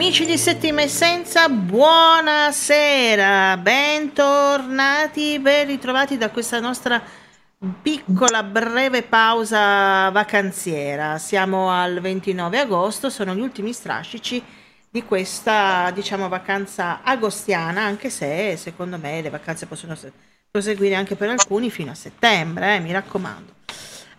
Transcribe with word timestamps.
Amici 0.00 0.24
di 0.24 0.38
Settima 0.38 0.80
Essenza, 0.80 1.50
buonasera, 1.50 1.98
bentornati, 3.58 5.38
ben 5.38 5.66
ritrovati 5.66 6.16
da 6.16 6.30
questa 6.30 6.58
nostra 6.58 7.02
piccola 7.82 8.42
breve 8.42 9.02
pausa 9.02 10.08
vacanziera. 10.08 11.18
Siamo 11.18 11.70
al 11.70 12.00
29 12.00 12.58
agosto, 12.60 13.10
sono 13.10 13.34
gli 13.34 13.42
ultimi 13.42 13.74
strascici 13.74 14.42
di 14.88 15.04
questa, 15.04 15.90
diciamo, 15.90 16.30
vacanza 16.30 17.02
agostiana, 17.02 17.82
anche 17.82 18.08
se 18.08 18.56
secondo 18.56 18.96
me 18.96 19.20
le 19.20 19.28
vacanze 19.28 19.66
possono 19.66 19.94
proseguire 20.50 20.94
anche 20.94 21.14
per 21.14 21.28
alcuni 21.28 21.70
fino 21.70 21.90
a 21.90 21.94
settembre, 21.94 22.76
eh, 22.76 22.80
mi 22.80 22.90
raccomando. 22.90 23.59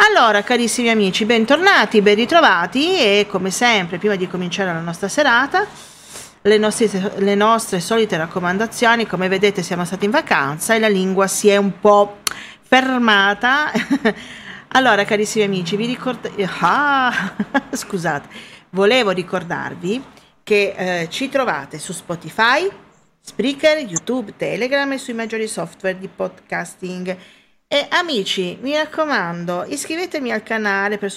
Allora, 0.04 0.42
carissimi 0.42 0.90
amici, 0.90 1.26
bentornati, 1.26 2.02
ben 2.02 2.16
ritrovati 2.16 2.98
e 2.98 3.28
come 3.30 3.52
sempre, 3.52 4.00
prima 4.00 4.16
di 4.16 4.28
cominciare 4.28 4.74
la 4.74 4.80
nostra 4.80 5.08
serata, 5.08 5.68
le 6.42 6.58
nostre, 6.58 7.14
le 7.18 7.36
nostre 7.36 7.80
solite 7.80 8.18
raccomandazioni, 8.18 9.06
come 9.06 9.28
vedete 9.28 9.62
siamo 9.62 9.86
stati 9.86 10.06
in 10.06 10.12
vacanza 10.12 10.74
e 10.74 10.80
la 10.80 10.88
lingua 10.88 11.28
si 11.28 11.50
è 11.50 11.58
un 11.58 11.80
po' 11.80 12.18
fermata. 12.62 13.72
allora, 14.70 15.06
carissimi 15.06 15.46
amici, 15.46 15.76
vi 15.76 15.86
ricordate... 15.86 16.50
Ah, 16.62 17.36
scusate, 17.70 18.28
volevo 18.72 19.12
ricordarvi 19.12 20.04
che 20.42 20.74
eh, 20.76 21.10
ci 21.12 21.30
trovate 21.30 21.78
su 21.78 21.94
Spotify, 21.94 22.68
Spreaker, 23.24 23.78
YouTube, 23.78 24.34
Telegram 24.36 24.92
e 24.92 24.98
sui 24.98 25.14
maggiori 25.14 25.48
software 25.48 26.00
di 26.00 26.08
podcasting 26.08 27.16
e 27.74 27.86
amici, 27.88 28.58
mi 28.60 28.76
raccomando, 28.76 29.64
iscrivetevi 29.66 30.30
al 30.30 30.44
canale 30.44 30.98
per, 30.98 31.10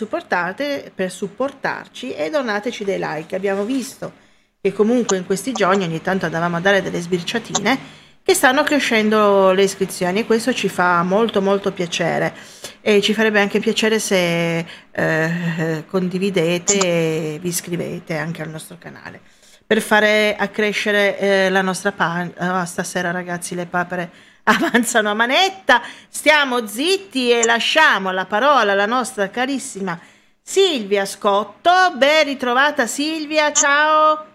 per 0.95 1.11
supportarci 1.11 2.15
e 2.15 2.31
donateci 2.31 2.85
dei 2.85 3.01
like. 3.01 3.35
Abbiamo 3.35 3.65
visto 3.65 4.13
che 4.61 4.73
comunque 4.73 5.17
in 5.17 5.27
questi 5.27 5.51
giorni 5.51 5.83
ogni 5.83 6.01
tanto 6.01 6.27
andavamo 6.27 6.59
a 6.59 6.61
dare 6.61 6.81
delle 6.81 7.01
sbirciatine 7.01 7.79
che 8.23 8.35
stanno 8.35 8.63
crescendo 8.63 9.51
le 9.51 9.65
iscrizioni 9.65 10.21
e 10.21 10.27
questo 10.27 10.55
ci 10.55 10.69
fa 10.69 11.03
molto 11.03 11.43
molto 11.43 11.73
piacere 11.73 12.33
e 12.81 13.01
ci 13.01 13.15
farebbe 13.15 13.41
anche 13.41 13.59
piacere 13.59 13.99
se 13.99 14.65
eh, 14.93 15.85
condividete 15.89 16.79
e 16.79 17.39
vi 17.43 17.49
iscrivete 17.49 18.17
anche 18.17 18.43
al 18.43 18.51
nostro 18.51 18.77
canale 18.79 19.21
per 19.67 19.83
fare 19.83 20.37
accrescere 20.37 21.19
eh, 21.19 21.51
la 21.51 21.63
nostra 21.63 21.91
pagina. 21.91 22.61
Oh, 22.61 22.65
stasera 22.65 23.11
ragazzi 23.11 23.57
le 23.57 23.67
papere 23.67 24.33
avanzano 24.53 25.11
a 25.11 25.15
manetta, 25.15 25.83
stiamo 26.09 26.67
zitti 26.67 27.31
e 27.31 27.45
lasciamo 27.45 28.11
la 28.11 28.27
parola 28.27 28.73
alla 28.73 28.87
nostra 28.87 29.31
carissima 29.31 29.99
Silvia 30.43 31.07
Scotto. 31.07 31.71
Ben 31.97 32.25
ritrovata 32.25 32.87
Silvia, 32.87 33.53
ciao. 33.53 34.34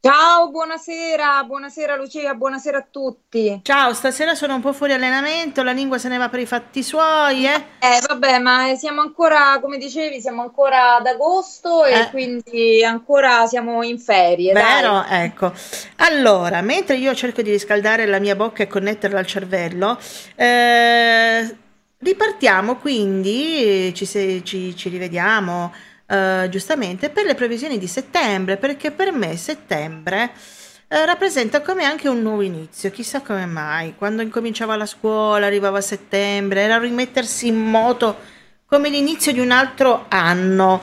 Ciao, 0.00 0.48
buonasera, 0.50 1.42
buonasera 1.42 1.96
Lucia, 1.96 2.32
buonasera 2.32 2.78
a 2.78 2.86
tutti. 2.88 3.58
Ciao, 3.64 3.92
stasera 3.92 4.36
sono 4.36 4.54
un 4.54 4.60
po' 4.60 4.72
fuori 4.72 4.92
allenamento, 4.92 5.64
la 5.64 5.72
lingua 5.72 5.98
se 5.98 6.06
ne 6.06 6.18
va 6.18 6.28
per 6.28 6.38
i 6.38 6.46
fatti 6.46 6.84
suoi, 6.84 7.46
eh? 7.46 7.64
Eh, 7.80 8.00
vabbè, 8.06 8.38
ma 8.38 8.76
siamo 8.76 9.00
ancora, 9.00 9.58
come 9.60 9.76
dicevi, 9.76 10.20
siamo 10.20 10.42
ancora 10.42 10.98
ad 10.98 11.06
agosto 11.06 11.84
e 11.84 11.98
eh. 11.98 12.10
quindi 12.10 12.84
ancora 12.84 13.48
siamo 13.48 13.82
in 13.82 13.98
ferie. 13.98 14.52
Vero? 14.52 15.04
Dai. 15.08 15.24
Ecco. 15.24 15.52
Allora, 15.96 16.62
mentre 16.62 16.94
io 16.94 17.12
cerco 17.16 17.42
di 17.42 17.50
riscaldare 17.50 18.06
la 18.06 18.20
mia 18.20 18.36
bocca 18.36 18.62
e 18.62 18.68
connetterla 18.68 19.18
al 19.18 19.26
cervello, 19.26 19.98
eh, 20.36 21.56
ripartiamo 21.98 22.76
quindi, 22.76 23.92
ci, 23.96 24.06
ci, 24.06 24.76
ci 24.76 24.88
rivediamo 24.88 25.72
uh, 26.08 26.48
giustamente 26.48 27.10
per 27.10 27.24
le 27.24 27.34
previsioni 27.34 27.78
di 27.78 27.86
settembre, 27.86 28.56
perché 28.56 28.90
per 28.90 29.12
me 29.12 29.36
settembre 29.36 30.30
uh, 30.88 31.04
rappresenta 31.04 31.60
come 31.60 31.84
anche 31.84 32.08
un 32.08 32.22
nuovo 32.22 32.42
inizio, 32.42 32.90
chissà 32.90 33.20
come 33.22 33.46
mai, 33.46 33.94
quando 33.96 34.22
incominciava 34.22 34.76
la 34.76 34.86
scuola, 34.86 35.46
arrivava 35.46 35.80
settembre, 35.80 36.62
era 36.62 36.78
rimettersi 36.78 37.46
in 37.46 37.56
moto 37.56 38.16
come 38.66 38.88
l'inizio 38.88 39.32
di 39.32 39.40
un 39.40 39.50
altro 39.50 40.06
anno. 40.08 40.82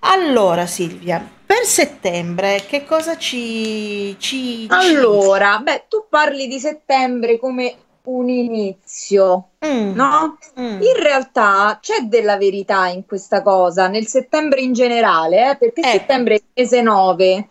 Allora 0.00 0.66
Silvia, 0.66 1.24
per 1.46 1.64
settembre 1.64 2.64
che 2.66 2.84
cosa 2.84 3.16
ci... 3.16 4.16
ci 4.18 4.66
allora, 4.68 5.56
ci... 5.58 5.62
beh, 5.62 5.84
tu 5.88 6.06
parli 6.08 6.48
di 6.48 6.58
settembre 6.58 7.38
come 7.38 7.76
un 8.04 8.28
inizio, 8.28 9.50
mm. 9.64 9.94
no? 9.94 10.38
Mm. 10.58 10.82
In 10.82 10.96
realtà 11.00 11.78
c'è 11.80 12.00
della 12.02 12.36
verità 12.36 12.88
in 12.88 13.06
questa 13.06 13.42
cosa, 13.42 13.86
nel 13.88 14.06
settembre 14.06 14.60
in 14.60 14.72
generale, 14.72 15.50
eh, 15.50 15.56
perché 15.56 15.80
ecco. 15.80 15.90
settembre 15.90 16.34
è 16.34 16.36
il 16.38 16.44
mese 16.54 16.82
9 16.82 17.48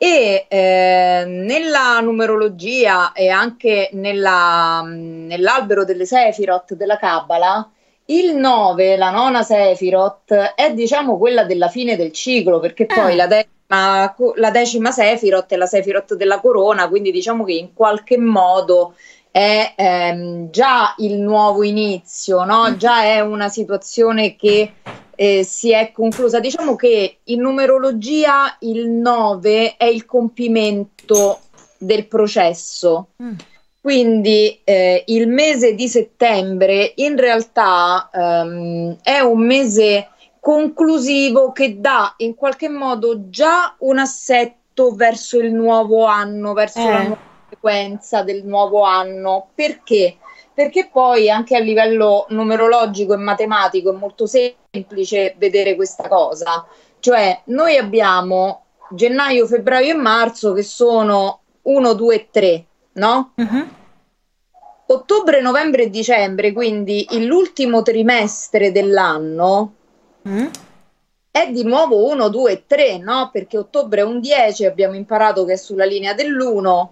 e 0.00 0.46
eh, 0.48 1.24
nella 1.26 1.98
numerologia 2.00 3.10
e 3.12 3.28
anche 3.28 3.90
nella, 3.94 4.80
nell'albero 4.84 5.84
delle 5.84 6.06
Sefirot 6.06 6.74
della 6.74 6.96
Kabbalah, 6.98 7.68
il 8.06 8.36
9, 8.36 8.96
la 8.96 9.10
nona 9.10 9.42
Sefirot, 9.42 10.32
è 10.54 10.72
diciamo 10.72 11.18
quella 11.18 11.42
della 11.44 11.68
fine 11.68 11.96
del 11.96 12.12
ciclo, 12.12 12.60
perché 12.60 12.86
poi 12.86 13.12
ah. 13.12 13.16
la, 13.16 13.26
decima, 13.26 14.14
la 14.36 14.50
decima 14.50 14.90
Sefirot 14.92 15.52
è 15.52 15.56
la 15.56 15.66
Sefirot 15.66 16.14
della 16.14 16.38
corona, 16.38 16.88
quindi 16.88 17.10
diciamo 17.10 17.44
che 17.44 17.54
in 17.54 17.74
qualche 17.74 18.16
modo 18.16 18.94
è 19.30 19.74
ehm, 19.76 20.50
già 20.50 20.94
il 20.98 21.20
nuovo 21.20 21.62
inizio, 21.62 22.44
no? 22.44 22.70
Mm. 22.70 22.76
già 22.76 23.02
è 23.02 23.20
una 23.20 23.48
situazione 23.48 24.36
che 24.36 24.72
eh, 25.14 25.44
si 25.44 25.72
è 25.72 25.92
conclusa. 25.92 26.40
Diciamo 26.40 26.76
che 26.76 27.18
in 27.24 27.40
numerologia 27.40 28.56
il 28.60 28.88
9 28.88 29.76
è 29.76 29.84
il 29.84 30.04
compimento 30.04 31.40
del 31.78 32.06
processo. 32.06 33.08
Mm. 33.22 33.34
Quindi 33.80 34.60
eh, 34.64 35.04
il 35.06 35.28
mese 35.28 35.74
di 35.74 35.88
settembre 35.88 36.92
in 36.96 37.16
realtà 37.16 38.10
ehm, 38.12 38.98
è 39.02 39.20
un 39.20 39.46
mese 39.46 40.08
conclusivo 40.40 41.52
che 41.52 41.80
dà 41.80 42.14
in 42.18 42.34
qualche 42.34 42.68
modo 42.68 43.28
già 43.30 43.74
un 43.78 43.98
assetto 43.98 44.94
verso 44.94 45.38
il 45.38 45.52
nuovo 45.52 46.04
anno, 46.04 46.52
verso 46.52 46.80
eh. 46.80 46.90
la 46.90 47.02
nuova 47.02 47.27
frequenza 47.58 48.22
del 48.22 48.44
nuovo 48.44 48.82
anno. 48.82 49.48
Perché? 49.54 50.16
Perché 50.54 50.88
poi 50.90 51.30
anche 51.30 51.56
a 51.56 51.60
livello 51.60 52.26
numerologico 52.30 53.12
e 53.12 53.18
matematico 53.18 53.92
è 53.92 53.96
molto 53.96 54.26
semplice 54.26 55.34
vedere 55.36 55.74
questa 55.74 56.08
cosa. 56.08 56.66
Cioè, 57.00 57.42
noi 57.44 57.76
abbiamo 57.76 58.64
gennaio, 58.90 59.46
febbraio 59.46 59.92
e 59.92 59.96
marzo 59.96 60.52
che 60.52 60.62
sono 60.62 61.40
1, 61.62 61.92
2, 61.92 62.28
3, 62.30 62.64
no? 62.94 63.32
Uh-huh. 63.36 63.68
Ottobre, 64.86 65.40
novembre 65.40 65.84
e 65.84 65.90
dicembre, 65.90 66.52
quindi 66.52 67.06
l'ultimo 67.24 67.82
trimestre 67.82 68.72
dell'anno, 68.72 69.74
uh-huh. 70.22 70.50
è 71.30 71.50
di 71.52 71.62
nuovo 71.62 72.08
1, 72.08 72.28
2, 72.30 72.64
3, 72.66 72.98
no? 72.98 73.28
Perché 73.30 73.58
ottobre 73.58 74.00
è 74.00 74.04
un 74.04 74.18
10, 74.18 74.64
abbiamo 74.64 74.94
imparato 74.96 75.44
che 75.44 75.52
è 75.52 75.56
sulla 75.56 75.84
linea 75.84 76.14
dell'1, 76.14 76.88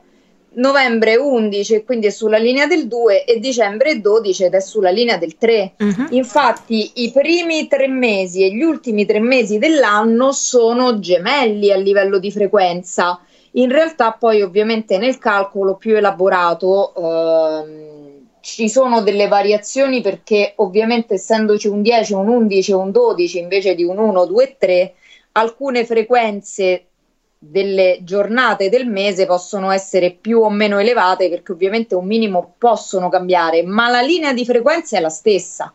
novembre 0.56 1.16
11 1.16 1.84
quindi 1.84 2.06
è 2.06 2.10
sulla 2.10 2.38
linea 2.38 2.66
del 2.66 2.86
2 2.86 3.24
e 3.24 3.38
dicembre 3.38 4.00
12 4.00 4.44
ed 4.44 4.54
è 4.54 4.60
sulla 4.60 4.90
linea 4.90 5.16
del 5.16 5.36
3. 5.36 5.72
Uh-huh. 5.78 5.86
Mhm. 5.86 6.06
Infatti 6.10 6.92
i 6.96 7.10
primi 7.12 7.66
tre 7.68 7.88
mesi 7.88 8.44
e 8.44 8.50
gli 8.50 8.62
ultimi 8.62 9.06
tre 9.06 9.20
mesi 9.20 9.58
dell'anno 9.58 10.32
sono 10.32 10.98
gemelli 10.98 11.70
a 11.72 11.76
livello 11.76 12.18
di 12.18 12.30
frequenza. 12.30 13.20
In 13.52 13.70
realtà 13.70 14.12
poi 14.12 14.42
ovviamente 14.42 14.98
nel 14.98 15.18
calcolo 15.18 15.76
più 15.76 15.96
elaborato 15.96 16.94
ehm, 16.94 17.96
ci 18.40 18.68
sono 18.68 19.00
delle 19.00 19.28
variazioni 19.28 20.02
perché 20.02 20.52
ovviamente 20.56 21.14
essendoci 21.14 21.66
un 21.66 21.80
10, 21.80 22.12
un 22.12 22.28
11 22.28 22.72
un 22.72 22.90
12 22.90 23.38
invece 23.38 23.74
di 23.74 23.82
un 23.82 23.98
1, 23.98 24.26
2, 24.26 24.56
3 24.58 24.94
alcune 25.32 25.84
frequenze 25.84 26.84
delle 27.38 27.98
giornate 28.02 28.68
del 28.68 28.86
mese 28.86 29.26
possono 29.26 29.70
essere 29.70 30.10
più 30.12 30.40
o 30.40 30.50
meno 30.50 30.78
elevate 30.78 31.28
perché 31.28 31.52
ovviamente 31.52 31.94
un 31.94 32.06
minimo 32.06 32.54
possono 32.58 33.08
cambiare, 33.08 33.62
ma 33.62 33.88
la 33.88 34.00
linea 34.00 34.32
di 34.32 34.44
frequenza 34.44 34.96
è 34.96 35.00
la 35.00 35.10
stessa. 35.10 35.72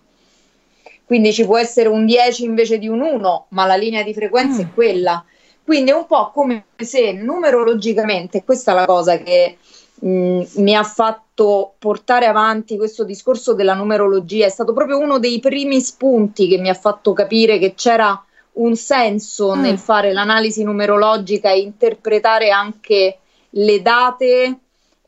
Quindi 1.06 1.34
ci 1.34 1.46
può 1.46 1.58
essere 1.58 1.90
un 1.90 2.06
10 2.06 2.46
invece 2.46 2.78
di 2.78 2.88
un 2.88 3.02
1, 3.02 3.46
ma 3.50 3.66
la 3.66 3.76
linea 3.76 4.02
di 4.02 4.14
frequenza 4.14 4.62
mm. 4.62 4.66
è 4.66 4.74
quella. 4.74 5.26
Quindi 5.64 5.92
è 5.92 5.94
un 5.94 6.06
po' 6.08 6.32
come 6.32 6.66
se 6.78 7.12
numerologicamente, 7.12 8.44
questa 8.44 8.72
è 8.72 8.76
la 8.76 8.86
cosa 8.86 9.18
che 9.18 9.58
mh, 9.94 10.08
mm, 10.08 10.42
mi 10.56 10.76
ha 10.76 10.84
fatto 10.84 11.74
portare 11.78 12.26
avanti 12.26 12.78
questo 12.78 13.04
discorso 13.04 13.54
della 13.54 13.74
numerologia, 13.74 14.46
è 14.46 14.50
stato 14.50 14.74
proprio 14.74 14.98
uno 14.98 15.20
dei 15.20 15.40
primi 15.40 15.82
spunti 15.82 16.48
che 16.48 16.58
mi 16.58 16.70
ha 16.70 16.74
fatto 16.74 17.14
capire 17.14 17.60
che 17.60 17.74
c'era 17.74 18.22
un 18.54 18.76
senso 18.76 19.56
mm. 19.56 19.62
nel 19.62 19.78
fare 19.78 20.12
l'analisi 20.12 20.64
numerologica 20.64 21.52
e 21.52 21.60
interpretare 21.60 22.50
anche 22.50 23.18
le 23.52 23.82
date 23.82 24.58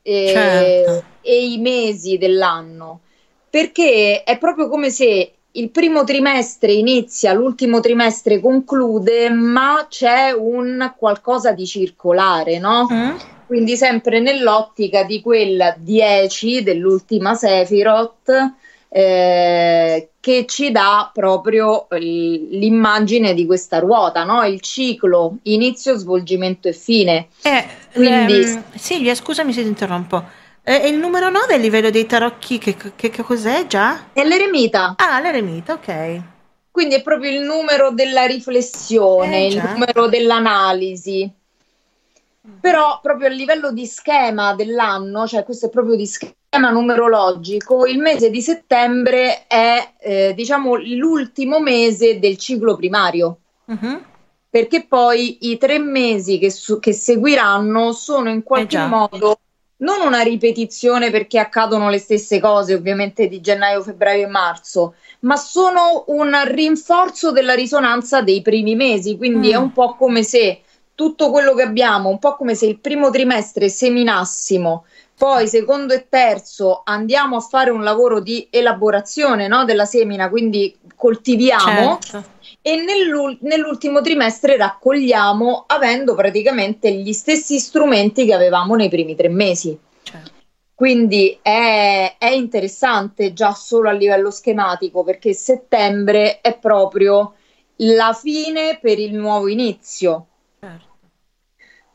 eh, 0.02 0.30
certo. 0.32 1.04
e 1.20 1.52
i 1.52 1.58
mesi 1.58 2.18
dell'anno, 2.18 3.00
perché 3.48 4.22
è 4.22 4.38
proprio 4.38 4.68
come 4.68 4.90
se 4.90 5.32
il 5.56 5.70
primo 5.70 6.04
trimestre 6.04 6.72
inizia, 6.72 7.32
l'ultimo 7.32 7.80
trimestre 7.80 8.40
conclude, 8.40 9.30
ma 9.30 9.86
c'è 9.88 10.32
un 10.32 10.92
qualcosa 10.96 11.52
di 11.52 11.64
circolare, 11.64 12.58
no? 12.58 12.88
Mm. 12.92 13.16
Quindi 13.46 13.76
sempre 13.76 14.20
nell'ottica 14.20 15.04
di 15.04 15.20
quel 15.20 15.76
10 15.78 16.62
dell'ultima 16.62 17.34
Sephiroth 17.34 18.54
eh, 18.96 20.10
che 20.20 20.44
ci 20.46 20.70
dà 20.70 21.10
proprio 21.12 21.88
l'immagine 21.90 23.34
di 23.34 23.44
questa 23.44 23.80
ruota, 23.80 24.22
no? 24.22 24.44
il 24.44 24.60
ciclo 24.60 25.38
inizio, 25.42 25.96
svolgimento 25.96 26.68
e 26.68 26.72
fine. 26.72 27.26
Eh, 27.42 27.66
Quindi... 27.92 28.42
ehm, 28.42 28.62
Silvia, 28.76 29.16
scusami 29.16 29.52
se 29.52 29.62
ti 29.62 29.66
interrompo. 29.66 30.22
Eh, 30.62 30.88
il 30.88 30.96
numero 30.96 31.28
9 31.28 31.54
a 31.54 31.56
livello 31.56 31.90
dei 31.90 32.06
tarocchi, 32.06 32.58
che, 32.58 32.76
che, 32.94 33.10
che 33.10 33.22
cos'è 33.24 33.66
già? 33.66 34.10
È 34.12 34.22
l'eremita. 34.22 34.94
Ah, 34.96 35.18
l'eremita, 35.18 35.72
ok. 35.72 36.20
Quindi 36.70 36.94
è 36.94 37.02
proprio 37.02 37.32
il 37.32 37.40
numero 37.40 37.90
della 37.90 38.26
riflessione, 38.26 39.38
eh, 39.38 39.46
il 39.48 39.62
numero 39.72 40.06
dell'analisi. 40.06 41.28
Però 42.60 43.00
proprio 43.00 43.28
a 43.28 43.30
livello 43.30 43.72
di 43.72 43.86
schema 43.86 44.54
dell'anno, 44.54 45.26
cioè 45.26 45.44
questo 45.44 45.66
è 45.66 45.70
proprio 45.70 45.96
di 45.96 46.06
schema 46.06 46.70
numerologico, 46.70 47.86
il 47.86 47.98
mese 47.98 48.28
di 48.28 48.42
settembre 48.42 49.46
è 49.46 49.94
eh, 49.98 50.34
diciamo 50.34 50.76
l'ultimo 50.76 51.60
mese 51.60 52.18
del 52.18 52.36
ciclo 52.36 52.76
primario. 52.76 53.38
Uh-huh. 53.64 54.02
Perché 54.50 54.84
poi 54.86 55.50
i 55.50 55.56
tre 55.56 55.78
mesi 55.78 56.38
che, 56.38 56.50
su- 56.50 56.78
che 56.78 56.92
seguiranno 56.92 57.92
sono 57.92 58.28
in 58.28 58.42
qualche 58.42 58.76
eh 58.76 58.86
modo 58.86 59.38
non 59.78 60.00
una 60.00 60.20
ripetizione 60.20 61.10
perché 61.10 61.38
accadono 61.38 61.90
le 61.90 61.98
stesse 61.98 62.40
cose, 62.40 62.74
ovviamente 62.74 63.26
di 63.26 63.40
gennaio, 63.40 63.82
febbraio 63.82 64.26
e 64.26 64.30
marzo, 64.30 64.94
ma 65.20 65.36
sono 65.36 66.04
un 66.08 66.38
rinforzo 66.44 67.32
della 67.32 67.54
risonanza 67.54 68.22
dei 68.22 68.42
primi 68.42 68.74
mesi. 68.74 69.16
Quindi 69.16 69.48
mm. 69.48 69.52
è 69.52 69.56
un 69.56 69.72
po' 69.72 69.96
come 69.96 70.22
se 70.22 70.60
tutto 70.94 71.30
quello 71.30 71.54
che 71.54 71.62
abbiamo, 71.62 72.08
un 72.08 72.18
po' 72.18 72.36
come 72.36 72.54
se 72.54 72.66
il 72.66 72.78
primo 72.78 73.10
trimestre 73.10 73.68
seminassimo, 73.68 74.84
poi 75.16 75.48
secondo 75.48 75.94
e 75.94 76.06
terzo 76.08 76.82
andiamo 76.84 77.36
a 77.36 77.40
fare 77.40 77.70
un 77.70 77.82
lavoro 77.82 78.20
di 78.20 78.48
elaborazione 78.50 79.48
no, 79.48 79.64
della 79.64 79.84
semina, 79.84 80.28
quindi 80.28 80.76
coltiviamo. 80.94 81.98
Certo 82.00 82.32
e 82.66 82.76
nell'ul- 82.76 83.36
nell'ultimo 83.42 84.00
trimestre 84.00 84.56
raccogliamo 84.56 85.64
avendo 85.66 86.14
praticamente 86.14 86.90
gli 86.92 87.12
stessi 87.12 87.58
strumenti 87.58 88.24
che 88.24 88.32
avevamo 88.32 88.74
nei 88.74 88.88
primi 88.88 89.14
tre 89.14 89.28
mesi. 89.28 89.78
Certo. 90.02 90.30
Quindi 90.74 91.38
è, 91.42 92.16
è, 92.18 92.30
interessante 92.30 93.34
già 93.34 93.52
solo 93.52 93.90
a 93.90 93.92
livello 93.92 94.30
schematico 94.30 95.04
perché 95.04 95.34
settembre 95.34 96.40
è 96.40 96.56
proprio 96.58 97.34
la 97.76 98.12
fine 98.12 98.78
per 98.80 98.98
il 98.98 99.14
nuovo 99.14 99.48
inizio. 99.48 100.26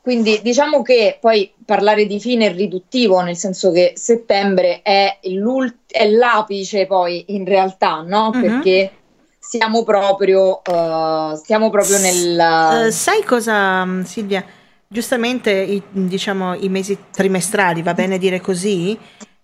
Quindi 0.09 0.39
diciamo 0.41 0.81
che 0.81 1.19
poi 1.21 1.53
parlare 1.63 2.07
di 2.07 2.19
fine 2.19 2.47
è 2.47 2.56
riduttivo, 2.56 3.21
nel 3.21 3.35
senso 3.35 3.71
che 3.71 3.94
settembre 3.95 4.81
è, 4.81 5.19
è 5.21 6.07
l'apice 6.09 6.88
poi 6.88 7.25
in 7.27 7.45
realtà, 7.45 8.01
no? 8.01 8.31
Uh-huh. 8.33 8.41
Perché 8.41 8.91
siamo 9.38 9.83
proprio, 9.83 10.61
uh, 10.65 11.35
stiamo 11.35 11.69
proprio 11.69 12.00
nel... 12.00 12.88
Uh, 12.88 12.89
sai 12.89 13.23
cosa, 13.23 13.85
mm, 13.85 14.01
Silvia? 14.01 14.44
Giustamente 14.88 15.51
i, 15.51 15.79
diciamo, 15.91 16.56
i 16.56 16.69
mesi 16.69 16.97
trimestrali, 17.11 17.83
va 17.83 17.94
bene 17.94 18.17
dire 18.17 18.41
così? 18.41 18.97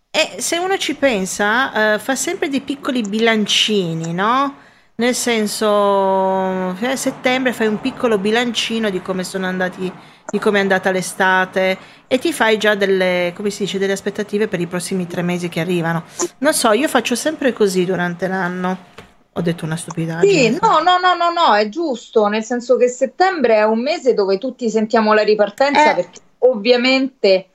E 0.09 0.41
se 0.41 0.57
uno 0.57 0.77
ci 0.77 0.95
pensa, 0.95 1.94
uh, 1.94 2.00
fa 2.00 2.15
sempre 2.15 2.50
dei 2.50 2.62
piccoli 2.62 3.03
bilancini, 3.03 4.13
no? 4.13 4.56
Nel 4.95 5.13
senso, 5.13 5.67
a 5.67 6.95
settembre 6.95 7.53
fai 7.53 7.67
un 7.67 7.79
piccolo 7.79 8.17
bilancino 8.17 8.89
di 8.89 9.00
come 9.03 9.23
sono 9.23 9.45
andati, 9.45 9.91
di 10.35 10.39
come 10.39 10.57
è 10.57 10.61
andata 10.61 10.91
l'estate 10.91 11.77
e 12.07 12.17
ti 12.19 12.33
fai 12.33 12.57
già 12.57 12.75
delle, 12.75 13.31
come 13.35 13.49
si 13.49 13.63
dice, 13.63 13.77
delle 13.77 13.93
aspettative 13.93 14.47
per 14.47 14.59
i 14.59 14.67
prossimi 14.67 15.07
tre 15.07 15.21
mesi 15.21 15.47
che 15.49 15.61
arrivano. 15.61 16.03
Non 16.39 16.53
so, 16.53 16.71
io 16.73 16.87
faccio 16.87 17.15
sempre 17.15 17.53
così 17.53 17.85
durante 17.85 18.27
l'anno. 18.27 18.93
Ho 19.33 19.41
detto 19.41 19.65
una 19.65 19.75
stupidaggine. 19.75 20.53
Sì, 20.53 20.59
no, 20.61 20.79
no, 20.79 20.97
no, 20.97 21.15
no, 21.15 21.31
no, 21.31 21.55
è 21.55 21.67
giusto, 21.69 22.27
nel 22.27 22.43
senso 22.43 22.77
che 22.77 22.87
settembre 22.87 23.55
è 23.55 23.63
un 23.63 23.81
mese 23.81 24.13
dove 24.13 24.37
tutti 24.37 24.69
sentiamo 24.69 25.13
la 25.13 25.23
ripartenza 25.23 25.91
eh. 25.91 25.95
perché 25.95 26.19
ovviamente 26.39 27.49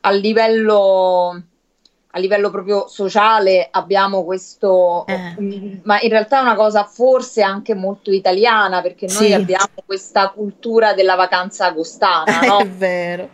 a 0.00 0.10
livello 0.10 1.42
a 2.16 2.18
livello 2.18 2.50
proprio 2.50 2.86
sociale 2.88 3.68
abbiamo 3.70 4.24
questo, 4.24 5.04
eh. 5.06 5.80
ma 5.82 6.00
in 6.00 6.08
realtà 6.08 6.38
è 6.38 6.42
una 6.42 6.54
cosa 6.54 6.84
forse 6.84 7.42
anche 7.42 7.74
molto 7.74 8.10
italiana 8.10 8.80
perché 8.80 9.06
noi 9.06 9.26
sì. 9.26 9.32
abbiamo 9.34 9.82
questa 9.84 10.30
cultura 10.30 10.94
della 10.94 11.14
vacanza 11.14 11.66
agostana, 11.66 12.40
no? 12.48 12.58
È 12.58 12.68
vero. 12.68 13.28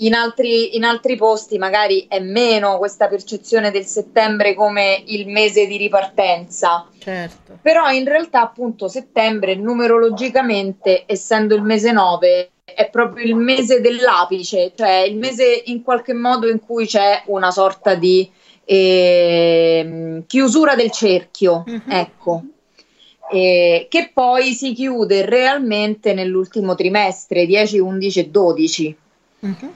In 0.00 0.12
altri, 0.12 0.76
in 0.76 0.84
altri, 0.84 1.16
posti 1.16 1.56
magari 1.56 2.04
è 2.06 2.20
meno 2.20 2.76
questa 2.76 3.08
percezione 3.08 3.70
del 3.70 3.86
settembre 3.86 4.52
come 4.52 5.02
il 5.06 5.26
mese 5.26 5.66
di 5.66 5.78
ripartenza. 5.78 6.86
Certo. 6.98 7.58
Però 7.62 7.88
in 7.88 8.04
realtà 8.04 8.42
appunto 8.42 8.88
settembre 8.88 9.54
numerologicamente, 9.54 11.04
essendo 11.06 11.54
il 11.54 11.62
mese 11.62 11.92
9, 11.92 12.50
è 12.74 12.90
proprio 12.90 13.24
il 13.24 13.36
mese 13.36 13.80
dell'apice, 13.80 14.72
cioè 14.74 15.04
il 15.06 15.16
mese 15.16 15.62
in 15.66 15.82
qualche 15.82 16.12
modo 16.12 16.48
in 16.48 16.58
cui 16.58 16.86
c'è 16.86 17.22
una 17.26 17.50
sorta 17.50 17.94
di 17.94 18.28
eh, 18.64 20.22
chiusura 20.26 20.74
del 20.74 20.90
cerchio, 20.90 21.64
uh-huh. 21.66 21.82
ecco. 21.88 22.42
Eh, 23.30 23.86
che 23.88 24.10
poi 24.12 24.52
si 24.52 24.72
chiude 24.72 25.24
realmente 25.24 26.12
nell'ultimo 26.12 26.74
trimestre 26.74 27.46
10, 27.46 27.78
11 27.78 28.18
e 28.20 28.28
12. 28.28 28.96
Uh-huh 29.40 29.74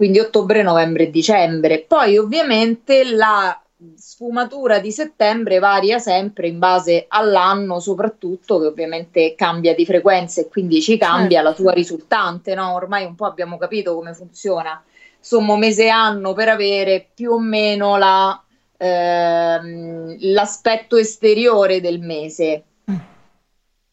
quindi 0.00 0.18
ottobre, 0.18 0.62
novembre 0.62 1.02
e 1.02 1.10
dicembre. 1.10 1.84
Poi 1.86 2.16
ovviamente 2.16 3.04
la 3.04 3.60
sfumatura 3.96 4.78
di 4.78 4.92
settembre 4.92 5.58
varia 5.58 5.98
sempre 5.98 6.48
in 6.48 6.58
base 6.58 7.06
all'anno, 7.08 7.80
soprattutto 7.80 8.58
che 8.60 8.66
ovviamente 8.66 9.34
cambia 9.34 9.74
di 9.74 9.86
frequenza 9.86 10.40
e 10.40 10.48
quindi 10.48 10.80
ci 10.80 10.98
cambia 10.98 11.42
certo. 11.42 11.48
la 11.48 11.54
sua 11.54 11.72
risultante, 11.72 12.54
no? 12.54 12.74
Ormai 12.74 13.04
un 13.04 13.14
po' 13.14 13.26
abbiamo 13.26 13.58
capito 13.58 13.94
come 13.94 14.14
funziona. 14.14 14.82
Sommo 15.18 15.56
mese 15.56 15.88
anno 15.88 16.32
per 16.32 16.48
avere 16.48 17.08
più 17.14 17.32
o 17.32 17.38
meno 17.38 17.96
la, 17.96 18.42
ehm, 18.76 20.16
l'aspetto 20.20 20.96
esteriore 20.96 21.80
del 21.80 22.00
mese. 22.00 22.64
Mm. 22.90 22.96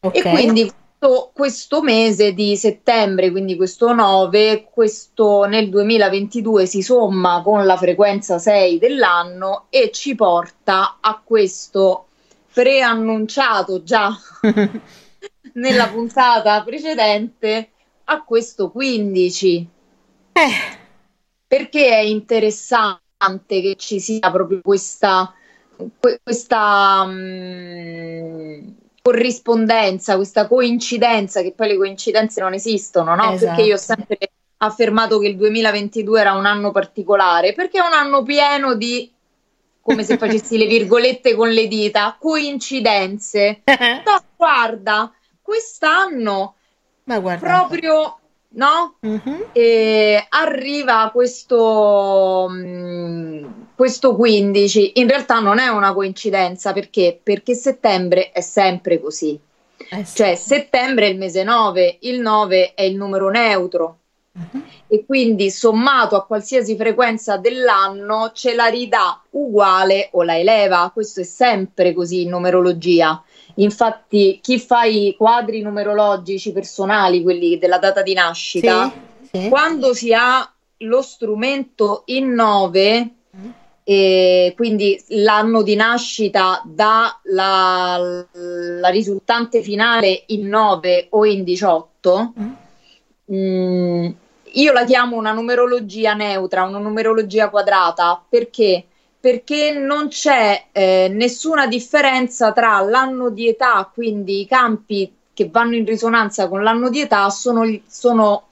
Okay. 0.00 0.20
E 0.20 0.30
quindi 0.30 0.72
questo, 1.32 1.80
mese 1.80 2.32
di 2.32 2.56
settembre, 2.56 3.30
quindi 3.30 3.54
questo 3.56 3.92
9, 3.92 4.68
questo 4.70 5.44
nel 5.44 5.68
2022 5.68 6.66
si 6.66 6.82
somma 6.82 7.40
con 7.42 7.64
la 7.64 7.76
frequenza 7.76 8.38
6 8.38 8.78
dell'anno 8.78 9.66
e 9.70 9.92
ci 9.92 10.16
porta 10.16 10.98
a 11.00 11.20
questo 11.22 12.06
preannunciato 12.52 13.84
già 13.84 14.10
nella 15.54 15.88
puntata 15.88 16.62
precedente 16.64 17.70
a 18.04 18.22
questo 18.24 18.70
15. 18.70 19.68
Eh. 20.32 20.76
Perché 21.46 21.88
è 21.88 22.00
interessante 22.00 23.60
che 23.60 23.76
ci 23.76 24.00
sia 24.00 24.30
proprio 24.32 24.60
questa, 24.62 25.32
questa 26.22 27.04
um, 27.06 28.74
corrispondenza, 29.02 30.16
questa 30.16 30.46
coincidenza, 30.46 31.42
che 31.42 31.52
poi 31.52 31.68
le 31.68 31.76
coincidenze 31.76 32.40
non 32.40 32.54
esistono, 32.54 33.14
no? 33.14 33.32
Esatto. 33.32 33.54
Perché 33.54 33.62
io 33.68 33.74
ho 33.74 33.78
sempre 33.78 34.18
affermato 34.58 35.18
che 35.18 35.28
il 35.28 35.36
2022 35.36 36.20
era 36.20 36.32
un 36.34 36.46
anno 36.46 36.70
particolare, 36.72 37.54
perché 37.54 37.78
è 37.78 37.86
un 37.86 37.92
anno 37.92 38.22
pieno 38.22 38.74
di, 38.74 39.10
come 39.80 40.02
se 40.04 40.18
facessi 40.18 40.58
le 40.58 40.66
virgolette 40.66 41.34
con 41.34 41.50
le 41.50 41.66
dita, 41.68 42.16
coincidenze. 42.18 43.62
no, 43.64 44.22
guarda, 44.36 45.12
quest'anno 45.40 46.54
Ma 47.04 47.18
guarda. 47.20 47.46
proprio 47.46 48.17
no? 48.50 48.96
Uh-huh. 49.00 49.48
E 49.52 50.26
arriva 50.28 51.10
questo, 51.12 52.48
mm, 52.50 53.44
questo 53.74 54.14
15. 54.14 54.92
In 54.96 55.08
realtà 55.08 55.40
non 55.40 55.58
è 55.58 55.68
una 55.68 55.92
coincidenza 55.92 56.72
perché? 56.72 57.18
Perché 57.22 57.54
settembre 57.54 58.30
è 58.32 58.40
sempre 58.40 59.00
così. 59.00 59.38
Eh 59.90 60.04
sì. 60.04 60.16
Cioè 60.16 60.34
settembre 60.34 61.06
è 61.06 61.10
il 61.10 61.18
mese 61.18 61.42
9, 61.42 61.98
il 62.02 62.20
9 62.20 62.74
è 62.74 62.82
il 62.82 62.96
numero 62.96 63.30
neutro. 63.30 63.97
Uh-huh. 64.38 64.62
E 64.86 65.04
quindi 65.04 65.50
sommato 65.50 66.16
a 66.16 66.24
qualsiasi 66.24 66.76
frequenza 66.76 67.36
dell'anno 67.36 68.30
ce 68.32 68.54
la 68.54 68.66
ridà 68.66 69.20
uguale 69.30 70.08
o 70.12 70.22
la 70.22 70.38
eleva. 70.38 70.90
Questo 70.92 71.20
è 71.20 71.24
sempre 71.24 71.92
così 71.92 72.22
in 72.22 72.30
numerologia. 72.30 73.22
Infatti, 73.56 74.38
chi 74.40 74.58
fa 74.58 74.84
i 74.84 75.14
quadri 75.16 75.60
numerologici 75.62 76.52
personali, 76.52 77.22
quelli 77.22 77.58
della 77.58 77.78
data 77.78 78.02
di 78.02 78.14
nascita, 78.14 78.92
sì, 79.30 79.40
sì. 79.40 79.48
quando 79.48 79.92
si 79.94 80.12
ha 80.14 80.48
lo 80.82 81.02
strumento 81.02 82.02
in 82.06 82.32
9, 82.34 83.10
mm. 83.36 83.50
e 83.82 84.52
quindi 84.54 85.02
l'anno 85.08 85.62
di 85.62 85.74
nascita 85.74 86.62
dà 86.64 87.18
la, 87.24 88.24
la 88.32 88.88
risultante 88.90 89.60
finale 89.60 90.22
in 90.26 90.46
9 90.46 91.08
o 91.10 91.24
in 91.24 91.42
18, 91.42 92.32
mm. 92.38 92.52
Mm, 93.30 94.08
io 94.52 94.72
la 94.72 94.84
chiamo 94.84 95.16
una 95.16 95.32
numerologia 95.32 96.14
neutra, 96.14 96.64
una 96.64 96.78
numerologia 96.78 97.50
quadrata, 97.50 98.22
perché? 98.28 98.84
Perché 99.20 99.72
non 99.72 100.08
c'è 100.08 100.66
eh, 100.72 101.08
nessuna 101.12 101.66
differenza 101.66 102.52
tra 102.52 102.80
l'anno 102.80 103.30
di 103.30 103.48
età, 103.48 103.90
quindi 103.92 104.40
i 104.40 104.46
campi 104.46 105.12
che 105.34 105.48
vanno 105.50 105.74
in 105.76 105.84
risonanza 105.84 106.48
con 106.48 106.62
l'anno 106.62 106.88
di 106.90 107.00
età 107.00 107.28
sono, 107.30 107.64
sono 107.86 108.48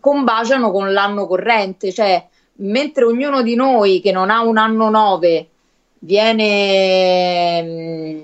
combaciano 0.00 0.70
con 0.70 0.92
l'anno 0.92 1.26
corrente, 1.26 1.92
cioè 1.92 2.26
mentre 2.56 3.04
ognuno 3.04 3.42
di 3.42 3.54
noi 3.54 4.00
che 4.00 4.12
non 4.12 4.30
ha 4.30 4.42
un 4.42 4.56
anno 4.56 4.90
9 4.90 5.48
viene 6.00 7.62
mh, 7.62 7.68
mm, 7.68 8.20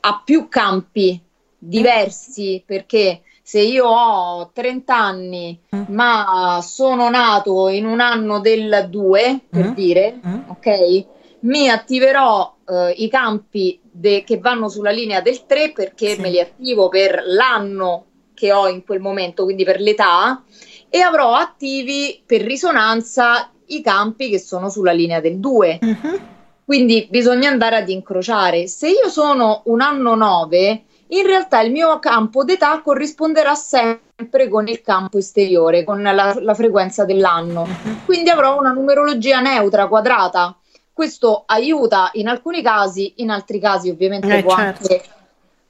a 0.00 0.22
più 0.24 0.48
campi 0.48 1.20
diversi 1.58 2.62
perché 2.64 3.22
se 3.52 3.60
io 3.60 3.86
ho 3.86 4.50
30 4.50 4.96
anni 4.96 5.60
mm. 5.76 5.82
ma 5.88 6.60
sono 6.62 7.10
nato 7.10 7.68
in 7.68 7.84
un 7.84 8.00
anno 8.00 8.40
del 8.40 8.86
2 8.88 9.40
per 9.50 9.68
mm. 9.68 9.74
dire 9.74 10.20
mm. 10.26 10.40
ok 10.46 11.06
mi 11.40 11.68
attiverò 11.68 12.56
eh, 12.66 12.94
i 12.96 13.10
campi 13.10 13.78
de- 13.82 14.24
che 14.24 14.38
vanno 14.38 14.70
sulla 14.70 14.90
linea 14.90 15.20
del 15.20 15.44
3 15.44 15.72
perché 15.72 16.14
sì. 16.14 16.20
me 16.22 16.30
li 16.30 16.40
attivo 16.40 16.88
per 16.88 17.24
l'anno 17.26 18.06
che 18.32 18.54
ho 18.54 18.68
in 18.68 18.86
quel 18.86 19.00
momento 19.00 19.44
quindi 19.44 19.64
per 19.64 19.80
l'età 19.80 20.42
e 20.88 21.00
avrò 21.00 21.34
attivi 21.34 22.22
per 22.24 22.40
risonanza 22.40 23.50
i 23.66 23.82
campi 23.82 24.30
che 24.30 24.38
sono 24.38 24.70
sulla 24.70 24.92
linea 24.92 25.20
del 25.20 25.38
2. 25.38 25.78
Uh-huh. 25.80 26.20
Quindi 26.64 27.06
bisogna 27.10 27.50
andare 27.50 27.76
ad 27.76 27.88
incrociare. 27.88 28.66
Se 28.66 28.88
io 28.88 29.08
sono 29.08 29.62
un 29.66 29.80
anno 29.80 30.14
9, 30.14 30.84
in 31.12 31.26
realtà 31.26 31.60
il 31.60 31.70
mio 31.70 31.98
campo 31.98 32.44
d'età 32.44 32.80
corrisponderà 32.82 33.54
sempre 33.54 34.48
con 34.48 34.68
il 34.68 34.80
campo 34.80 35.18
esteriore, 35.18 35.84
con 35.84 36.02
la, 36.02 36.34
la 36.38 36.54
frequenza 36.54 37.04
dell'anno. 37.04 37.66
Quindi 38.04 38.30
avrò 38.30 38.58
una 38.58 38.72
numerologia 38.72 39.40
neutra, 39.40 39.88
quadrata. 39.88 40.56
Questo 40.92 41.44
aiuta 41.46 42.10
in 42.14 42.28
alcuni 42.28 42.62
casi, 42.62 43.14
in 43.16 43.30
altri 43.30 43.58
casi 43.58 43.90
ovviamente 43.90 44.38
eh, 44.38 44.42
può 44.42 44.56
certo. 44.56 44.82
anche 44.82 45.02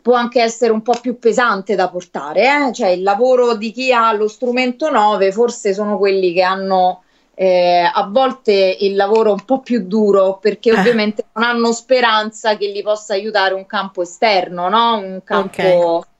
può 0.02 0.14
anche 0.14 0.42
essere 0.42 0.72
un 0.72 0.82
po' 0.82 0.98
più 1.00 1.20
pesante 1.20 1.76
da 1.76 1.88
portare, 1.88 2.66
eh? 2.66 2.72
cioè 2.72 2.88
il 2.88 3.04
lavoro 3.04 3.54
di 3.54 3.70
chi 3.70 3.92
ha 3.92 4.12
lo 4.12 4.26
strumento 4.26 4.90
9 4.90 5.30
forse 5.30 5.72
sono 5.72 5.96
quelli 5.96 6.32
che 6.32 6.42
hanno 6.42 7.01
eh, 7.34 7.90
a 7.92 8.06
volte 8.10 8.76
il 8.80 8.94
lavoro 8.94 9.32
un 9.32 9.44
po' 9.44 9.60
più 9.60 9.86
duro 9.86 10.38
perché 10.38 10.70
eh. 10.70 10.78
ovviamente 10.78 11.26
non 11.32 11.44
hanno 11.44 11.72
speranza 11.72 12.56
che 12.56 12.66
li 12.66 12.82
possa 12.82 13.14
aiutare 13.14 13.54
un 13.54 13.66
campo 13.66 14.02
esterno, 14.02 14.68
no? 14.68 14.98
Un 14.98 15.20
campo... 15.24 15.60
Okay. 15.60 16.10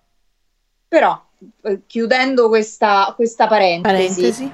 Però, 0.89 1.23
eh, 1.63 1.83
chiudendo 1.87 2.49
questa, 2.49 3.13
questa 3.17 3.47
parentesi, 3.47 4.21
parentesi 4.21 4.53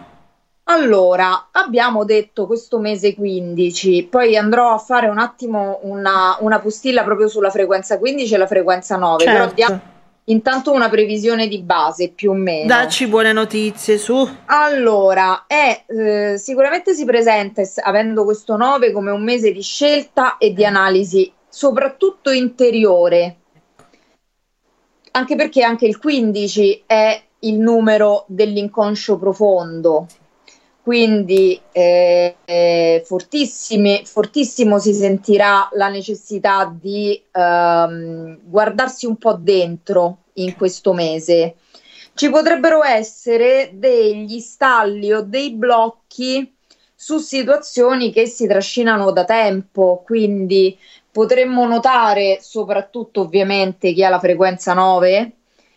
allora, 0.70 1.48
abbiamo 1.50 2.04
detto 2.04 2.46
questo 2.46 2.78
mese 2.78 3.14
15, 3.14 4.08
poi 4.10 4.36
andrò 4.36 4.74
a 4.74 4.78
fare 4.78 5.08
un 5.08 5.18
attimo 5.18 5.78
una, 5.82 6.36
una 6.40 6.58
postilla 6.58 7.04
proprio 7.04 7.26
sulla 7.28 7.48
frequenza 7.48 7.98
15 7.98 8.34
e 8.34 8.36
la 8.36 8.46
frequenza 8.46 8.96
9, 8.96 9.24
certo. 9.24 9.38
però 9.38 9.54
diamo 9.54 9.80
intanto 10.28 10.73
una 10.73 10.88
previsione 10.88 11.49
di 11.49 11.61
base 11.61 12.11
più 12.11 12.30
o 12.30 12.35
meno. 12.35 12.66
Dacci 12.66 13.06
buone 13.06 13.32
notizie 13.32 13.99
su. 13.99 14.28
Allora, 14.47 15.44
è, 15.47 15.85
eh, 15.87 16.38
sicuramente 16.38 16.94
si 16.94 17.04
presenta, 17.04 17.62
avendo 17.82 18.25
questo 18.25 18.56
9, 18.56 18.92
come 18.92 19.11
un 19.11 19.23
mese 19.23 19.52
di 19.52 19.62
scelta 19.62 20.38
e 20.38 20.52
di 20.52 20.64
analisi, 20.64 21.30
soprattutto 21.49 22.30
interiore, 22.30 23.37
anche 25.12 25.37
perché 25.37 25.62
anche 25.62 25.87
il 25.87 25.99
15 25.99 26.85
è 26.87 27.23
il 27.40 27.58
numero 27.58 28.25
dell'inconscio 28.26 29.16
profondo 29.16 30.06
quindi 30.88 31.61
eh, 31.71 32.37
eh, 32.47 33.02
fortissimo 33.04 34.78
si 34.78 34.95
sentirà 34.95 35.68
la 35.73 35.88
necessità 35.88 36.75
di 36.75 37.23
ehm, 37.30 38.38
guardarsi 38.45 39.04
un 39.04 39.16
po' 39.16 39.35
dentro 39.35 40.21
in 40.37 40.57
questo 40.57 40.95
mese. 40.95 41.57
Ci 42.14 42.30
potrebbero 42.30 42.83
essere 42.83 43.73
degli 43.75 44.38
stalli 44.38 45.12
o 45.12 45.21
dei 45.21 45.52
blocchi 45.52 46.54
su 46.95 47.18
situazioni 47.18 48.11
che 48.11 48.25
si 48.25 48.47
trascinano 48.47 49.11
da 49.11 49.26
tempo, 49.26 50.00
quindi 50.02 50.75
potremmo 51.12 51.66
notare 51.66 52.38
soprattutto 52.40 53.21
ovviamente 53.21 53.92
chi 53.92 54.02
ha 54.02 54.09
la 54.09 54.18
frequenza 54.18 54.73
9, 54.73 55.33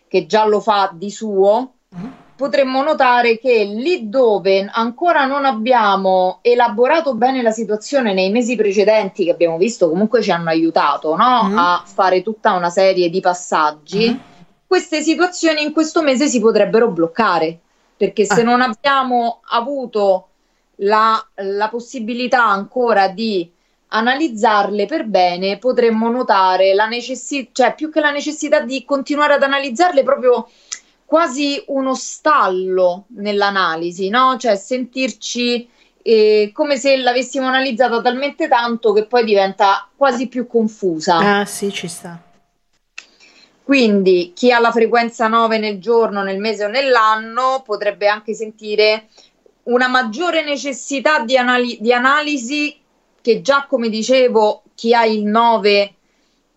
che 0.07 0.25
già 0.25 0.45
lo 0.45 0.61
fa 0.61 0.89
di 0.93 1.11
suo, 1.11 1.73
mm-hmm 1.93 2.20
potremmo 2.41 2.81
notare 2.81 3.37
che 3.37 3.65
lì 3.65 4.09
dove 4.09 4.67
ancora 4.67 5.25
non 5.25 5.45
abbiamo 5.45 6.39
elaborato 6.41 7.13
bene 7.13 7.43
la 7.43 7.51
situazione 7.51 8.15
nei 8.15 8.31
mesi 8.31 8.55
precedenti, 8.55 9.25
che 9.25 9.29
abbiamo 9.29 9.59
visto 9.59 9.87
comunque 9.87 10.23
ci 10.23 10.31
hanno 10.31 10.49
aiutato 10.49 11.15
no? 11.15 11.43
mm. 11.43 11.57
a 11.59 11.83
fare 11.85 12.23
tutta 12.23 12.53
una 12.53 12.71
serie 12.71 13.11
di 13.11 13.19
passaggi, 13.19 14.09
mm. 14.09 14.17
queste 14.65 15.03
situazioni 15.03 15.61
in 15.61 15.71
questo 15.71 16.01
mese 16.01 16.25
si 16.25 16.39
potrebbero 16.39 16.89
bloccare, 16.89 17.59
perché 17.95 18.25
se 18.25 18.41
ah. 18.41 18.43
non 18.43 18.61
abbiamo 18.61 19.41
avuto 19.49 20.29
la, 20.77 21.23
la 21.35 21.69
possibilità 21.69 22.43
ancora 22.43 23.07
di 23.09 23.47
analizzarle 23.89 24.87
per 24.87 25.05
bene, 25.05 25.59
potremmo 25.59 26.09
notare 26.09 26.73
la 26.73 26.87
necessità, 26.87 27.49
cioè 27.53 27.75
più 27.75 27.91
che 27.91 27.99
la 27.99 28.09
necessità 28.09 28.61
di 28.61 28.83
continuare 28.83 29.35
ad 29.35 29.43
analizzarle 29.43 30.01
proprio 30.01 30.47
quasi 31.11 31.61
uno 31.67 31.93
stallo 31.93 33.03
nell'analisi, 33.17 34.07
no? 34.07 34.37
Cioè 34.37 34.55
sentirci 34.55 35.69
eh, 36.01 36.51
come 36.53 36.77
se 36.77 36.95
l'avessimo 36.95 37.47
analizzata 37.47 37.99
talmente 37.99 38.47
tanto 38.47 38.93
che 38.93 39.05
poi 39.07 39.25
diventa 39.25 39.89
quasi 39.93 40.29
più 40.29 40.47
confusa. 40.47 41.39
Ah, 41.39 41.43
sì, 41.43 41.69
ci 41.69 41.89
sta. 41.89 42.17
Quindi 43.61 44.31
chi 44.33 44.53
ha 44.53 44.59
la 44.59 44.71
frequenza 44.71 45.27
9 45.27 45.57
nel 45.57 45.81
giorno, 45.81 46.23
nel 46.23 46.39
mese 46.39 46.63
o 46.63 46.69
nell'anno 46.69 47.61
potrebbe 47.65 48.07
anche 48.07 48.33
sentire 48.33 49.09
una 49.63 49.89
maggiore 49.89 50.45
necessità 50.45 51.25
di, 51.25 51.35
anali- 51.35 51.77
di 51.81 51.91
analisi 51.91 52.73
che 53.19 53.41
già 53.41 53.65
come 53.67 53.89
dicevo 53.89 54.63
chi 54.75 54.93
ha 54.93 55.03
il 55.03 55.25
9 55.25 55.93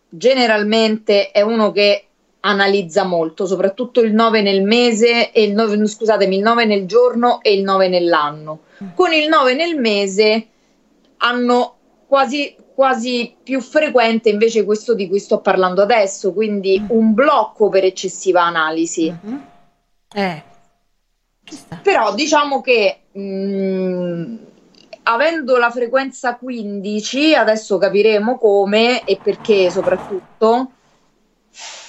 generalmente 0.09 1.33
è 1.33 1.41
uno 1.41 1.73
che 1.73 2.04
analizza 2.47 3.05
molto, 3.05 3.47
soprattutto 3.47 4.01
il 4.01 4.13
9 4.13 4.43
nel 4.43 4.63
mese 4.63 5.33
e 5.33 5.43
il 5.43 5.53
9, 5.53 5.87
scusatemi, 5.87 6.37
il 6.37 6.43
9 6.43 6.65
nel 6.67 6.87
giorno 6.87 7.41
e 7.43 7.55
il 7.55 7.63
9 7.63 7.89
nell'anno. 7.89 8.61
Con 8.95 9.13
il 9.13 9.29
9 9.29 9.55
nel 9.55 9.79
mese 9.79 10.47
hanno 11.19 11.77
quasi, 12.07 12.55
quasi 12.75 13.35
più 13.43 13.61
frequente 13.61 14.29
invece 14.29 14.65
questo 14.65 14.95
di 14.95 15.09
cui 15.09 15.21
sto 15.21 15.41
parlando 15.41 15.83
adesso, 15.83 16.33
quindi 16.33 16.79
mm. 16.79 16.87
un 16.89 17.15
blocco 17.15 17.71
per 17.71 17.85
eccessiva 17.85 18.43
analisi. 18.43 19.11
Mm-hmm. 19.11 19.39
Eh. 20.15 20.43
Però 21.83 22.15
diciamo 22.15 22.61
che 22.61 23.01
mh, 23.11 23.21
mm, 23.21 24.37
avendo 25.05 25.57
la 25.57 25.71
frequenza 25.71 26.37
15, 26.37 27.35
adesso 27.35 27.79
capiremo 27.79 28.37
come 28.37 29.03
e 29.05 29.19
perché 29.23 29.71
soprattutto 29.71 30.73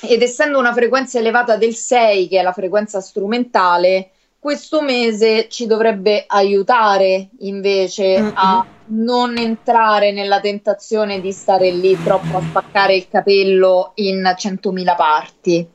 ed 0.02 0.22
essendo 0.22 0.60
una 0.60 0.74
frequenza 0.74 1.20
elevata 1.20 1.58
del 1.58 1.76
6, 1.76 2.28
che 2.28 2.40
è 2.40 2.44
la 2.44 2.54
frequenza 2.54 3.02
strumentale, 3.02 4.12
questo 4.40 4.82
mese 4.82 5.48
ci 5.50 5.66
dovrebbe 5.66 6.26
aiutare 6.28 7.30
invece 7.40 8.22
mm-hmm. 8.22 8.32
a 8.36 8.66
non 8.88 9.38
entrare 9.38 10.12
nella 10.12 10.40
tentazione 10.40 11.20
di 11.20 11.32
stare 11.32 11.72
lì 11.72 11.98
troppo 12.04 12.38
a 12.38 12.42
spaccare 12.42 12.96
il 12.96 13.08
capello 13.10 13.94
in 13.96 14.22
100.000 14.22 14.96
parti. 14.96 15.68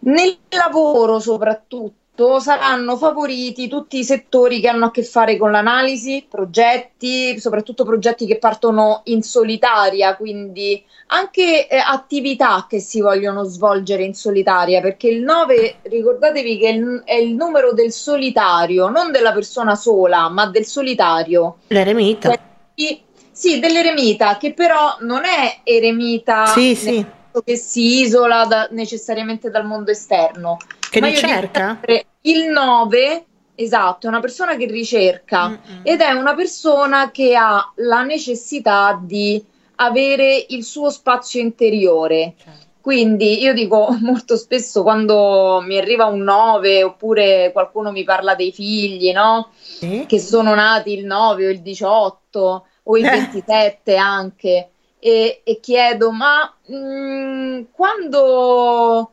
Nel 0.00 0.38
lavoro 0.48 1.20
soprattutto 1.20 1.99
saranno 2.40 2.96
favoriti 2.96 3.68
tutti 3.68 3.98
i 3.98 4.04
settori 4.04 4.60
che 4.60 4.68
hanno 4.68 4.86
a 4.86 4.90
che 4.90 5.02
fare 5.04 5.36
con 5.36 5.50
l'analisi, 5.50 6.26
progetti, 6.28 7.38
soprattutto 7.40 7.84
progetti 7.84 8.26
che 8.26 8.38
partono 8.38 9.02
in 9.04 9.22
solitaria, 9.22 10.16
quindi 10.16 10.84
anche 11.06 11.66
eh, 11.66 11.76
attività 11.76 12.66
che 12.68 12.80
si 12.80 13.00
vogliono 13.00 13.44
svolgere 13.44 14.04
in 14.04 14.14
solitaria, 14.14 14.80
perché 14.80 15.08
il 15.08 15.22
9, 15.22 15.76
ricordatevi 15.82 16.58
che 16.58 16.68
è 16.68 16.72
il, 16.72 17.02
è 17.04 17.14
il 17.14 17.34
numero 17.34 17.72
del 17.72 17.92
solitario, 17.92 18.88
non 18.88 19.10
della 19.10 19.32
persona 19.32 19.74
sola, 19.74 20.28
ma 20.28 20.46
del 20.46 20.66
solitario. 20.66 21.58
L'eremita. 21.68 22.28
Cioè, 22.28 23.00
sì, 23.32 23.58
dell'eremita, 23.58 24.36
che 24.36 24.52
però 24.52 24.96
non 25.00 25.24
è 25.24 25.60
eremita 25.64 26.46
sì, 26.46 26.74
sì. 26.74 27.04
che 27.42 27.56
si 27.56 28.00
isola 28.02 28.44
da, 28.44 28.68
necessariamente 28.70 29.48
dal 29.48 29.64
mondo 29.64 29.90
esterno. 29.90 30.58
Che 30.90 31.00
ricerca? 31.00 31.80
Il 32.22 32.48
9 32.48 33.24
Esatto, 33.60 34.06
è 34.06 34.08
una 34.08 34.20
persona 34.20 34.56
che 34.56 34.64
ricerca 34.64 35.48
Mm-mm. 35.48 35.80
ed 35.82 36.00
è 36.00 36.12
una 36.12 36.34
persona 36.34 37.10
che 37.10 37.36
ha 37.36 37.70
la 37.76 38.02
necessità 38.04 38.98
di 39.02 39.44
avere 39.76 40.46
il 40.48 40.64
suo 40.64 40.88
spazio 40.88 41.42
interiore. 41.42 42.34
Certo. 42.38 42.68
Quindi 42.80 43.42
io 43.42 43.52
dico 43.52 43.94
molto 44.00 44.36
spesso 44.36 44.82
quando 44.82 45.60
mi 45.62 45.76
arriva 45.76 46.06
un 46.06 46.22
9 46.22 46.82
oppure 46.82 47.50
qualcuno 47.52 47.92
mi 47.92 48.02
parla 48.02 48.34
dei 48.34 48.50
figli, 48.50 49.12
no? 49.12 49.50
Sì. 49.60 50.06
Che 50.08 50.18
sono 50.18 50.54
nati 50.54 50.94
il 50.96 51.04
9 51.04 51.46
o 51.46 51.50
il 51.50 51.60
18 51.60 52.66
o 52.82 52.96
il 52.96 53.04
27 53.04 53.96
anche 53.96 54.70
e, 54.98 55.42
e, 55.44 55.60
chiedo 55.60 56.10
ma 56.10 56.52
mh, 56.66 56.76
mm, 56.76 57.62
quando, 57.72 59.12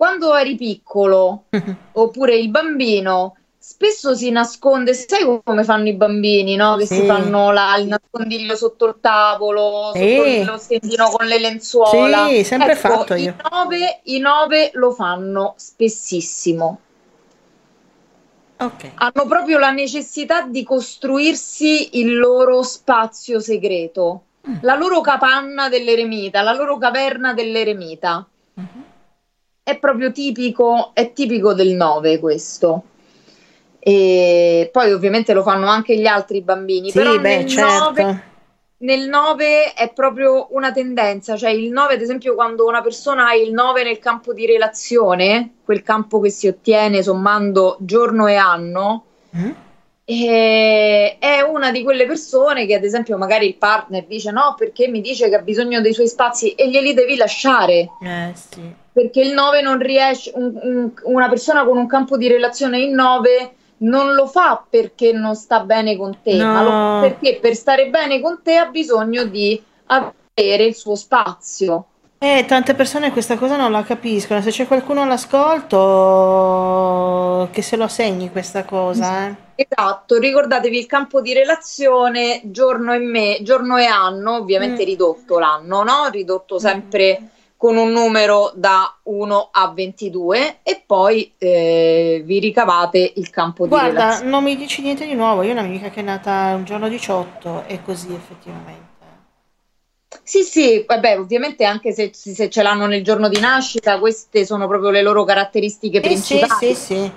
quando 0.00 0.34
eri 0.34 0.56
piccolo 0.56 1.44
oppure 1.92 2.34
il 2.34 2.48
bambino 2.48 3.36
spesso 3.58 4.14
si 4.14 4.30
nasconde, 4.30 4.94
sai 4.94 5.42
come 5.44 5.62
fanno 5.62 5.88
i 5.88 5.92
bambini, 5.92 6.56
no? 6.56 6.76
Che 6.76 6.86
sì. 6.86 6.94
si 6.94 7.04
fanno 7.04 7.52
la, 7.52 7.76
il 7.76 7.86
nascondiglio 7.86 8.56
sotto 8.56 8.86
il 8.86 8.96
tavolo, 8.98 9.90
sì. 9.92 10.16
sotto 10.16 10.52
lo 10.52 10.56
stendino 10.56 11.10
con 11.10 11.26
le 11.26 11.38
lenzuola. 11.38 12.28
Sì, 12.28 12.44
sempre 12.44 12.72
ecco, 12.72 12.88
fatto 12.88 13.14
io. 13.14 13.36
I 13.38 13.48
nove, 13.50 14.00
I 14.04 14.18
nove 14.20 14.70
lo 14.72 14.90
fanno 14.92 15.52
spessissimo. 15.58 16.80
Okay. 18.56 18.92
Hanno 18.94 19.26
proprio 19.28 19.58
la 19.58 19.70
necessità 19.70 20.46
di 20.46 20.62
costruirsi 20.62 21.98
il 21.98 22.16
loro 22.16 22.62
spazio 22.62 23.38
segreto, 23.38 24.22
mm. 24.48 24.56
la 24.62 24.76
loro 24.76 25.02
capanna 25.02 25.68
dell'eremita, 25.68 26.40
la 26.40 26.54
loro 26.54 26.78
caverna 26.78 27.34
dell'eremita. 27.34 28.26
Mm-hmm. 28.58 28.88
È 29.70 29.78
proprio 29.78 30.10
tipico, 30.10 30.90
è 30.94 31.12
tipico 31.12 31.54
del 31.54 31.74
9 31.74 32.18
questo. 32.18 32.82
E 33.78 34.68
poi 34.72 34.92
ovviamente 34.92 35.32
lo 35.32 35.42
fanno 35.42 35.68
anche 35.68 35.96
gli 35.96 36.06
altri 36.06 36.42
bambini, 36.42 36.90
sì, 36.90 36.98
però 36.98 37.18
beh, 37.18 37.36
nel, 37.36 37.46
certo. 37.46 38.02
9, 38.02 38.22
nel 38.78 39.08
9 39.08 39.72
è 39.72 39.92
proprio 39.92 40.48
una 40.50 40.72
tendenza, 40.72 41.36
cioè 41.36 41.50
il 41.50 41.70
9 41.70 41.94
ad 41.94 42.00
esempio 42.02 42.34
quando 42.34 42.66
una 42.66 42.82
persona 42.82 43.28
ha 43.28 43.34
il 43.34 43.52
9 43.52 43.84
nel 43.84 43.98
campo 43.98 44.34
di 44.34 44.44
relazione, 44.44 45.54
quel 45.64 45.82
campo 45.82 46.20
che 46.20 46.30
si 46.30 46.48
ottiene 46.48 47.02
sommando 47.02 47.76
giorno 47.80 48.26
e 48.26 48.34
anno, 48.34 49.04
mm. 49.36 49.50
e 50.04 51.16
è 51.18 51.40
una 51.40 51.70
di 51.70 51.82
quelle 51.82 52.06
persone 52.06 52.66
che 52.66 52.74
ad 52.74 52.84
esempio 52.84 53.16
magari 53.16 53.46
il 53.46 53.56
partner 53.56 54.04
dice 54.04 54.30
no 54.30 54.54
perché 54.58 54.88
mi 54.88 55.00
dice 55.00 55.30
che 55.30 55.36
ha 55.36 55.42
bisogno 55.42 55.80
dei 55.80 55.94
suoi 55.94 56.08
spazi 56.08 56.52
e 56.52 56.68
glieli 56.68 56.92
devi 56.92 57.16
lasciare. 57.16 57.88
Eh, 58.02 58.32
sì. 58.34 58.79
Perché 58.92 59.20
il 59.20 59.32
9 59.32 59.62
non 59.62 59.78
riesce, 59.78 60.32
un, 60.34 60.58
un, 60.62 60.90
una 61.04 61.28
persona 61.28 61.64
con 61.64 61.76
un 61.76 61.86
campo 61.86 62.16
di 62.16 62.28
relazione 62.28 62.80
in 62.80 62.92
9 62.94 63.54
non 63.82 64.14
lo 64.14 64.26
fa 64.26 64.62
perché 64.68 65.12
non 65.12 65.34
sta 65.36 65.60
bene 65.60 65.96
con 65.96 66.18
te, 66.22 66.34
no. 66.34 66.52
ma 66.52 66.62
lo, 66.62 67.00
perché 67.00 67.38
per 67.40 67.54
stare 67.54 67.88
bene 67.88 68.20
con 68.20 68.40
te 68.42 68.56
ha 68.56 68.66
bisogno 68.66 69.24
di 69.24 69.62
avere 69.86 70.64
il 70.64 70.74
suo 70.74 70.94
spazio. 70.96 71.86
Eh, 72.22 72.44
tante 72.46 72.74
persone 72.74 73.12
questa 73.12 73.38
cosa 73.38 73.56
non 73.56 73.72
la 73.72 73.82
capiscono. 73.82 74.42
Se 74.42 74.50
c'è 74.50 74.66
qualcuno 74.66 75.00
all'ascolto, 75.00 75.78
che 77.50 77.62
se 77.62 77.76
lo 77.76 77.88
segni 77.88 78.30
questa 78.30 78.64
cosa. 78.64 79.28
Eh. 79.28 79.34
Esatto, 79.54 80.18
ricordatevi 80.18 80.78
il 80.78 80.84
campo 80.84 81.22
di 81.22 81.32
relazione 81.32 82.42
giorno 82.44 82.92
e, 82.92 82.98
me, 82.98 83.38
giorno 83.40 83.78
e 83.78 83.86
anno, 83.86 84.36
ovviamente 84.36 84.82
mm. 84.82 84.86
ridotto 84.86 85.38
l'anno, 85.38 85.82
no? 85.82 86.08
Ridotto 86.10 86.58
sempre. 86.58 87.30
Con 87.60 87.76
un 87.76 87.90
numero 87.90 88.52
da 88.54 88.96
1 89.02 89.48
a 89.52 89.70
22 89.70 90.60
e 90.62 90.82
poi 90.86 91.30
eh, 91.36 92.22
vi 92.24 92.38
ricavate 92.38 93.12
il 93.16 93.28
campo 93.28 93.68
Guarda, 93.68 93.86
di 93.86 93.96
relazione. 93.96 94.30
non 94.30 94.44
mi 94.44 94.56
dici 94.56 94.80
niente 94.80 95.04
di 95.04 95.12
nuovo, 95.12 95.42
io 95.42 95.50
ho 95.50 95.52
un'amica 95.52 95.90
che 95.90 96.00
è 96.00 96.02
nata 96.02 96.54
un 96.56 96.64
giorno 96.64 96.88
18 96.88 97.64
e 97.66 97.82
così 97.82 98.14
effettivamente. 98.14 98.88
Sì, 100.22 100.42
sì, 100.42 100.84
vabbè, 100.88 101.18
ovviamente 101.18 101.66
anche 101.66 101.92
se, 101.92 102.12
se, 102.14 102.48
ce 102.48 102.62
l'hanno 102.62 102.86
nel 102.86 103.04
giorno 103.04 103.28
di 103.28 103.38
nascita, 103.38 103.98
queste 103.98 104.46
sono 104.46 104.66
proprio 104.66 104.88
le 104.88 105.02
loro 105.02 105.24
caratteristiche 105.24 105.98
eh 105.98 106.00
principali. 106.00 106.74
Sì, 106.74 106.74
sì, 106.74 106.94
sì. 106.94 107.12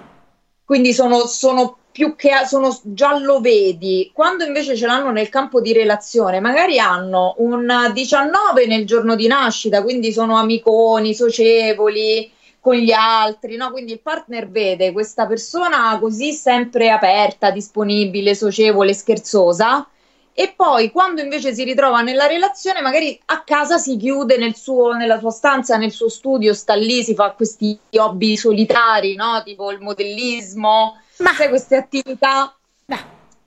Quindi 0.65 0.93
sono, 0.93 1.26
sono 1.28 1.78
più 1.91 2.15
che 2.15 2.32
sono 2.47 2.76
già 2.84 3.17
lo 3.19 3.39
vedi, 3.39 4.10
quando 4.13 4.43
invece 4.43 4.76
ce 4.76 4.88
l'hanno 4.88 5.12
nel 5.12 5.30
campo 5.30 5.62
di 5.62 5.73
relazione, 5.73 6.39
magari 6.39 6.80
hanno 6.80 7.36
un 7.38 7.91
19 7.93 8.65
nel 8.65 8.86
giorno 8.86 9.15
di 9.15 9.28
nascita, 9.28 9.84
quindi 9.84 10.12
sono 10.12 10.38
amiconi, 10.38 11.13
socievoli 11.13 12.32
con 12.60 12.76
gli 12.76 12.91
altri, 12.91 13.58
no? 13.58 13.71
Quindi 13.71 13.91
il 13.91 13.99
partner 13.99 14.49
vede 14.49 14.91
questa 14.91 15.28
persona 15.28 15.97
così 15.99 16.32
sempre 16.32 16.89
aperta, 16.89 17.52
disponibile, 17.52 18.34
socievole, 18.34 18.93
scherzosa 18.93 19.88
e 20.36 20.54
poi 20.56 20.89
quando 20.89 21.22
invece 21.22 21.54
si 21.54 21.63
ritrova 21.63 22.02
nella 22.02 22.26
relazione 22.26 22.82
magari 22.82 23.19
a 23.26 23.43
casa 23.43 23.78
si 23.78 23.98
chiude 23.98 24.38
nel 24.38 24.56
suo, 24.56 24.93
nella 24.93 25.19
sua 25.19 25.30
stanza, 25.30 25.78
nel 25.78 25.91
suo 25.91 26.10
studio, 26.10 26.56
sta 26.56 26.74
lì, 26.74 27.04
si 27.04 27.13
fa 27.13 27.32
questi 27.32 27.78
hobby 27.98 28.36
solitari, 28.36 29.13
no? 29.15 29.43
tipo 29.43 29.69
il 29.72 29.80
modellismo, 29.80 31.00
ma... 31.17 31.34
sai 31.34 31.50
queste 31.50 31.76
attività. 31.76 32.56
Ma... 32.86 32.98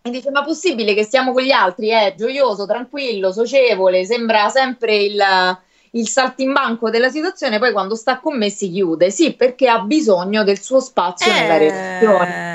E 0.02 0.10
dice, 0.10 0.30
ma 0.30 0.44
possibile 0.44 0.94
che 0.94 1.02
stiamo 1.02 1.32
con 1.32 1.42
gli 1.42 1.50
altri? 1.50 1.88
È 1.88 2.14
gioioso, 2.16 2.64
tranquillo, 2.66 3.32
socievole, 3.32 4.04
sembra 4.04 4.48
sempre 4.50 4.94
il, 4.94 5.20
il 5.90 6.08
saltimbanco 6.08 6.90
della 6.90 7.08
situazione, 7.08 7.58
poi 7.58 7.72
quando 7.72 7.96
sta 7.96 8.20
con 8.20 8.38
me 8.38 8.48
si 8.48 8.70
chiude. 8.70 9.10
Sì, 9.10 9.34
perché 9.34 9.68
ha 9.68 9.80
bisogno 9.80 10.44
del 10.44 10.60
suo 10.60 10.78
spazio 10.78 11.28
eh... 11.28 11.40
nella 11.40 11.56
relazione. 11.56 12.45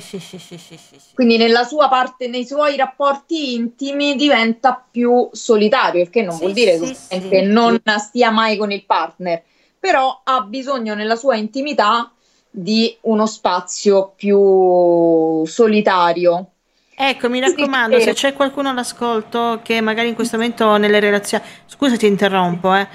Sì, 0.00 0.18
sì, 0.18 0.38
sì, 0.38 0.58
sì, 0.58 0.76
sì, 0.78 0.96
Quindi 1.14 1.36
nella 1.36 1.64
sua 1.64 1.88
parte, 1.88 2.28
nei 2.28 2.46
suoi 2.46 2.76
rapporti 2.76 3.54
intimi 3.54 4.16
diventa 4.16 4.84
più 4.90 5.28
solitario, 5.32 6.02
il 6.02 6.10
che 6.10 6.22
non 6.22 6.38
vuol 6.38 6.52
dire 6.52 6.78
che 7.08 7.42
non 7.42 7.80
stia 7.98 8.30
mai 8.30 8.56
con 8.56 8.72
il 8.72 8.84
partner, 8.84 9.42
però 9.78 10.20
ha 10.24 10.40
bisogno 10.42 10.94
nella 10.94 11.16
sua 11.16 11.36
intimità 11.36 12.10
di 12.50 12.96
uno 13.02 13.26
spazio 13.26 14.12
più 14.16 15.44
solitario. 15.44 16.48
Ecco, 16.96 17.28
mi 17.28 17.40
raccomando, 17.40 17.98
se 17.98 18.12
c'è 18.12 18.34
qualcuno 18.34 18.70
all'ascolto 18.70 19.60
che 19.64 19.80
magari 19.80 20.08
in 20.08 20.14
questo 20.14 20.36
momento 20.36 20.76
nelle 20.76 21.00
relazioni, 21.00 21.44
scusa 21.66 21.96
ti 21.96 22.06
interrompo, 22.06 22.72
eh, 22.72 22.86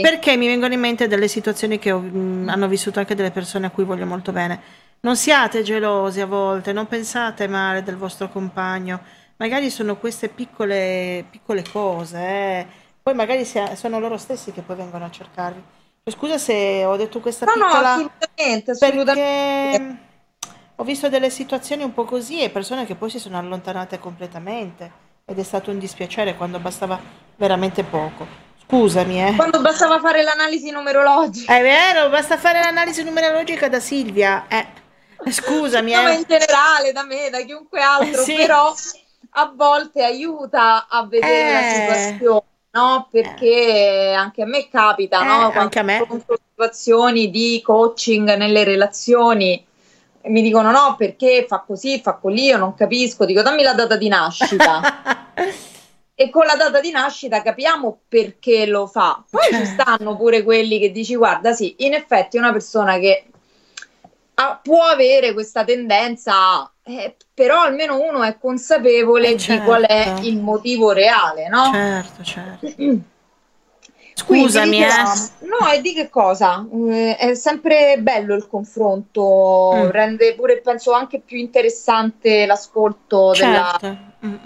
perché 0.00 0.36
mi 0.36 0.46
vengono 0.48 0.74
in 0.74 0.80
mente 0.80 1.06
delle 1.06 1.28
situazioni 1.28 1.78
che 1.78 1.92
ho, 1.92 2.00
mh, 2.00 2.48
hanno 2.48 2.66
vissuto 2.66 2.98
anche 2.98 3.14
delle 3.14 3.30
persone 3.30 3.66
a 3.66 3.70
cui 3.70 3.84
voglio 3.84 4.04
molto 4.04 4.32
bene. 4.32 4.84
Non 5.00 5.16
siate 5.16 5.62
gelosi 5.62 6.20
a 6.20 6.26
volte, 6.26 6.72
non 6.72 6.86
pensate 6.86 7.46
male 7.46 7.82
del 7.82 7.96
vostro 7.96 8.28
compagno, 8.28 9.00
magari 9.36 9.70
sono 9.70 9.96
queste 9.96 10.28
piccole, 10.28 11.24
piccole 11.30 11.62
cose, 11.70 12.18
eh. 12.18 12.66
poi 13.02 13.14
magari 13.14 13.44
sono 13.44 14.00
loro 14.00 14.16
stessi 14.16 14.52
che 14.52 14.62
poi 14.62 14.76
vengono 14.76 15.04
a 15.04 15.10
cercarvi. 15.10 15.62
Scusa 16.08 16.38
se 16.38 16.84
ho 16.84 16.96
detto 16.96 17.20
questa 17.20 17.46
no, 17.46 17.52
piccola... 17.52 17.96
No, 17.96 18.10
assolutamente, 18.10 18.70
assolutamente. 18.70 20.04
Ho 20.76 20.84
visto 20.84 21.08
delle 21.08 21.30
situazioni 21.30 21.82
un 21.82 21.94
po' 21.94 22.04
così 22.04 22.42
e 22.42 22.50
persone 22.50 22.84
che 22.86 22.94
poi 22.94 23.10
si 23.10 23.18
sono 23.18 23.38
allontanate 23.38 23.98
completamente 23.98 25.04
ed 25.24 25.38
è 25.38 25.42
stato 25.42 25.70
un 25.70 25.78
dispiacere 25.78 26.36
quando 26.36 26.58
bastava 26.58 27.00
veramente 27.36 27.82
poco. 27.82 28.26
Scusami, 28.66 29.24
eh. 29.24 29.34
Quando 29.36 29.60
bastava 29.60 29.98
fare 30.00 30.22
l'analisi 30.22 30.70
numerologica. 30.70 31.56
È 31.56 31.62
vero, 31.62 32.08
basta 32.08 32.36
fare 32.36 32.60
l'analisi 32.60 33.02
numerologica 33.02 33.68
da 33.68 33.80
Silvia. 33.80 34.46
Eh. 34.48 34.84
Scusami, 35.24 35.92
no, 35.92 36.08
eh. 36.08 36.14
in 36.14 36.24
generale, 36.26 36.92
da 36.92 37.04
me, 37.04 37.30
da 37.30 37.40
chiunque 37.40 37.80
altro, 37.80 38.22
sì. 38.22 38.34
però 38.34 38.74
a 39.38 39.52
volte 39.54 40.02
aiuta 40.02 40.86
a 40.88 41.06
vedere 41.06 41.48
eh. 41.48 41.52
la 41.52 41.94
situazione 41.94 42.44
no? 42.76 43.08
Perché 43.10 44.10
eh. 44.10 44.12
anche 44.12 44.42
a 44.42 44.46
me 44.46 44.68
capita, 44.68 45.22
eh, 45.22 45.24
no? 45.24 45.36
Quando 45.50 45.58
anche 45.60 45.78
a 45.78 45.82
me. 45.82 46.06
situazioni 46.50 47.30
di 47.30 47.60
coaching 47.64 48.34
nelle 48.34 48.64
relazioni 48.64 49.64
mi 50.26 50.42
dicono 50.42 50.70
no 50.70 50.96
perché 50.98 51.46
fa 51.48 51.60
così, 51.60 52.00
fa 52.00 52.14
così, 52.14 52.44
io 52.46 52.58
non 52.58 52.74
capisco, 52.74 53.24
dico 53.24 53.42
dammi 53.42 53.62
la 53.62 53.74
data 53.74 53.96
di 53.96 54.08
nascita. 54.08 55.32
e 56.18 56.30
con 56.30 56.46
la 56.46 56.56
data 56.56 56.80
di 56.80 56.90
nascita 56.90 57.42
capiamo 57.42 58.00
perché 58.08 58.66
lo 58.66 58.86
fa. 58.86 59.22
Poi 59.28 59.42
ci 59.44 59.66
certo. 59.66 59.82
stanno 59.82 60.16
pure 60.16 60.42
quelli 60.42 60.78
che 60.78 60.90
dici 60.90 61.14
guarda 61.14 61.52
sì, 61.52 61.76
in 61.78 61.94
effetti 61.94 62.36
è 62.36 62.40
una 62.40 62.52
persona 62.52 62.98
che 62.98 63.26
ha, 64.38 64.60
può 64.62 64.82
avere 64.82 65.32
questa 65.32 65.64
tendenza 65.64 66.70
eh, 66.82 67.16
però 67.34 67.62
almeno 67.62 68.00
uno 68.00 68.22
è 68.22 68.38
consapevole 68.38 69.30
eh 69.30 69.36
certo. 69.36 69.60
di 69.60 69.66
qual 69.66 69.82
è 69.82 70.04
certo. 70.04 70.26
il 70.26 70.40
motivo 70.40 70.92
reale, 70.92 71.48
no? 71.48 71.70
Certo, 71.72 72.22
certo. 72.22 72.74
Scusami, 74.18 74.78
diciamo, 74.78 75.12
eh. 75.12 75.46
No, 75.46 75.68
e 75.68 75.80
di 75.82 75.92
che 75.92 76.08
cosa? 76.08 76.66
Eh, 76.88 77.16
è 77.16 77.34
sempre 77.34 77.98
bello 77.98 78.34
il 78.34 78.46
confronto, 78.46 79.72
mm. 79.74 79.88
rende 79.90 80.34
pure, 80.34 80.60
penso, 80.60 80.92
anche 80.92 81.20
più 81.20 81.38
interessante 81.38 82.46
l'ascolto 82.46 83.34
certo. 83.34 83.78
della, 83.80 84.36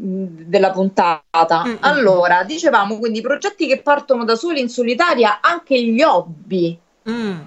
mm, 0.00 0.26
della 0.46 0.70
puntata. 0.70 1.64
Mm-mm. 1.66 1.76
Allora, 1.80 2.42
dicevamo 2.44 2.98
quindi 2.98 3.20
progetti 3.20 3.66
che 3.66 3.82
partono 3.82 4.24
da 4.24 4.36
soli 4.36 4.60
in 4.60 4.70
solitaria, 4.70 5.40
anche 5.42 5.82
gli 5.82 6.00
hobby. 6.00 6.78
Mm 7.10 7.40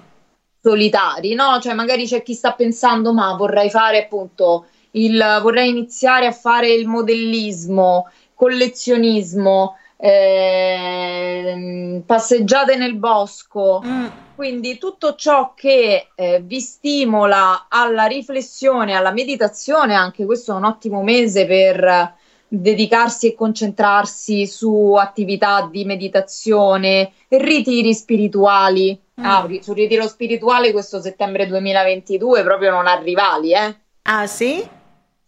solitari, 0.64 1.34
no? 1.34 1.60
Cioè 1.60 1.74
magari 1.74 2.06
c'è 2.06 2.22
chi 2.22 2.32
sta 2.32 2.52
pensando 2.52 3.12
ma 3.12 3.34
vorrei 3.34 3.68
fare 3.68 4.04
appunto 4.04 4.64
il 4.92 5.22
vorrei 5.42 5.68
iniziare 5.68 6.26
a 6.26 6.32
fare 6.32 6.72
il 6.72 6.88
modellismo, 6.88 8.08
collezionismo, 8.32 9.76
eh, 9.98 12.02
passeggiate 12.06 12.76
nel 12.76 12.94
bosco. 12.94 13.82
Mm. 13.84 14.06
Quindi 14.34 14.78
tutto 14.78 15.14
ciò 15.16 15.52
che 15.54 16.08
eh, 16.14 16.40
vi 16.42 16.60
stimola 16.60 17.66
alla 17.68 18.06
riflessione, 18.06 18.94
alla 18.94 19.12
meditazione, 19.12 19.94
anche 19.94 20.24
questo 20.24 20.52
è 20.52 20.56
un 20.56 20.64
ottimo 20.64 21.02
mese 21.02 21.46
per 21.46 22.14
dedicarsi 22.60 23.28
e 23.28 23.34
concentrarsi 23.34 24.46
su 24.46 24.94
attività 24.94 25.68
di 25.70 25.84
meditazione, 25.84 27.12
ritiri 27.28 27.94
spirituali. 27.94 28.98
Mm. 29.20 29.24
Ah, 29.24 29.48
sul 29.60 29.76
ritiro 29.76 30.08
spirituale 30.08 30.72
questo 30.72 31.00
settembre 31.00 31.46
2022 31.46 32.42
proprio 32.42 32.70
non 32.70 32.86
ha 32.86 32.98
rivali, 32.98 33.52
eh? 33.52 33.76
Ah, 34.02 34.26
sì? 34.26 34.66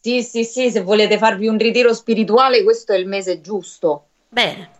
Sì, 0.00 0.22
sì, 0.22 0.44
sì, 0.44 0.70
se 0.70 0.82
volete 0.82 1.18
farvi 1.18 1.48
un 1.48 1.58
ritiro 1.58 1.92
spirituale 1.92 2.62
questo 2.62 2.92
è 2.92 2.96
il 2.96 3.06
mese 3.06 3.40
giusto. 3.40 4.06
Bene. 4.28 4.75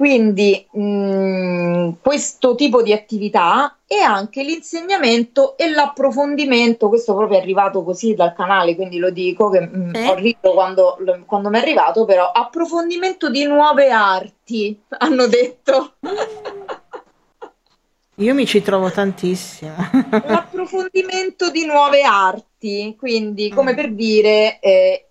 Quindi 0.00 0.66
mh, 0.72 0.80
mm, 0.82 1.90
questo 2.00 2.54
tipo 2.54 2.80
di 2.80 2.94
attività 2.94 3.76
e 3.86 3.98
anche 3.98 4.42
l'insegnamento 4.42 5.58
e 5.58 5.68
l'approfondimento, 5.68 6.88
questo 6.88 7.14
proprio 7.14 7.36
è 7.36 7.42
arrivato 7.42 7.84
così 7.84 8.14
dal 8.14 8.32
canale, 8.32 8.74
quindi 8.76 8.96
lo 8.96 9.10
dico 9.10 9.50
che 9.50 9.60
mh, 9.60 9.76
mm, 9.76 9.94
eh? 9.94 10.08
ho 10.08 10.14
riso 10.14 10.52
quando, 10.54 10.96
quando 11.26 11.50
mi 11.50 11.58
è 11.58 11.60
arrivato, 11.60 12.06
però 12.06 12.30
approfondimento 12.30 13.28
di 13.28 13.44
nuove 13.44 13.90
arti, 13.90 14.80
hanno 14.96 15.26
detto. 15.26 15.96
Io 18.16 18.32
mi 18.32 18.46
ci 18.46 18.62
trovo 18.62 18.90
tantissimo. 18.90 19.74
L'approfondimento 20.24 21.50
di 21.50 21.66
nuove 21.66 22.04
arti, 22.04 22.96
quindi 22.98 23.50
come 23.50 23.72
mm. 23.72 23.76
per 23.76 23.92
dire... 23.92 24.60
Eh, 24.60 25.04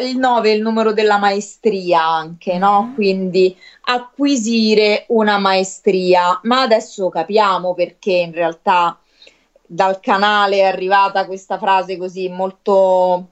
il 0.00 0.16
9 0.16 0.50
è 0.50 0.54
il 0.54 0.62
numero 0.62 0.92
della 0.92 1.18
maestria 1.18 2.02
anche, 2.02 2.56
no? 2.58 2.84
Mm-hmm. 2.84 2.94
Quindi 2.94 3.56
acquisire 3.82 5.04
una 5.08 5.38
maestria, 5.38 6.40
ma 6.44 6.62
adesso 6.62 7.08
capiamo 7.08 7.74
perché 7.74 8.12
in 8.12 8.32
realtà 8.32 8.98
dal 9.66 10.00
canale 10.00 10.58
è 10.58 10.64
arrivata 10.64 11.26
questa 11.26 11.58
frase 11.58 11.98
così 11.98 12.28
molto 12.28 13.28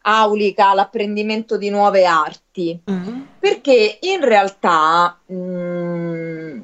aulica, 0.00 0.72
l'apprendimento 0.72 1.58
di 1.58 1.68
nuove 1.68 2.06
arti, 2.06 2.80
mm-hmm. 2.90 3.20
perché 3.38 3.98
in 4.00 4.24
realtà 4.24 5.18
mh, 5.26 5.34
mm, 5.34 6.60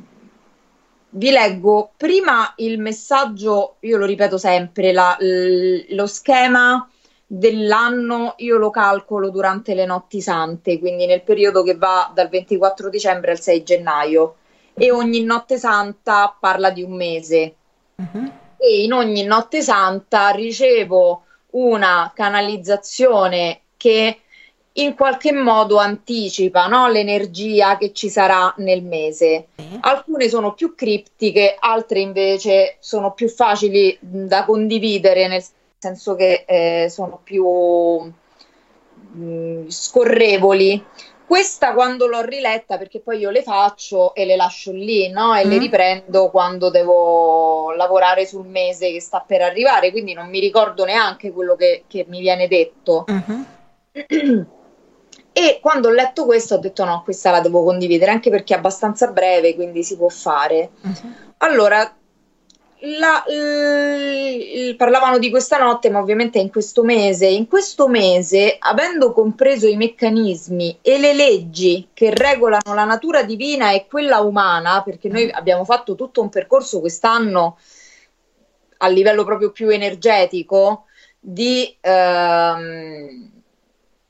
vi 1.11 1.31
leggo 1.31 1.93
prima 1.97 2.55
il 2.57 2.81
messaggio, 2.81 3.77
io 3.81 3.99
lo 3.99 4.07
ripeto 4.07 4.39
sempre, 4.39 4.93
la, 4.93 5.15
l- 5.19 5.95
lo 5.95 6.07
schema 6.07 6.89
dell'anno 7.27 8.35
io 8.39 8.57
lo 8.57 8.71
calcolo 8.71 9.31
durante 9.31 9.75
le 9.75 9.87
notti 9.87 10.21
sante, 10.21 10.79
quindi 10.79 11.07
nel 11.07 11.23
periodo 11.23 11.63
che 11.63 11.77
va 11.77 12.11
dal 12.15 12.29
24 12.29 12.89
dicembre 12.89 13.33
al 13.33 13.41
6 13.41 13.63
gennaio 13.63 14.37
e 14.75 14.91
ogni 14.91 15.23
notte 15.23 15.57
santa 15.57 16.37
parla 16.39 16.71
di 16.71 16.83
un 16.83 16.93
mese. 16.93 17.55
Uh-huh. 17.97 18.31
E 18.57 18.83
in 18.83 18.93
ogni 18.93 19.25
notte 19.25 19.63
santa 19.63 20.31
ricevo 20.31 21.25
una 21.51 22.13
canalizzazione 22.15 23.61
che 23.77 24.19
in 24.77 24.95
qualche 24.95 25.33
modo 25.33 25.77
anticipa 25.77 26.67
no? 26.67 26.89
l'energia 26.89 27.77
che 27.77 27.93
ci 27.93 28.09
sarà 28.09 28.53
nel 28.59 28.83
mese. 28.83 29.49
Alcune 29.81 30.29
sono 30.29 30.55
più 30.55 30.75
criptiche, 30.75 31.55
altre 31.59 32.01
invece 32.01 32.77
sono 32.81 33.13
più 33.13 33.29
facili 33.29 33.97
da 34.01 34.45
condividere, 34.45 35.29
nel 35.29 35.45
senso 35.85 36.15
che 36.15 36.45
eh, 36.47 36.89
sono 36.89 37.21
più 37.23 37.45
mh, 37.45 38.13
mm, 39.17 39.69
scorrevoli. 39.69 40.85
Questa 41.27 41.73
quando 41.73 42.07
l'ho 42.07 42.23
riletta, 42.23 42.77
perché 42.77 43.01
poi 43.01 43.19
io 43.19 43.31
le 43.31 43.43
faccio 43.43 44.15
e 44.15 44.25
le 44.25 44.37
lascio 44.37 44.73
lì, 44.73 45.09
no? 45.09 45.35
E 45.35 45.45
mm. 45.45 45.51
le 45.51 45.59
riprendo 45.59 46.31
quando 46.31 46.71
devo 46.71 47.73
lavorare 47.73 48.27
sul 48.27 48.47
mese 48.47 48.93
che 48.93 49.01
sta 49.01 49.25
per 49.27 49.43
arrivare, 49.43 49.91
quindi 49.91 50.13
non 50.13 50.29
mi 50.29 50.41
ricordo 50.41 50.85
neanche 50.85 51.33
quello 51.33 51.55
che, 51.57 51.85
che 51.87 52.05
mi 52.09 52.21
viene 52.21 52.49
detto. 52.49 53.05
Mm-hmm. 53.11 54.43
E 55.37 55.59
quando 55.61 55.89
ho 55.89 55.91
letto 55.91 56.27
questo 56.27 56.55
ho 56.55 56.59
detto 56.59 56.85
no, 56.85 57.03
questa 57.03 57.33
la 57.33 57.41
devo 57.41 57.65
condividere, 57.65 58.13
anche 58.13 58.31
perché 58.31 58.55
è 58.55 58.57
abbastanza 58.57 59.09
breve, 59.09 59.57
quindi 59.57 59.83
si 59.83 59.97
può 59.97 60.09
fare. 60.09 60.71
Uh-huh. 60.81 61.13
Allora, 61.39 61.93
la, 62.85 63.25
l, 63.27 64.75
parlavano 64.77 65.19
di 65.19 65.31
questa 65.31 65.59
notte, 65.59 65.91
ma 65.91 66.01
ovviamente 66.01 66.39
è 66.39 66.43
in 66.43 66.51
questo 66.51 66.83
mese. 66.85 67.27
In 67.27 67.47
questo 67.47 67.89
mese, 67.89 68.57
avendo 68.59 69.13
compreso 69.13 69.67
i 69.67 69.77
meccanismi 69.77 70.79
e 70.83 70.99
le 70.99 71.15
leggi 71.15 71.89
che 71.93 72.11
regolano 72.11 72.75
la 72.75 72.85
natura 72.85 73.23
divina 73.23 73.73
e 73.73 73.87
quella 73.87 74.21
umana, 74.21 74.83
perché 74.83 75.09
noi 75.09 75.31
abbiamo 75.31 75.65
fatto 75.65 75.95
tutto 75.95 76.21
un 76.21 76.29
percorso 76.29 76.81
quest'anno 76.81 77.59
a 78.79 78.89
livello 78.89 79.25
proprio 79.25 79.51
più 79.51 79.69
energetico 79.69 80.85
di, 81.19 81.75
ehm, 81.81 83.31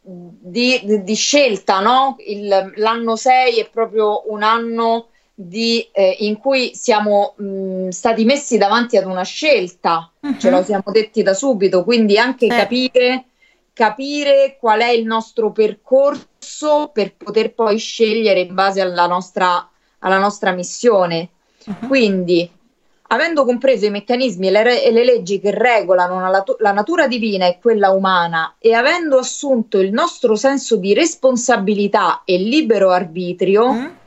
di, 0.01 1.03
di 1.03 1.15
scelta, 1.15 1.81
no? 1.81 2.17
Il, 2.27 2.73
l'anno 2.77 3.15
6 3.15 3.61
è 3.61 3.71
proprio 3.71 4.31
un 4.33 4.43
anno 4.43 5.09
di, 5.35 5.89
eh, 5.91 6.17
in 6.21 6.39
cui 6.39 6.75
siamo 6.75 7.35
mh, 7.37 7.89
stati 7.89 8.25
messi 8.25 8.57
davanti 8.57 8.97
ad 8.97 9.07
una 9.07 9.25
scelta, 9.25 10.11
uh-huh. 10.21 10.39
ce 10.39 10.51
lo 10.51 10.63
siamo 10.63 10.85
detti 10.93 11.23
da 11.23 11.35
subito, 11.35 11.83
quindi 11.83 12.17
anche 12.17 12.47
eh. 12.47 12.49
capire, 12.49 13.25
capire 13.73 14.57
qual 14.61 14.81
è 14.81 14.91
il 14.91 15.05
nostro 15.05 15.51
percorso 15.51 16.91
per 16.93 17.17
poter 17.17 17.53
poi 17.53 17.79
scegliere 17.79 18.41
in 18.41 18.55
base 18.55 18.81
alla 18.81 19.07
nostra, 19.07 19.69
alla 19.99 20.19
nostra 20.19 20.53
missione. 20.53 21.31
Uh-huh. 21.67 21.89
Quindi, 21.89 22.49
avendo 23.09 23.45
compreso 23.45 23.87
i 23.87 23.91
meccanismi 23.91 24.47
e 24.47 24.51
le, 24.53 24.63
re- 24.63 24.85
e 24.85 24.93
le 24.93 25.05
leggi 25.05 25.41
che 25.41 25.51
regolano 25.51 26.31
la, 26.31 26.45
la, 26.59 26.73
natura 26.73 27.09
divina 27.09 27.47
e 27.47 27.59
quella 27.61 27.91
umana 27.91 28.55
e 28.59 28.73
avendo 28.73 29.19
assunto 29.19 29.81
il 29.81 29.93
nostro 29.93 30.37
senso 30.37 30.77
di 30.77 30.95
responsabilità 30.95 32.23
e 32.25 32.39
libero 32.39 32.91
arbitrio, 32.91 33.65
uh-huh 33.67 34.03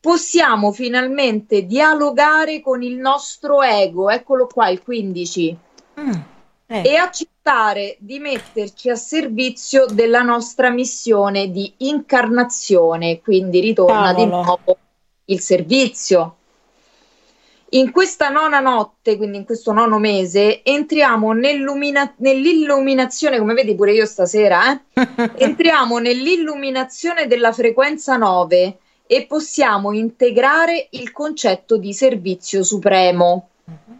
possiamo 0.00 0.72
finalmente 0.72 1.66
dialogare 1.66 2.60
con 2.60 2.82
il 2.82 2.96
nostro 2.96 3.62
ego, 3.62 4.08
eccolo 4.08 4.46
qua 4.46 4.70
il 4.70 4.82
15, 4.82 5.56
mm, 6.00 6.12
eh. 6.66 6.82
e 6.82 6.96
accettare 6.96 7.96
di 8.00 8.18
metterci 8.18 8.88
a 8.88 8.96
servizio 8.96 9.84
della 9.86 10.22
nostra 10.22 10.70
missione 10.70 11.50
di 11.50 11.74
incarnazione, 11.78 13.20
quindi 13.20 13.60
ritorna 13.60 14.14
Cavolo. 14.14 14.24
di 14.24 14.30
nuovo 14.30 14.78
il 15.26 15.40
servizio. 15.40 16.36
In 17.72 17.92
questa 17.92 18.30
nona 18.30 18.58
notte, 18.58 19.16
quindi 19.16 19.36
in 19.36 19.44
questo 19.44 19.70
nono 19.70 19.98
mese, 19.98 20.64
entriamo 20.64 21.30
nell'illuminazione, 21.32 23.38
come 23.38 23.54
vedi 23.54 23.76
pure 23.76 23.92
io 23.92 24.06
stasera, 24.06 24.72
eh? 24.72 24.80
entriamo 25.36 25.98
nell'illuminazione 25.98 27.28
della 27.28 27.52
frequenza 27.52 28.16
9 28.16 28.78
e 29.12 29.26
possiamo 29.26 29.90
integrare 29.90 30.86
il 30.90 31.10
concetto 31.10 31.76
di 31.76 31.92
servizio 31.92 32.62
supremo, 32.62 33.48
uh-huh. 33.64 33.98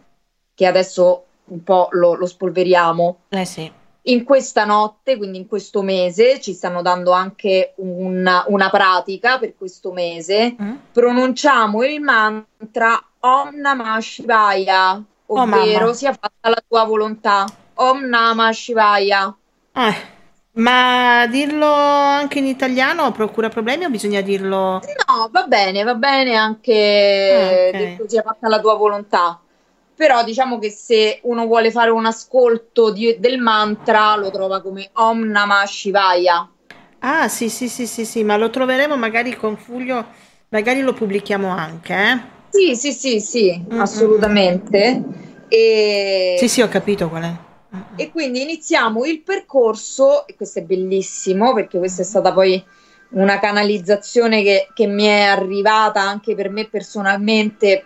che 0.54 0.66
adesso 0.66 1.24
un 1.46 1.64
po' 1.64 1.88
lo, 1.90 2.14
lo 2.14 2.26
spolveriamo. 2.26 3.22
Eh 3.30 3.44
sì. 3.44 3.72
In 4.02 4.22
questa 4.22 4.64
notte, 4.64 5.16
quindi 5.16 5.38
in 5.38 5.48
questo 5.48 5.82
mese, 5.82 6.40
ci 6.40 6.52
stanno 6.52 6.80
dando 6.80 7.10
anche 7.10 7.72
una, 7.78 8.44
una 8.46 8.70
pratica 8.70 9.40
per 9.40 9.56
questo 9.56 9.90
mese. 9.90 10.54
Uh-huh. 10.56 10.78
Pronunciamo 10.92 11.82
il 11.82 12.00
mantra 12.00 13.04
Om 13.18 13.56
Namah 13.56 14.00
Shivaya, 14.00 15.02
oh, 15.26 15.40
ovvero 15.40 15.88
oh, 15.88 15.92
sia 15.92 16.12
fatta 16.12 16.48
la 16.48 16.62
tua 16.64 16.84
volontà. 16.84 17.46
Om 17.74 18.04
Namah 18.04 18.52
Shivaya. 18.52 19.36
Eh. 19.72 20.18
Ma 20.60 21.26
dirlo 21.26 21.66
anche 21.66 22.38
in 22.38 22.46
italiano 22.46 23.10
procura 23.12 23.48
problemi 23.48 23.86
o 23.86 23.90
bisogna 23.90 24.20
dirlo? 24.20 24.80
No, 25.06 25.28
va 25.30 25.44
bene, 25.46 25.82
va 25.82 25.94
bene 25.94 26.34
anche 26.34 27.32
ah, 27.32 27.68
okay. 27.68 27.72
detto 27.72 28.08
sia 28.08 28.22
fatta 28.22 28.48
la 28.48 28.60
tua 28.60 28.74
volontà. 28.74 29.40
Però 29.94 30.22
diciamo 30.22 30.58
che 30.58 30.70
se 30.70 31.20
uno 31.22 31.46
vuole 31.46 31.70
fare 31.70 31.90
un 31.90 32.04
ascolto 32.06 32.90
di, 32.90 33.16
del 33.18 33.38
mantra 33.38 34.16
lo 34.16 34.30
trova 34.30 34.60
come 34.60 34.90
Om 34.92 35.24
Namah 35.24 35.66
Shivaya. 35.66 36.48
Ah, 37.00 37.28
sì, 37.28 37.48
sì, 37.48 37.68
sì, 37.68 37.86
sì, 37.86 38.04
sì, 38.04 38.22
ma 38.22 38.36
lo 38.36 38.50
troveremo 38.50 38.96
magari 38.96 39.34
con 39.34 39.56
Fulvio, 39.56 40.06
magari 40.48 40.80
lo 40.82 40.92
pubblichiamo 40.92 41.48
anche, 41.48 41.94
eh? 41.94 42.20
Sì, 42.50 42.76
sì, 42.76 42.92
sì, 42.92 43.20
sì, 43.20 43.58
mm-hmm. 43.58 43.80
assolutamente. 43.80 45.02
E... 45.48 46.36
Sì, 46.38 46.48
sì, 46.48 46.60
ho 46.60 46.68
capito 46.68 47.08
qual 47.08 47.22
è. 47.22 47.48
E 47.96 48.10
quindi 48.10 48.42
iniziamo 48.42 49.04
il 49.04 49.22
percorso, 49.22 50.26
e 50.26 50.34
questo 50.34 50.58
è 50.58 50.62
bellissimo 50.62 51.54
perché 51.54 51.78
questa 51.78 52.02
è 52.02 52.04
stata 52.04 52.32
poi 52.32 52.62
una 53.10 53.38
canalizzazione 53.38 54.42
che, 54.42 54.68
che 54.74 54.86
mi 54.86 55.04
è 55.04 55.22
arrivata 55.22 56.00
anche 56.00 56.34
per 56.34 56.48
me 56.48 56.68
personalmente 56.68 57.84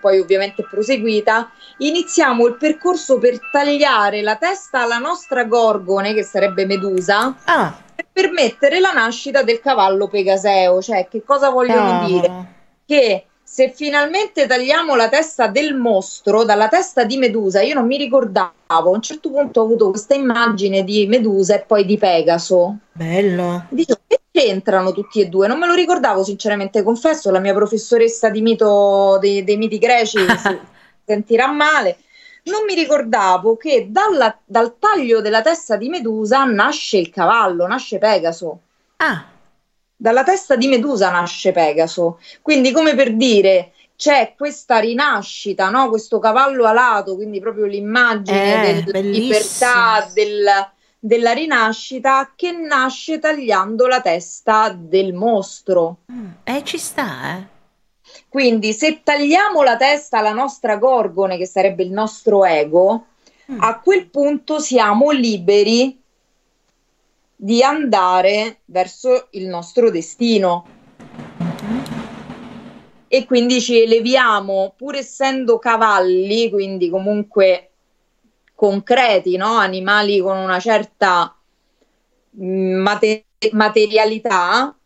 poi 0.00 0.18
ovviamente 0.18 0.64
proseguita, 0.68 1.50
iniziamo 1.78 2.46
il 2.46 2.56
percorso 2.56 3.18
per 3.18 3.38
tagliare 3.50 4.22
la 4.22 4.36
testa 4.36 4.82
alla 4.82 4.98
nostra 4.98 5.44
gorgone, 5.44 6.14
che 6.14 6.22
sarebbe 6.22 6.66
Medusa, 6.66 7.36
ah. 7.44 7.76
per 7.94 8.06
permettere 8.12 8.80
la 8.80 8.92
nascita 8.92 9.42
del 9.42 9.60
cavallo 9.60 10.08
Pegaseo. 10.08 10.80
Cioè, 10.80 11.08
che 11.08 11.22
cosa 11.24 11.50
vogliono 11.50 12.00
oh. 12.00 12.06
dire? 12.06 12.46
Che 12.86 13.26
se 13.50 13.72
finalmente 13.74 14.46
tagliamo 14.46 14.94
la 14.94 15.08
testa 15.08 15.48
del 15.48 15.74
mostro 15.74 16.44
dalla 16.44 16.68
testa 16.68 17.04
di 17.04 17.16
Medusa, 17.16 17.62
io 17.62 17.74
non 17.74 17.86
mi 17.86 17.96
ricordavo, 17.96 18.52
a 18.66 18.88
un 18.88 19.00
certo 19.00 19.30
punto 19.30 19.60
ho 19.60 19.64
avuto 19.64 19.88
questa 19.88 20.14
immagine 20.14 20.84
di 20.84 21.06
Medusa 21.06 21.54
e 21.54 21.64
poi 21.66 21.86
di 21.86 21.96
Pegaso. 21.96 22.76
Bello. 22.92 23.64
Dico, 23.70 23.96
che 24.06 24.20
c'entrano 24.30 24.92
tutti 24.92 25.20
e 25.20 25.26
due? 25.26 25.48
Non 25.48 25.58
me 25.58 25.66
lo 25.66 25.72
ricordavo 25.72 26.22
sinceramente, 26.22 26.82
confesso, 26.82 27.30
la 27.30 27.40
mia 27.40 27.54
professoressa 27.54 28.28
di 28.28 28.42
mito, 28.42 29.16
dei, 29.18 29.42
dei 29.42 29.56
miti 29.56 29.78
greci 29.78 30.18
si 30.38 30.58
sentirà 31.06 31.50
male. 31.50 31.96
Non 32.44 32.64
mi 32.64 32.74
ricordavo 32.74 33.56
che 33.56 33.88
dalla, 33.90 34.38
dal 34.44 34.76
taglio 34.78 35.22
della 35.22 35.40
testa 35.40 35.76
di 35.76 35.88
Medusa 35.88 36.44
nasce 36.44 36.98
il 36.98 37.08
cavallo, 37.08 37.66
nasce 37.66 37.96
Pegaso. 37.96 38.60
Ah, 38.98 39.24
dalla 40.00 40.22
testa 40.22 40.54
di 40.54 40.68
Medusa 40.68 41.10
nasce 41.10 41.50
Pegaso, 41.50 42.20
quindi 42.40 42.70
come 42.70 42.94
per 42.94 43.16
dire 43.16 43.72
c'è 43.96 44.34
questa 44.36 44.78
rinascita, 44.78 45.70
no? 45.70 45.88
questo 45.88 46.20
cavallo 46.20 46.66
alato, 46.66 47.16
quindi 47.16 47.40
proprio 47.40 47.66
l'immagine 47.66 48.78
eh, 48.78 48.82
della 48.84 49.00
libertà, 49.00 50.08
del, 50.14 50.46
della 51.00 51.32
rinascita 51.32 52.32
che 52.36 52.52
nasce 52.52 53.18
tagliando 53.18 53.88
la 53.88 54.00
testa 54.00 54.72
del 54.72 55.14
mostro. 55.14 55.98
Mm, 56.12 56.26
eh, 56.44 56.62
ci 56.62 56.78
sta, 56.78 57.38
eh. 57.38 57.56
Quindi 58.28 58.72
se 58.72 59.00
tagliamo 59.02 59.62
la 59.62 59.76
testa 59.76 60.18
alla 60.18 60.32
nostra 60.32 60.76
gorgone, 60.76 61.36
che 61.36 61.46
sarebbe 61.46 61.82
il 61.82 61.90
nostro 61.90 62.44
ego, 62.44 63.06
mm. 63.50 63.60
a 63.60 63.80
quel 63.80 64.06
punto 64.06 64.60
siamo 64.60 65.10
liberi 65.10 66.00
di 67.40 67.62
andare 67.62 68.62
verso 68.64 69.28
il 69.30 69.46
nostro 69.46 69.90
destino. 69.90 70.66
E 73.06 73.24
quindi 73.26 73.60
ci 73.60 73.80
eleviamo, 73.80 74.74
pur 74.76 74.96
essendo 74.96 75.58
cavalli, 75.58 76.50
quindi 76.50 76.90
comunque 76.90 77.70
concreti, 78.56 79.36
no? 79.36 79.56
animali 79.56 80.18
con 80.18 80.36
una 80.36 80.58
certa 80.58 81.34
mm, 82.42 82.80
mate- 82.80 83.26
materialità, 83.52 84.76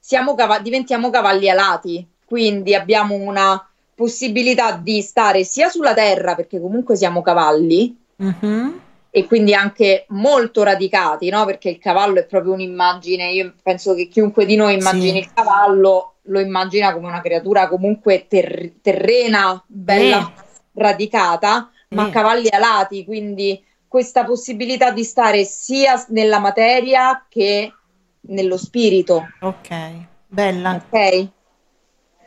cav- 0.00 0.62
diventiamo 0.62 1.10
cavalli 1.10 1.50
alati. 1.50 2.06
Quindi 2.24 2.74
abbiamo 2.74 3.16
una 3.16 3.68
possibilità 3.96 4.76
di 4.76 5.02
stare 5.02 5.42
sia 5.42 5.68
sulla 5.68 5.92
terra, 5.92 6.36
perché 6.36 6.60
comunque 6.60 6.94
siamo 6.94 7.20
cavalli, 7.20 7.98
mm-hmm 8.22 8.84
e 9.16 9.24
quindi 9.24 9.54
anche 9.54 10.04
molto 10.08 10.62
radicati, 10.62 11.30
no? 11.30 11.46
perché 11.46 11.70
il 11.70 11.78
cavallo 11.78 12.18
è 12.18 12.26
proprio 12.26 12.52
un'immagine, 12.52 13.32
io 13.32 13.54
penso 13.62 13.94
che 13.94 14.08
chiunque 14.08 14.44
di 14.44 14.56
noi 14.56 14.74
immagini 14.74 15.12
sì. 15.12 15.16
il 15.20 15.32
cavallo 15.32 16.16
lo 16.24 16.38
immagina 16.38 16.92
come 16.92 17.06
una 17.06 17.22
creatura 17.22 17.66
comunque 17.66 18.26
ter- 18.28 18.72
terrena, 18.82 19.64
bella, 19.66 20.18
eh. 20.18 20.42
radicata, 20.74 21.70
ma 21.88 22.08
eh. 22.08 22.10
cavalli 22.10 22.48
alati, 22.50 23.06
quindi 23.06 23.64
questa 23.88 24.22
possibilità 24.26 24.90
di 24.90 25.02
stare 25.02 25.44
sia 25.44 26.04
nella 26.08 26.38
materia 26.38 27.24
che 27.26 27.72
nello 28.20 28.58
spirito. 28.58 29.28
Ok, 29.40 29.92
bella. 30.26 30.84
Ok, 30.90 31.28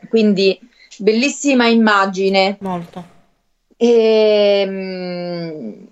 quindi 0.10 0.60
bellissima 0.97 1.67
immagine. 1.67 2.58
Molto. 2.62 3.17
E, 3.78 4.63
ehm, 4.65 5.88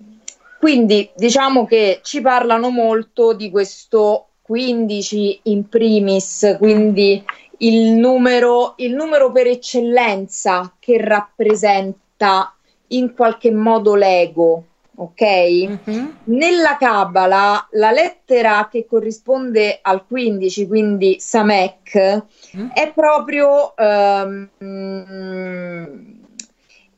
quindi 0.58 1.10
diciamo 1.14 1.66
che 1.66 2.00
ci 2.02 2.20
parlano 2.20 2.70
molto 2.70 3.32
di 3.32 3.50
questo 3.50 4.28
15 4.42 5.40
in 5.44 5.68
primis, 5.68 6.56
quindi 6.58 7.22
il 7.58 7.92
numero, 7.92 8.74
il 8.78 8.94
numero 8.94 9.30
per 9.30 9.46
eccellenza 9.46 10.74
che 10.78 10.98
rappresenta 11.00 12.54
in 12.88 13.14
qualche 13.14 13.50
modo 13.52 13.94
l'ego. 13.94 14.64
Ok? 14.96 15.22
Mm-hmm. 15.22 16.06
Nella 16.24 16.76
Kabbalah 16.76 17.68
la 17.72 17.92
lettera 17.92 18.68
che 18.68 18.84
corrisponde 18.84 19.78
al 19.80 20.04
15, 20.06 20.66
quindi 20.66 21.20
Samek, 21.20 22.24
mm-hmm. 22.56 22.68
è 22.70 22.92
proprio 22.92 23.74
um, 23.76 24.48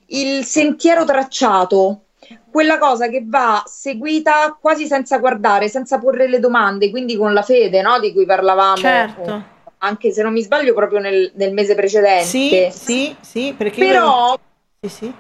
il 0.07 0.45
sentiero 0.45 1.05
tracciato 1.05 2.05
quella 2.51 2.79
cosa 2.79 3.09
che 3.09 3.23
va 3.25 3.63
seguita 3.67 4.57
quasi 4.61 4.87
senza 4.87 5.19
guardare, 5.19 5.69
senza 5.69 5.99
porre 5.99 6.29
le 6.29 6.41
domande, 6.41 6.91
quindi 6.91 7.17
con 7.17 7.33
la 7.33 7.43
fede 7.43 7.81
no? 7.83 7.99
di 7.99 8.13
cui 8.13 8.27
parlavamo. 8.27 8.77
Certo. 8.77 9.59
Anche 9.79 10.13
se 10.13 10.23
non 10.23 10.33
mi 10.33 10.43
sbaglio, 10.43 10.75
proprio 10.75 10.99
nel, 10.99 11.33
nel 11.37 11.55
mese 11.55 11.75
precedente. 11.75 12.25
Sì, 12.25 12.69
sì, 12.71 13.17
sì, 13.21 13.55
perché. 13.57 13.81
Però. 13.81 14.33
Io... 14.33 14.41
Sì, 14.81 14.89
sì. 14.89 15.15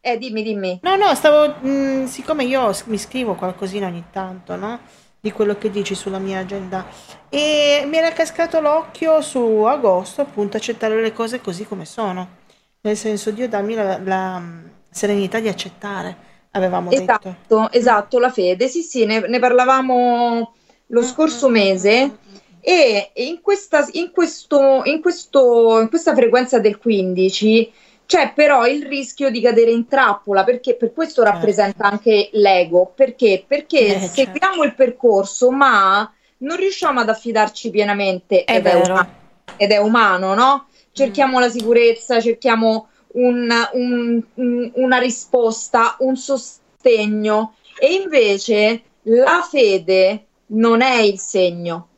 Eh, 0.00 0.18
dimmi, 0.18 0.42
dimmi. 0.42 0.80
No, 0.82 0.96
no, 0.96 1.14
stavo. 1.14 1.54
Mh, 1.60 1.68
mm, 1.68 2.04
siccome 2.04 2.44
io 2.44 2.70
mi 2.86 2.98
scrivo 2.98 3.34
qualcosina 3.34 3.86
ogni 3.86 4.04
tanto, 4.10 4.56
no? 4.56 4.80
Di 5.18 5.30
quello 5.30 5.56
che 5.56 5.70
dici 5.70 5.94
sulla 5.94 6.18
mia 6.18 6.40
agenda. 6.40 6.84
E 7.30 7.84
mi 7.86 7.96
era 7.96 8.10
cascato 8.10 8.60
l'occhio 8.60 9.22
su 9.22 9.40
agosto, 9.40 10.20
appunto, 10.20 10.58
accettare 10.58 11.00
le 11.00 11.12
cose 11.14 11.40
così 11.40 11.64
come 11.64 11.86
sono. 11.86 12.40
Nel 12.82 12.96
senso, 12.96 13.30
Dio 13.30 13.48
dammi 13.48 13.74
la, 13.74 13.98
la 14.02 14.38
mm, 14.38 14.64
serenità 14.90 15.38
di 15.38 15.48
accettare 15.48 16.31
avevamo 16.52 16.90
esatto, 16.90 17.28
detto. 17.28 17.70
Esatto, 17.72 18.18
la 18.18 18.30
fede, 18.30 18.68
sì, 18.68 18.82
sì, 18.82 19.04
ne, 19.04 19.26
ne 19.26 19.38
parlavamo 19.38 20.54
lo 20.86 21.02
scorso 21.02 21.48
mese 21.48 22.18
e 22.60 23.10
in 23.14 23.40
questa, 23.40 23.86
in, 23.92 24.12
questo, 24.12 24.82
in, 24.84 25.00
questo, 25.00 25.80
in 25.80 25.88
questa 25.88 26.14
frequenza 26.14 26.60
del 26.60 26.78
15 26.78 27.72
c'è 28.06 28.32
però 28.34 28.66
il 28.66 28.86
rischio 28.86 29.30
di 29.30 29.40
cadere 29.40 29.70
in 29.70 29.88
trappola 29.88 30.44
perché 30.44 30.76
per 30.76 30.92
questo 30.92 31.22
certo. 31.22 31.38
rappresenta 31.38 31.86
anche 31.86 32.28
l'ego 32.32 32.92
perché 32.94 33.44
perché 33.46 33.96
eh, 33.96 34.06
seguiamo 34.06 34.54
certo. 34.54 34.62
il 34.64 34.74
percorso 34.74 35.50
ma 35.50 36.08
non 36.38 36.56
riusciamo 36.56 37.00
ad 37.00 37.08
affidarci 37.08 37.70
pienamente 37.70 38.44
è 38.44 38.56
ed, 38.56 38.66
è 38.66 38.74
umano, 38.74 39.08
ed, 39.56 39.70
è 39.70 39.78
umano, 39.78 40.34
no? 40.34 40.66
cerchiamo 40.92 41.38
mm. 41.38 41.40
la 41.40 41.48
sicurezza 41.48 42.20
cerchiamo 42.20 42.88
un, 43.12 43.50
un, 43.72 44.70
una 44.74 44.98
risposta, 44.98 45.96
un 46.00 46.16
sostegno 46.16 47.54
e 47.78 47.94
invece 47.94 48.82
la 49.02 49.46
fede 49.48 50.26
non 50.46 50.80
è 50.80 51.00
il 51.00 51.18
segno. 51.18 51.88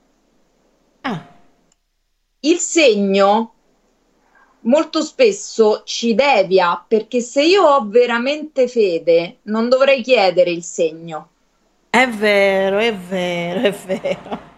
Ah. 1.03 1.27
Il 2.40 2.59
segno 2.59 3.53
molto 4.61 5.03
spesso 5.03 5.83
ci 5.85 6.14
devia 6.14 6.83
perché 6.87 7.20
se 7.20 7.42
io 7.42 7.64
ho 7.64 7.87
veramente 7.87 8.68
fede 8.68 9.38
non 9.42 9.68
dovrei 9.68 10.03
chiedere 10.03 10.50
il 10.50 10.62
segno. 10.62 11.29
È 11.90 12.09
vero, 12.09 12.79
è 12.79 12.94
vero, 12.94 13.61
è 13.61 13.72
vero. 13.72 14.53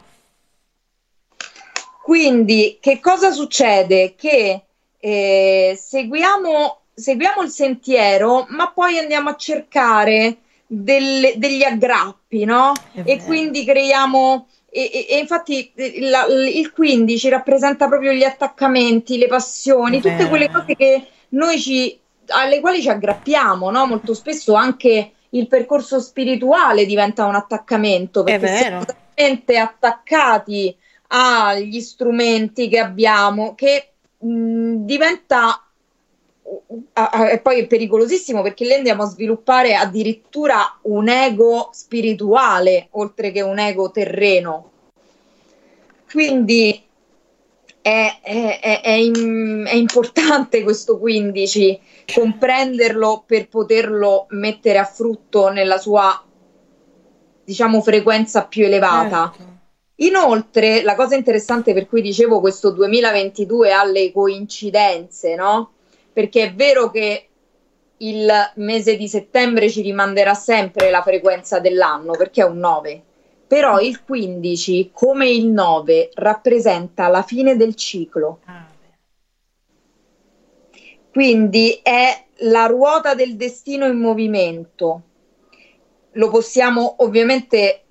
Quindi 2.03 2.79
che 2.81 3.01
cosa 3.01 3.33
succede? 3.33 4.15
Che 4.15 4.66
eh, 5.07 5.79
seguiamo, 5.81 6.81
seguiamo 6.93 7.43
il 7.43 7.49
sentiero, 7.51 8.45
ma 8.49 8.73
poi 8.73 8.99
andiamo 8.99 9.29
a 9.31 9.37
cercare 9.37 10.39
delle, 10.67 11.35
degli 11.37 11.63
aggrappi, 11.63 12.45
no? 12.45 12.73
E 13.05 13.23
quindi 13.23 13.65
creiamo. 13.65 14.49
E, 14.69 14.91
e, 14.93 15.07
e 15.11 15.19
infatti 15.19 15.73
la, 16.01 16.27
il 16.27 16.73
15 16.73 17.29
rappresenta 17.29 17.87
proprio 17.87 18.13
gli 18.13 18.25
attaccamenti, 18.25 19.17
le 19.17 19.29
passioni, 19.29 20.01
tutte 20.01 20.27
quelle 20.29 20.51
cose 20.51 20.75
che 20.75 21.07
noi 21.31 21.61
ci, 21.61 21.97
alle 22.27 22.59
quali 22.59 22.83
ci 22.83 22.89
aggrappiamo, 22.89 23.71
no? 23.71 23.87
Molto 23.87 24.13
spesso 24.13 24.55
anche 24.55 25.13
il 25.31 25.47
percorso 25.47 26.01
spirituale 26.01 26.85
diventa 26.85 27.27
un 27.27 27.37
attaccamento 27.37 28.25
perché 28.25 28.57
siamo 28.57 28.85
talmente 28.85 29.57
attaccati 29.57 30.77
agli 31.09 31.81
strumenti 31.81 32.69
che 32.69 32.81
abbiamo 32.81 33.55
che 33.55 33.93
mh, 34.19 34.85
diventa 34.85 35.61
e 37.29 37.41
poi 37.41 37.61
è 37.61 37.67
pericolosissimo 37.67 38.41
perché 38.41 38.65
lì 38.65 38.73
andiamo 38.73 39.03
a 39.03 39.07
sviluppare 39.07 39.75
addirittura 39.75 40.79
un 40.83 41.09
ego 41.09 41.71
spirituale 41.73 42.89
oltre 42.93 43.33
che 43.33 43.43
un 43.43 43.59
ego 43.59 43.91
terreno. 43.91 44.71
Quindi 46.09 46.85
è, 47.83 48.19
è, 48.23 48.61
è, 48.61 48.81
è 48.81 48.91
in, 48.91 49.69
importante 49.73 50.63
questo 50.63 50.99
15, 50.99 51.81
comprenderlo 52.15 53.25
per 53.27 53.49
poterlo 53.49 54.27
mettere 54.31 54.79
a 54.79 54.85
frutto 54.85 55.51
nella 55.51 55.79
sua, 55.79 56.25
diciamo, 57.45 57.83
frequenza 57.83 58.45
più 58.45 58.65
elevata. 58.65 59.33
Certo. 59.37 59.56
Inoltre, 59.97 60.83
la 60.83 60.95
cosa 60.95 61.17
interessante 61.17 61.73
per 61.73 61.89
cui 61.89 62.03
dicevo 62.03 62.41
questo 62.41 62.71
2022 62.71 63.73
ha 63.73 63.85
le 63.85 64.13
coincidenze, 64.13 65.35
no? 65.35 65.73
perché 66.17 66.45
è 66.45 66.55
vero 66.55 66.91
che 66.91 67.29
il 67.99 68.31
mese 68.57 68.97
di 68.97 69.07
settembre 69.07 69.69
ci 69.69 69.83
rimanderà 69.83 70.33
sempre 70.33 70.91
la 70.91 71.03
frequenza 71.03 71.61
dell'anno, 71.61 72.13
perché 72.13 72.43
è 72.43 72.47
un 72.47 72.59
9, 72.59 73.03
però 73.47 73.79
il 73.81 74.03
15, 74.03 74.91
come 74.93 75.29
il 75.29 75.47
9, 75.47 76.11
rappresenta 76.15 77.09
la 77.09 77.23
fine 77.23 77.57
del 77.57 77.75
ciclo. 77.75 78.41
Ah, 78.47 78.67
Quindi 81.11 81.81
è 81.83 82.25
la 82.41 82.65
ruota 82.65 83.15
del 83.15 83.37
destino 83.37 83.87
in 83.87 83.99
movimento. 83.99 85.03
Lo 86.13 86.31
possiamo 86.31 86.97
ovviamente 86.99 87.86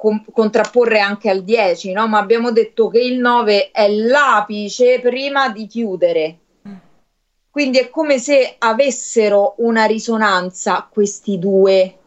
com- 0.00 0.24
contrapporre 0.32 0.98
anche 0.98 1.28
al 1.28 1.44
10, 1.44 1.92
no? 1.92 2.08
ma 2.08 2.18
abbiamo 2.18 2.52
detto 2.52 2.88
che 2.88 3.00
il 3.00 3.18
9 3.18 3.70
è 3.70 3.86
l'apice 3.90 4.98
prima 4.98 5.50
di 5.50 5.66
chiudere. 5.66 6.38
Quindi 7.50 7.78
è 7.78 7.90
come 7.90 8.18
se 8.18 8.54
avessero 8.58 9.56
una 9.58 9.84
risonanza 9.84 10.88
questi 10.90 11.38
due. 11.38 11.98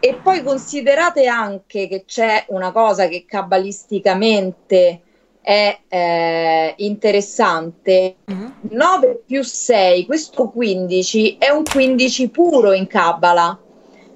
E 0.00 0.14
poi 0.14 0.42
considerate 0.42 1.26
anche 1.26 1.88
che 1.88 2.04
c'è 2.06 2.46
una 2.48 2.72
cosa 2.72 3.08
che 3.08 3.24
cabalisticamente 3.26 5.02
è 5.42 5.80
eh, 5.86 6.74
interessante. 6.78 8.16
Mm-hmm. 8.30 8.50
9 8.70 9.22
più 9.26 9.42
6, 9.42 10.06
questo 10.06 10.48
15 10.48 11.36
è 11.38 11.50
un 11.50 11.64
15 11.64 12.30
puro 12.30 12.72
in 12.72 12.86
Cabala. 12.86 13.60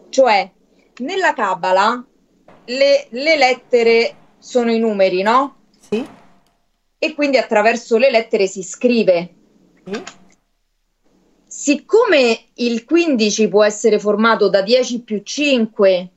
Cioè, 0.09 0.51
nella 0.99 1.35
Cabala 1.35 2.07
le, 2.65 3.07
le 3.11 3.37
lettere 3.37 4.15
sono 4.39 4.71
i 4.71 4.79
numeri, 4.79 5.23
no? 5.23 5.57
Sì. 5.79 6.05
E 6.99 7.15
quindi 7.15 7.37
attraverso 7.37 7.97
le 7.97 8.11
lettere 8.11 8.47
si 8.47 8.63
scrive. 8.63 9.35
Sì. 9.85 10.03
Siccome 11.47 12.47
il 12.55 12.85
15 12.85 13.49
può 13.49 13.63
essere 13.65 13.99
formato 13.99 14.49
da 14.49 14.63
10 14.63 15.01
più 15.01 15.21
5, 15.23 16.09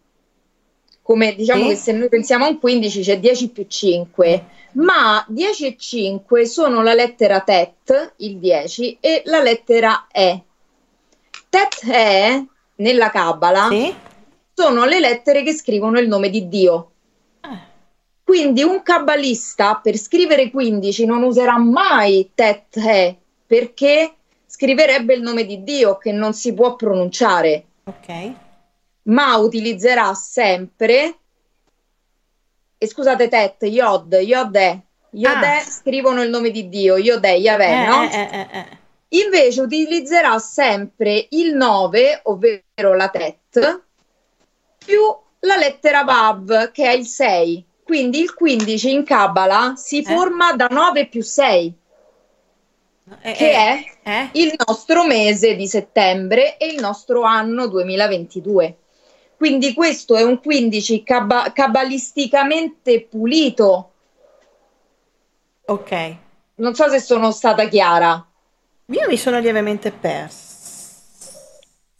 come 1.01 1.36
diciamo 1.36 1.63
sì. 1.63 1.69
che 1.69 1.75
se 1.75 1.91
noi 1.91 2.10
pensiamo 2.10 2.45
a 2.45 2.49
un 2.49 2.60
15 2.60 3.01
c'è 3.01 3.19
10 3.19 3.49
più 3.49 3.65
5, 3.67 4.45
ma 4.73 5.25
10 5.27 5.65
e 5.65 5.75
5 5.77 6.45
sono 6.45 6.81
la 6.81 6.93
lettera 6.93 7.41
tet, 7.41 8.13
il 8.17 8.38
10, 8.38 8.97
e 9.01 9.21
la 9.25 9.41
lettera 9.41 10.08
e. 10.12 10.43
Tet 11.49 11.84
e 11.86 12.45
nella 12.75 13.10
Cabala 13.10 13.67
sì 13.69 13.93
sono 14.56 14.86
le 14.86 15.02
lettere 15.02 15.44
che 15.44 15.54
scrivono 15.54 16.00
il 16.00 16.08
nome 16.08 16.30
di 16.30 16.48
Dio. 16.48 16.91
Ah. 17.41 17.68
Quindi 18.24 18.63
un 18.63 18.82
cabbalista 18.82 19.76
per 19.84 19.98
scrivere 19.98 20.50
15 20.50 21.06
non 21.06 21.24
userà 21.24 21.58
mai 21.58 22.32
tet 22.34 22.78
he 22.78 23.18
perché 23.46 24.13
scriverebbe 24.46 25.13
il 25.13 25.22
nome 25.22 25.46
di 25.46 25.62
Dio 25.63 25.98
che 25.98 26.13
non 26.13 26.34
si 26.34 26.54
può 26.54 26.76
pronunciare. 26.76 27.65
Ok. 27.84 28.32
Ma 29.04 29.36
utilizzerà 29.36 30.13
sempre 30.13 31.18
e 32.78 32.88
scusate 32.88 33.28
tet, 33.28 33.63
yod, 33.63 34.13
yodè. 34.13 34.80
Yodè 35.12 35.58
ah. 35.58 35.62
scrivono 35.62 36.22
il 36.24 36.30
nome 36.30 36.50
di 36.52 36.70
Dio, 36.70 36.98
yodè, 36.98 37.32
Yahweh, 37.32 37.84
eh, 37.84 37.86
no? 37.86 38.10
Eh, 38.10 38.30
eh, 38.32 38.48
eh, 38.52 38.78
Invece 39.10 39.62
utilizzerà 39.62 40.38
sempre 40.39 41.28
il 41.30 41.56
9, 41.56 42.22
ovvero 42.24 42.94
la 42.96 43.08
tet, 43.10 43.84
più 44.86 45.02
la 45.39 45.58
lettera 45.58 46.04
Vav, 46.04 46.71
che 46.71 46.86
è 46.86 46.91
il 46.91 47.06
6. 47.06 47.65
Quindi 47.84 48.19
il 48.19 48.34
15 48.34 48.91
in 48.91 49.04
Kabbalah 49.04 49.76
si 49.76 50.00
eh? 50.00 50.04
forma 50.04 50.54
da 50.54 50.67
9 50.69 51.08
più 51.08 51.21
6, 51.21 51.74
eh, 53.21 53.32
che 53.34 53.52
eh, 53.52 53.86
è 54.02 54.10
eh? 54.10 54.30
il 54.34 54.54
nostro 54.65 55.06
mese 55.06 55.56
di 55.56 55.67
settembre 55.67 56.58
e 56.58 56.65
il 56.67 56.80
nostro 56.80 57.21
anno 57.21 57.67
2022. 57.67 58.78
Quindi 59.38 59.74
questo 59.74 60.15
è 60.15 60.24
un 60.24 60.39
15 60.39 61.04
cab- 61.04 61.52
cabalisticamente 61.54 63.02
pulito. 63.02 63.91
Ok. 65.65 66.15
Non 66.56 66.74
so 66.74 66.89
se 66.89 67.00
sono 67.00 67.32
stata 67.32 67.67
chiara. 67.67 68.26
Io 68.86 69.08
mi 69.08 69.17
sono 69.17 69.39
lievemente 69.39 69.91
persa. 69.91 70.43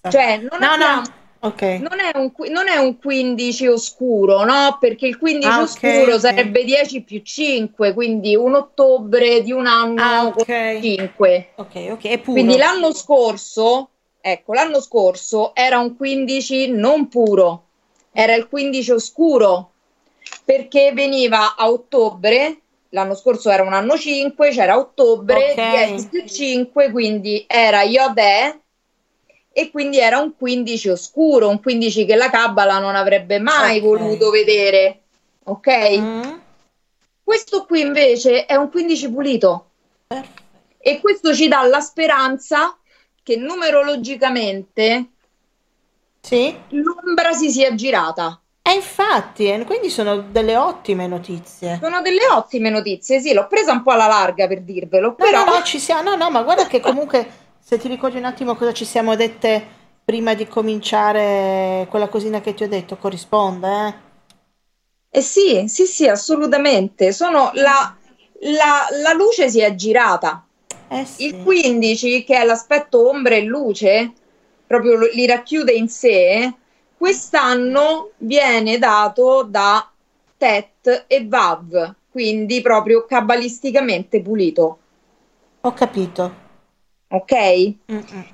Cioè, 0.10 0.38
non 0.38 0.60
no, 0.60 0.68
abbiamo... 0.68 1.02
no 1.02 1.24
Okay. 1.46 1.78
Non, 1.78 2.00
è 2.00 2.18
un, 2.18 2.32
non, 2.50 2.68
è 2.68 2.78
un, 2.78 2.98
15 2.98 3.68
oscuro, 3.68 4.44
no? 4.44 4.78
Perché 4.80 5.06
il 5.06 5.20
15 5.20 5.48
ah, 5.48 5.62
oscuro 5.62 6.04
okay, 6.16 6.20
sarebbe 6.20 6.64
10 6.64 7.02
più 7.02 7.22
5, 7.22 7.94
quindi 7.94 8.36
un 8.36 8.56
ottobre 8.56 9.44
di 9.44 9.52
un 9.52 9.68
anno 9.68 10.02
ah, 10.02 10.26
okay. 10.26 10.82
5. 10.82 11.50
Ok, 11.56 11.88
ok, 11.92 12.08
è 12.08 12.18
puro. 12.18 12.32
Quindi 12.32 12.58
l'anno 12.58 12.92
scorso, 12.94 13.90
ecco, 14.20 14.54
l'anno 14.54 14.82
scorso 14.82 15.54
era 15.54 15.78
un 15.78 15.96
15 15.96 16.72
non 16.72 17.08
puro, 17.10 17.66
era 18.12 18.34
il 18.34 18.48
15 18.48 18.92
oscuro, 18.92 19.70
perché 20.44 20.94
veniva 20.94 21.56
a 21.56 21.70
ottobre, 21.70 22.58
l'anno 22.90 23.14
scorso 23.14 23.52
era 23.52 23.62
un 23.62 23.74
anno 23.74 23.96
5, 23.96 24.50
c'era 24.50 24.80
ottobre, 24.80 25.54
10 25.54 26.08
più 26.08 26.26
5, 26.26 26.90
quindi 26.90 27.44
era 27.48 27.84
Yodè, 27.84 28.60
e 29.58 29.72
quindi 29.72 30.00
era 30.00 30.20
un 30.20 30.36
15 30.36 30.90
oscuro, 30.90 31.48
un 31.48 31.62
15 31.62 32.04
che 32.04 32.18
la 32.18 32.30
Cabala 32.30 32.78
non 32.78 32.94
avrebbe 32.94 33.40
mai 33.40 33.78
okay. 33.78 33.80
voluto 33.80 34.30
vedere. 34.30 35.04
Ok? 35.44 35.98
Mm. 35.98 36.34
Questo 37.24 37.64
qui 37.64 37.80
invece 37.80 38.46
è 38.48 38.56
un 38.56 38.70
15 38.70 39.10
pulito. 39.12 39.70
Perfetto. 40.08 40.42
E 40.78 41.00
questo 41.00 41.34
ci 41.34 41.48
dà 41.48 41.62
la 41.62 41.80
speranza 41.80 42.78
che 43.24 43.38
numerologicamente 43.38 45.06
sì. 46.20 46.54
l'ombra 46.72 47.32
si 47.32 47.50
sia 47.50 47.74
girata. 47.76 48.38
E 48.62 48.74
infatti, 48.74 49.50
eh, 49.50 49.64
quindi 49.64 49.90
sono 49.90 50.18
delle 50.18 50.58
ottime 50.58 51.08
notizie. 51.08 51.80
Sono 51.82 52.02
delle 52.02 52.28
ottime 52.30 52.70
notizie, 52.70 53.22
sì, 53.22 53.32
l'ho 53.32 53.48
presa 53.48 53.72
un 53.72 53.84
po' 53.84 53.92
alla 53.92 54.08
larga 54.08 54.48
per 54.48 54.64
dirvelo, 54.64 55.08
no, 55.08 55.16
però... 55.16 55.46
No, 55.46 55.54
no, 55.54 55.64
ci 55.64 55.80
siamo, 55.80 56.10
no, 56.10 56.16
no, 56.18 56.30
ma 56.30 56.42
guarda 56.42 56.68
che 56.68 56.82
comunque 56.82 57.44
se 57.68 57.80
ti 57.80 57.88
ricordi 57.88 58.18
un 58.18 58.26
attimo 58.26 58.54
cosa 58.54 58.72
ci 58.74 58.86
siamo 58.86 59.16
dette 59.16 59.60
prima 60.06 60.36
di 60.36 60.48
cominciare 60.48 61.88
quella 61.90 62.10
cosina 62.10 62.40
che 62.40 62.54
ti 62.54 62.64
ho 62.64 62.68
detto, 62.68 62.96
corrisponde, 62.96 63.68
eh? 63.68 63.94
Eh 65.10 65.22
sì, 65.22 65.68
sì, 65.68 65.88
sì, 65.88 66.08
assolutamente. 66.08 67.12
Sono 67.12 67.50
la, 67.56 67.96
la, 68.42 68.86
la 69.02 69.14
luce 69.14 69.50
si 69.50 69.62
è 69.62 69.74
girata. 69.74 70.46
Eh 70.90 71.06
sì. 71.06 71.26
Il 71.26 71.42
15, 71.42 72.24
che 72.24 72.38
è 72.38 72.46
l'aspetto 72.46 73.10
ombra 73.10 73.34
e 73.34 73.42
luce, 73.42 74.14
proprio 74.68 75.00
li 75.12 75.26
racchiude 75.26 75.72
in 75.72 75.90
sé, 75.90 76.54
quest'anno 76.96 78.12
viene 78.18 78.78
dato 78.78 79.42
da 79.42 79.90
Tet 80.38 81.06
e 81.08 81.26
Vav, 81.28 81.96
quindi 82.12 82.62
proprio 82.62 83.06
cabalisticamente 83.06 84.22
pulito. 84.22 84.78
Ho 85.62 85.74
capito 85.74 86.45
ok? 87.16 87.74
Mm-mm. 87.92 88.26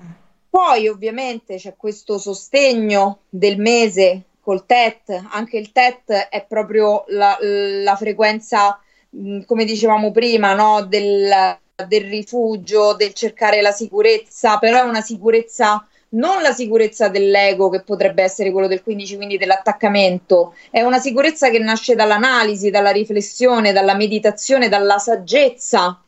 Poi 0.50 0.88
ovviamente 0.88 1.56
c'è 1.56 1.76
questo 1.78 2.17
sostegno 2.17 3.20
del 3.30 3.58
mese 3.58 4.24
col 4.41 4.65
TET, 4.65 5.28
anche 5.30 5.58
il 5.58 5.72
TET 5.72 6.12
è 6.30 6.46
proprio 6.48 7.06
la, 7.08 7.38
la 7.40 7.96
frequenza, 7.96 8.77
mm, 9.15 9.42
come 9.46 9.63
dicevamo 9.63 10.12
prima, 10.12 10.54
no? 10.54 10.84
del, 10.84 11.58
del 11.88 12.04
rifugio, 12.04 12.94
del 12.96 13.13
cercare 13.13 13.62
la 13.62 13.71
sicurezza, 13.71 14.58
però 14.58 14.79
è 14.79 14.88
una 14.88 15.02
sicurezza 15.02 15.86
non 16.13 16.42
la 16.42 16.52
sicurezza 16.52 17.08
dell'ego 17.08 17.69
che 17.69 17.84
potrebbe 17.84 18.23
essere 18.23 18.52
quello 18.52 18.67
del 18.67 18.84
15, 18.84 19.15
quindi 19.15 19.38
dell'attaccamento, 19.38 20.56
è 20.69 20.82
una 20.82 21.00
sicurezza 21.00 21.50
che 21.50 21.60
nasce 21.60 21.96
dall'analisi, 21.96 22.69
dalla 22.69 22.92
riflessione, 22.92 23.71
dalla 23.71 23.96
meditazione, 23.96 24.67
dalla 24.67 24.98
saggezza 24.98 26.02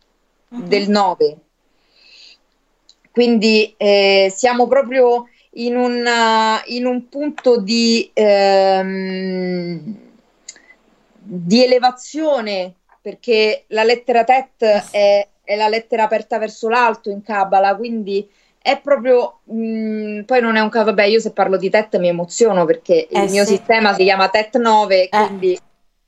uh-huh. 0.49 0.61
del 0.63 0.89
9. 0.89 1.38
Quindi 3.14 3.76
eh, 3.78 4.34
siamo 4.36 4.68
proprio 4.68 5.28
in 5.51 5.78
un, 5.78 6.03
in 6.66 6.88
un 6.88 7.09
punto 7.09 7.61
di, 7.61 8.09
ehm, 8.11 9.95
di, 11.20 11.64
elevazione 11.64 12.74
perché 12.99 13.66
la 13.68 13.84
lettera 13.84 14.24
Tet 14.24 14.64
è, 14.89 15.28
è, 15.43 15.55
la 15.55 15.68
lettera 15.68 16.05
aperta 16.05 16.39
verso 16.39 16.70
l'alto 16.70 17.11
in 17.11 17.22
Kabbalah, 17.22 17.76
quindi 17.76 18.28
è 18.59 18.80
proprio 18.82 19.41
mh, 19.43 19.57
mm, 19.57 20.22
poi 20.22 20.41
non 20.41 20.55
è 20.55 20.61
un 20.61 20.70
caso 20.70 20.86
vabbè 20.86 21.03
io 21.03 21.20
se 21.20 21.34
parlo 21.34 21.57
di 21.57 21.70
Tet 21.70 21.99
mi 21.99 22.07
emoziono 22.07 22.66
perché 22.66 23.07
eh 23.07 23.24
il 23.26 23.30
mio 23.30 23.45
sì. 23.45 23.57
sistema 23.57 23.93
si 23.93 24.05
chiama 24.05 24.30
Tet 24.30 24.57
9 24.57 25.03
eh. 25.03 25.09
quindi 25.09 25.59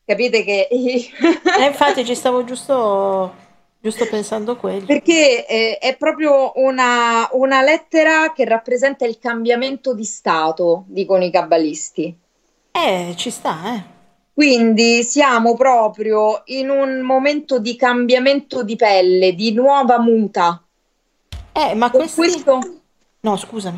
capite 0.04 0.44
che 0.44 0.68
eh, 0.72 1.66
infatti 1.68 2.04
ci 2.04 2.16
stavo 2.16 2.46
giusto 2.46 3.44
Giusto 3.86 4.08
pensando 4.08 4.54
a 4.54 4.58
quello. 4.58 4.84
Perché 4.88 5.46
eh, 5.46 5.78
è 5.78 5.96
proprio 5.96 6.54
una, 6.56 7.30
una, 7.34 7.62
lettera 7.62 8.34
che 8.34 8.44
rappresenta 8.44 9.06
il 9.06 9.20
cambiamento 9.20 9.94
di 9.94 10.06
stato, 10.06 10.86
dicono 10.88 11.24
i 11.24 11.30
kabbalisti. 11.30 12.18
Eh, 12.72 13.14
ci 13.16 13.30
sta, 13.30 13.76
eh. 13.76 13.84
Quindi 14.34 15.04
siamo 15.04 15.54
proprio 15.56 16.42
in 16.46 16.72
un 16.72 17.02
momento 17.02 17.60
di 17.60 17.76
cambiamento 17.76 18.64
di 18.64 18.76
pelle, 18.76 19.36
di 19.36 19.54
nuova 19.54 20.00
muta. 20.00 20.64
Eh, 21.52 21.76
ma 21.76 21.92
questi... 21.92 22.16
questo... 22.16 22.60
No, 23.20 23.38
scusami. 23.38 23.78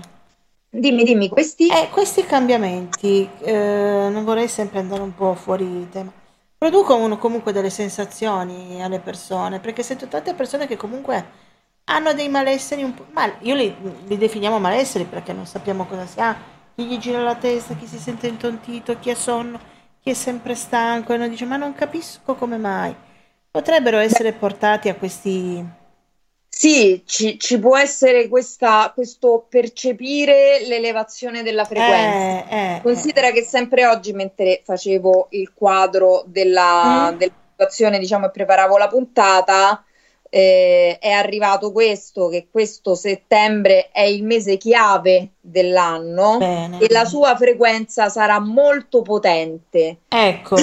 Dimmi, 0.69 1.03
dimmi, 1.03 1.27
questi... 1.27 1.67
Eh, 1.67 1.89
questi 1.91 2.23
cambiamenti, 2.23 3.27
eh, 3.41 4.07
non 4.09 4.23
vorrei 4.23 4.47
sempre 4.47 4.79
andare 4.79 5.01
un 5.01 5.13
po' 5.13 5.35
fuori 5.35 5.89
tema, 5.91 6.13
producono 6.57 7.17
comunque 7.17 7.51
delle 7.51 7.69
sensazioni 7.69 8.81
alle 8.83 8.99
persone, 8.99 9.59
perché 9.59 9.83
sento 9.83 10.07
tante 10.07 10.33
persone 10.33 10.67
che 10.67 10.75
comunque 10.75 11.45
hanno 11.85 12.13
dei 12.13 12.29
malesseri 12.29 12.83
un 12.83 12.93
po'... 12.93 13.05
Ma 13.11 13.31
io 13.41 13.55
li, 13.55 13.75
li 14.05 14.17
definiamo 14.17 14.59
malesseri 14.59 15.05
perché 15.05 15.33
non 15.33 15.45
sappiamo 15.45 15.85
cosa 15.85 16.05
si 16.05 16.19
ha, 16.19 16.35
chi 16.75 16.85
gli 16.85 16.97
gira 16.97 17.21
la 17.21 17.35
testa, 17.35 17.75
chi 17.75 17.85
si 17.85 17.97
sente 17.97 18.27
intontito, 18.27 18.97
chi 18.99 19.11
ha 19.11 19.15
sonno, 19.15 19.59
chi 20.01 20.09
è 20.09 20.13
sempre 20.13 20.55
stanco 20.55 21.13
e 21.13 21.17
non 21.17 21.29
dice 21.29 21.45
ma 21.45 21.57
non 21.57 21.73
capisco 21.73 22.35
come 22.35 22.57
mai. 22.57 22.95
Potrebbero 23.51 23.97
essere 23.97 24.33
portati 24.33 24.89
a 24.89 24.95
questi 24.95 25.65
sì, 26.57 27.03
ci, 27.05 27.37
ci 27.37 27.59
può 27.59 27.77
essere 27.77 28.27
questa, 28.27 28.91
questo 28.91 29.45
percepire 29.47 30.65
l'elevazione 30.65 31.43
della 31.43 31.65
frequenza. 31.65 32.49
Eh, 32.49 32.77
eh, 32.77 32.81
Considera 32.81 33.27
eh. 33.27 33.31
che 33.31 33.43
sempre 33.43 33.85
oggi, 33.85 34.11
mentre 34.11 34.63
facevo 34.65 35.27
il 35.31 35.53
quadro 35.53 36.23
della, 36.25 37.11
mm. 37.11 37.17
della 37.17 37.33
situazione, 37.51 37.99
diciamo, 37.99 38.25
e 38.25 38.31
preparavo 38.31 38.75
la 38.75 38.87
puntata, 38.87 39.85
eh, 40.31 40.97
è 40.99 41.11
arrivato 41.11 41.71
questo, 41.71 42.27
che 42.27 42.47
questo 42.49 42.95
settembre 42.95 43.91
è 43.91 44.01
il 44.01 44.23
mese 44.23 44.57
chiave 44.57 45.33
dell'anno 45.39 46.39
Bene. 46.39 46.79
e 46.79 46.87
la 46.89 47.05
sua 47.05 47.35
frequenza 47.35 48.09
sarà 48.09 48.39
molto 48.39 49.03
potente. 49.03 49.97
Ecco. 50.07 50.55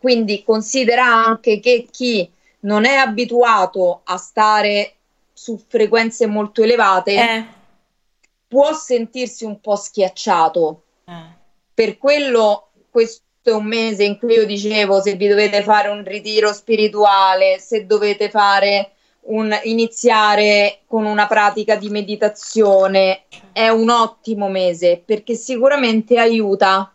Quindi 0.00 0.42
considera 0.42 1.04
anche 1.04 1.60
che 1.60 1.86
chi 1.90 2.32
non 2.64 2.84
è 2.84 2.94
abituato 2.94 4.00
a 4.04 4.16
stare 4.16 4.94
su 5.32 5.60
frequenze 5.66 6.26
molto 6.26 6.62
elevate, 6.62 7.12
eh. 7.12 7.44
può 8.46 8.72
sentirsi 8.74 9.44
un 9.44 9.60
po' 9.60 9.76
schiacciato. 9.76 10.82
Eh. 11.06 11.12
Per 11.72 11.98
quello 11.98 12.68
questo 12.90 13.22
è 13.42 13.50
un 13.50 13.66
mese 13.66 14.04
in 14.04 14.18
cui 14.18 14.34
io 14.34 14.46
dicevo 14.46 15.00
se 15.00 15.14
vi 15.14 15.26
dovete 15.26 15.62
fare 15.62 15.88
un 15.88 16.04
ritiro 16.04 16.52
spirituale, 16.52 17.58
se 17.58 17.86
dovete 17.86 18.30
fare 18.30 18.92
un, 19.22 19.52
iniziare 19.64 20.80
con 20.86 21.04
una 21.04 21.26
pratica 21.26 21.76
di 21.76 21.90
meditazione, 21.90 23.24
è 23.52 23.68
un 23.68 23.90
ottimo 23.90 24.48
mese 24.48 25.02
perché 25.04 25.34
sicuramente 25.34 26.18
aiuta 26.18 26.90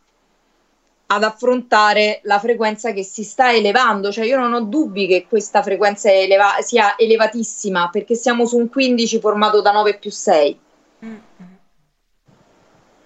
ad 1.11 1.23
affrontare 1.23 2.19
la 2.23 2.37
frequenza 2.37 2.91
che 2.91 3.03
si 3.03 3.23
sta 3.23 3.51
elevando, 3.51 4.11
cioè 4.11 4.25
io 4.25 4.37
non 4.37 4.53
ho 4.53 4.61
dubbi 4.61 5.07
che 5.07 5.25
questa 5.27 5.63
frequenza 5.63 6.11
eleva- 6.11 6.61
sia 6.61 6.95
elevatissima 6.97 7.89
perché 7.91 8.13
siamo 8.13 8.45
su 8.45 8.57
un 8.57 8.69
15 8.69 9.19
formato 9.19 9.61
da 9.61 9.71
9 9.71 9.97
più 9.97 10.11
6. 10.11 10.59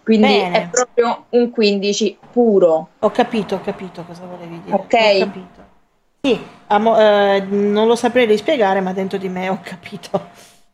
Quindi 0.03 0.27
Bene. 0.27 0.63
è 0.63 0.67
proprio 0.69 1.25
un 1.29 1.49
15 1.49 2.17
puro. 2.29 2.89
Ho 2.99 3.11
capito, 3.11 3.55
ho 3.55 3.61
capito 3.61 4.03
cosa 4.03 4.25
volevi 4.25 4.61
dire. 4.63 4.75
Ok. 4.75 4.93
Ho 4.93 5.19
capito. 5.19 5.61
Sì, 6.21 6.41
amo, 6.67 6.99
eh, 6.99 7.39
non 7.47 7.87
lo 7.87 7.95
saprei 7.95 8.25
rispiegare, 8.25 8.81
ma 8.81 8.91
dentro 8.91 9.17
di 9.17 9.29
me 9.29 9.47
ho 9.47 9.59
capito. 9.63 10.29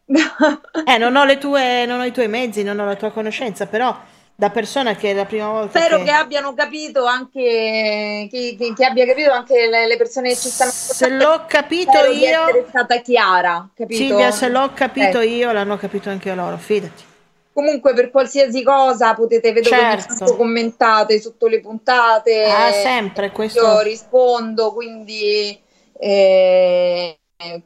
eh, 0.83 0.97
non 0.97 1.15
ho, 1.15 1.37
tue, 1.37 1.85
non 1.85 1.99
ho 1.99 2.05
i 2.05 2.11
tuoi 2.11 2.27
mezzi, 2.27 2.63
non 2.63 2.79
ho 2.79 2.85
la 2.85 2.95
tua 2.95 3.11
conoscenza, 3.11 3.67
però 3.67 3.95
da 4.39 4.51
persona 4.51 4.95
che 4.95 5.11
è 5.11 5.13
la 5.13 5.25
prima 5.25 5.49
volta. 5.49 5.77
Spero 5.77 5.97
che, 5.97 6.05
che 6.05 6.11
abbiano 6.11 6.53
capito 6.53 7.03
anche 7.03 8.29
che, 8.31 8.55
che, 8.57 8.73
che, 8.73 8.85
abbia 8.85 9.05
capito 9.05 9.31
anche 9.31 9.67
le, 9.67 9.85
le, 9.85 9.97
persone 9.97 10.29
che 10.29 10.35
ci 10.37 10.47
stanno 10.47 10.71
Se 10.71 11.09
l'ho 11.09 11.43
capito 11.45 11.91
Spero 11.91 12.11
io. 12.13 12.61
Di 12.61 12.65
stata 12.69 13.01
chiara, 13.01 13.67
capito? 13.75 14.01
Silvia, 14.01 14.31
se 14.31 14.47
l'ho 14.47 14.71
capito 14.73 15.19
eh. 15.19 15.25
io, 15.25 15.51
l'hanno 15.51 15.75
capito 15.75 16.09
anche 16.09 16.33
loro, 16.33 16.55
fidati. 16.55 17.03
Comunque, 17.51 17.93
per 17.93 18.11
qualsiasi 18.11 18.63
cosa 18.63 19.13
potete 19.13 19.51
vedere 19.51 20.01
certo. 20.01 20.37
commentate 20.37 21.19
sotto 21.19 21.47
le 21.47 21.59
puntate. 21.59 22.45
Ah, 22.45 22.71
sempre 22.71 23.31
questo. 23.31 23.59
Io 23.59 23.81
rispondo, 23.81 24.71
quindi. 24.71 25.61
Eh, 25.99 27.19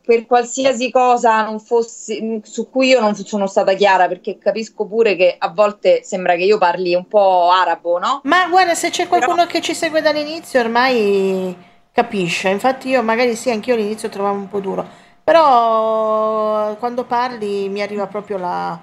per 0.05 0.27
qualsiasi 0.27 0.91
cosa 0.91 1.57
fosse, 1.57 2.41
su 2.43 2.69
cui 2.69 2.89
io 2.89 2.99
non 2.99 3.15
sono 3.15 3.47
stata 3.47 3.73
chiara, 3.73 4.07
perché 4.07 4.37
capisco 4.37 4.85
pure 4.85 5.15
che 5.15 5.35
a 5.35 5.49
volte 5.49 6.03
sembra 6.03 6.35
che 6.35 6.43
io 6.43 6.59
parli 6.59 6.93
un 6.93 7.07
po' 7.07 7.49
arabo, 7.49 7.97
no? 7.97 8.21
Ma 8.25 8.47
guarda, 8.49 8.75
se 8.75 8.91
c'è 8.91 9.07
qualcuno 9.07 9.45
Però... 9.45 9.47
che 9.47 9.61
ci 9.61 9.73
segue 9.73 10.01
dall'inizio, 10.01 10.59
ormai 10.59 11.55
capisce. 11.91 12.49
Infatti, 12.49 12.89
io 12.89 13.01
magari 13.01 13.35
sì, 13.35 13.49
anch'io 13.49 13.73
all'inizio 13.73 14.09
trovavo 14.09 14.37
un 14.37 14.47
po' 14.47 14.59
duro. 14.59 14.87
Però 15.23 16.75
quando 16.75 17.05
parli 17.05 17.67
mi 17.69 17.81
arriva 17.81 18.05
proprio 18.05 18.37
la, 18.37 18.79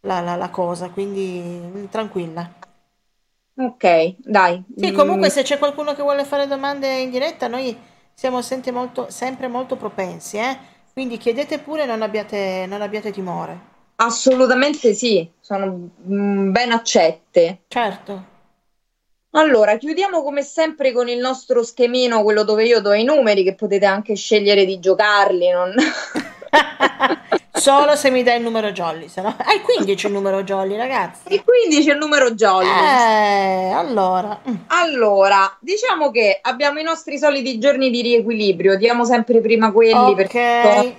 la, 0.00 0.20
la, 0.20 0.34
la 0.34 0.48
cosa, 0.48 0.88
quindi 0.88 1.86
tranquilla. 1.90 2.50
Ok, 3.56 4.16
dai. 4.18 4.64
Sì, 4.76 4.90
comunque 4.90 5.28
mm. 5.28 5.30
se 5.30 5.42
c'è 5.42 5.58
qualcuno 5.58 5.94
che 5.94 6.02
vuole 6.02 6.24
fare 6.24 6.48
domande 6.48 6.92
in 6.98 7.10
diretta, 7.10 7.46
noi 7.46 7.92
siamo 8.14 8.40
sempre 8.42 8.70
molto, 8.70 9.10
sempre 9.10 9.48
molto 9.48 9.76
propensi, 9.76 10.38
eh? 10.38 10.56
quindi 10.92 11.18
chiedete 11.18 11.58
pure, 11.58 11.86
non 11.86 12.02
abbiate, 12.02 12.66
non 12.68 12.80
abbiate 12.80 13.10
timore. 13.10 13.72
Assolutamente 13.96 14.94
sì, 14.94 15.28
sono 15.40 15.90
mm, 16.08 16.52
ben 16.52 16.72
accette. 16.72 17.62
Certo. 17.66 18.32
Allora, 19.30 19.76
chiudiamo 19.76 20.22
come 20.22 20.42
sempre 20.42 20.92
con 20.92 21.08
il 21.08 21.18
nostro 21.18 21.64
schemino, 21.64 22.22
quello 22.22 22.44
dove 22.44 22.64
io 22.64 22.80
do 22.80 22.92
i 22.92 23.02
numeri, 23.02 23.42
che 23.42 23.56
potete 23.56 23.86
anche 23.86 24.14
scegliere 24.14 24.64
di 24.64 24.78
giocarli. 24.78 25.50
Non... 25.50 25.74
Solo 27.56 27.96
se 27.96 28.10
mi 28.10 28.22
dai 28.22 28.38
il 28.38 28.42
numero 28.42 28.72
jolly, 28.72 29.08
se 29.08 29.22
no... 29.22 29.34
Hai 29.38 29.60
15 29.60 30.06
il 30.06 30.12
numero 30.12 30.42
jolly, 30.42 30.76
ragazzi. 30.76 31.32
Il 31.32 31.44
15 31.44 31.88
è 31.88 31.92
il 31.92 31.98
numero 31.98 32.32
jolly. 32.32 32.68
Eh, 32.68 33.70
allora. 33.70 34.40
Allora, 34.66 35.56
diciamo 35.60 36.10
che 36.10 36.40
abbiamo 36.42 36.80
i 36.80 36.82
nostri 36.82 37.16
soliti 37.16 37.58
giorni 37.58 37.90
di 37.90 38.02
riequilibrio, 38.02 38.76
diamo 38.76 39.04
sempre 39.04 39.40
prima 39.40 39.72
quelli 39.72 39.94
okay. 39.94 40.14
perché 40.14 40.96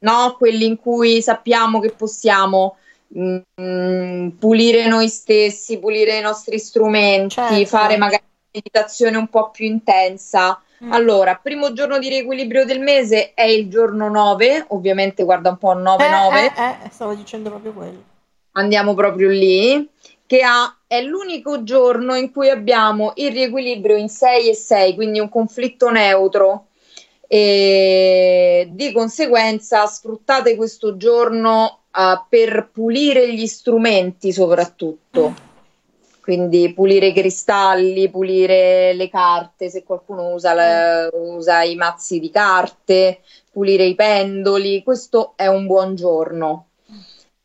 no, 0.00 0.36
quelli 0.38 0.66
in 0.66 0.76
cui 0.76 1.22
sappiamo 1.22 1.80
che 1.80 1.90
possiamo 1.90 2.76
mm, 3.18 4.28
pulire 4.38 4.86
noi 4.86 5.08
stessi, 5.08 5.78
pulire 5.78 6.18
i 6.18 6.22
nostri 6.22 6.58
strumenti, 6.58 7.34
certo. 7.34 7.64
fare 7.64 7.96
magari 7.96 8.22
meditazione 8.52 9.16
un 9.16 9.28
po' 9.28 9.50
più 9.50 9.66
intensa. 9.66 10.60
Allora, 10.90 11.38
primo 11.40 11.72
giorno 11.72 11.98
di 11.98 12.08
riequilibrio 12.08 12.64
del 12.64 12.80
mese 12.80 13.32
è 13.34 13.44
il 13.44 13.68
giorno 13.68 14.08
9, 14.08 14.66
ovviamente 14.68 15.24
guarda 15.24 15.50
un 15.50 15.58
po' 15.58 15.74
9-9. 15.74 15.96
Eh, 15.96 16.44
eh, 16.44 16.76
eh, 16.84 16.90
stavo 16.90 17.14
dicendo 17.14 17.50
proprio 17.50 17.72
quello. 17.72 18.02
Andiamo 18.52 18.94
proprio 18.94 19.30
lì, 19.30 19.88
che 20.26 20.42
ha, 20.42 20.76
è 20.86 21.02
l'unico 21.02 21.62
giorno 21.64 22.14
in 22.14 22.30
cui 22.30 22.48
abbiamo 22.48 23.12
il 23.16 23.32
riequilibrio 23.32 23.96
in 23.96 24.08
6 24.08 24.48
e 24.48 24.54
6, 24.54 24.94
quindi 24.94 25.18
un 25.18 25.28
conflitto 25.28 25.90
neutro. 25.90 26.66
E 27.26 28.68
di 28.70 28.92
conseguenza 28.92 29.86
sfruttate 29.86 30.54
questo 30.56 30.96
giorno 30.96 31.80
uh, 31.90 32.22
per 32.28 32.68
pulire 32.70 33.32
gli 33.32 33.46
strumenti 33.46 34.30
soprattutto. 34.30 35.30
Mm 35.30 35.52
quindi 36.24 36.72
pulire 36.72 37.08
i 37.08 37.12
cristalli, 37.12 38.08
pulire 38.08 38.94
le 38.94 39.10
carte, 39.10 39.68
se 39.68 39.82
qualcuno 39.82 40.32
usa, 40.32 40.54
le, 40.54 41.10
usa, 41.12 41.62
i 41.64 41.76
mazzi 41.76 42.18
di 42.18 42.30
carte, 42.30 43.20
pulire 43.52 43.84
i 43.84 43.94
pendoli, 43.94 44.82
questo 44.82 45.34
è 45.36 45.48
un 45.48 45.66
buon 45.66 45.94
giorno. 45.94 46.68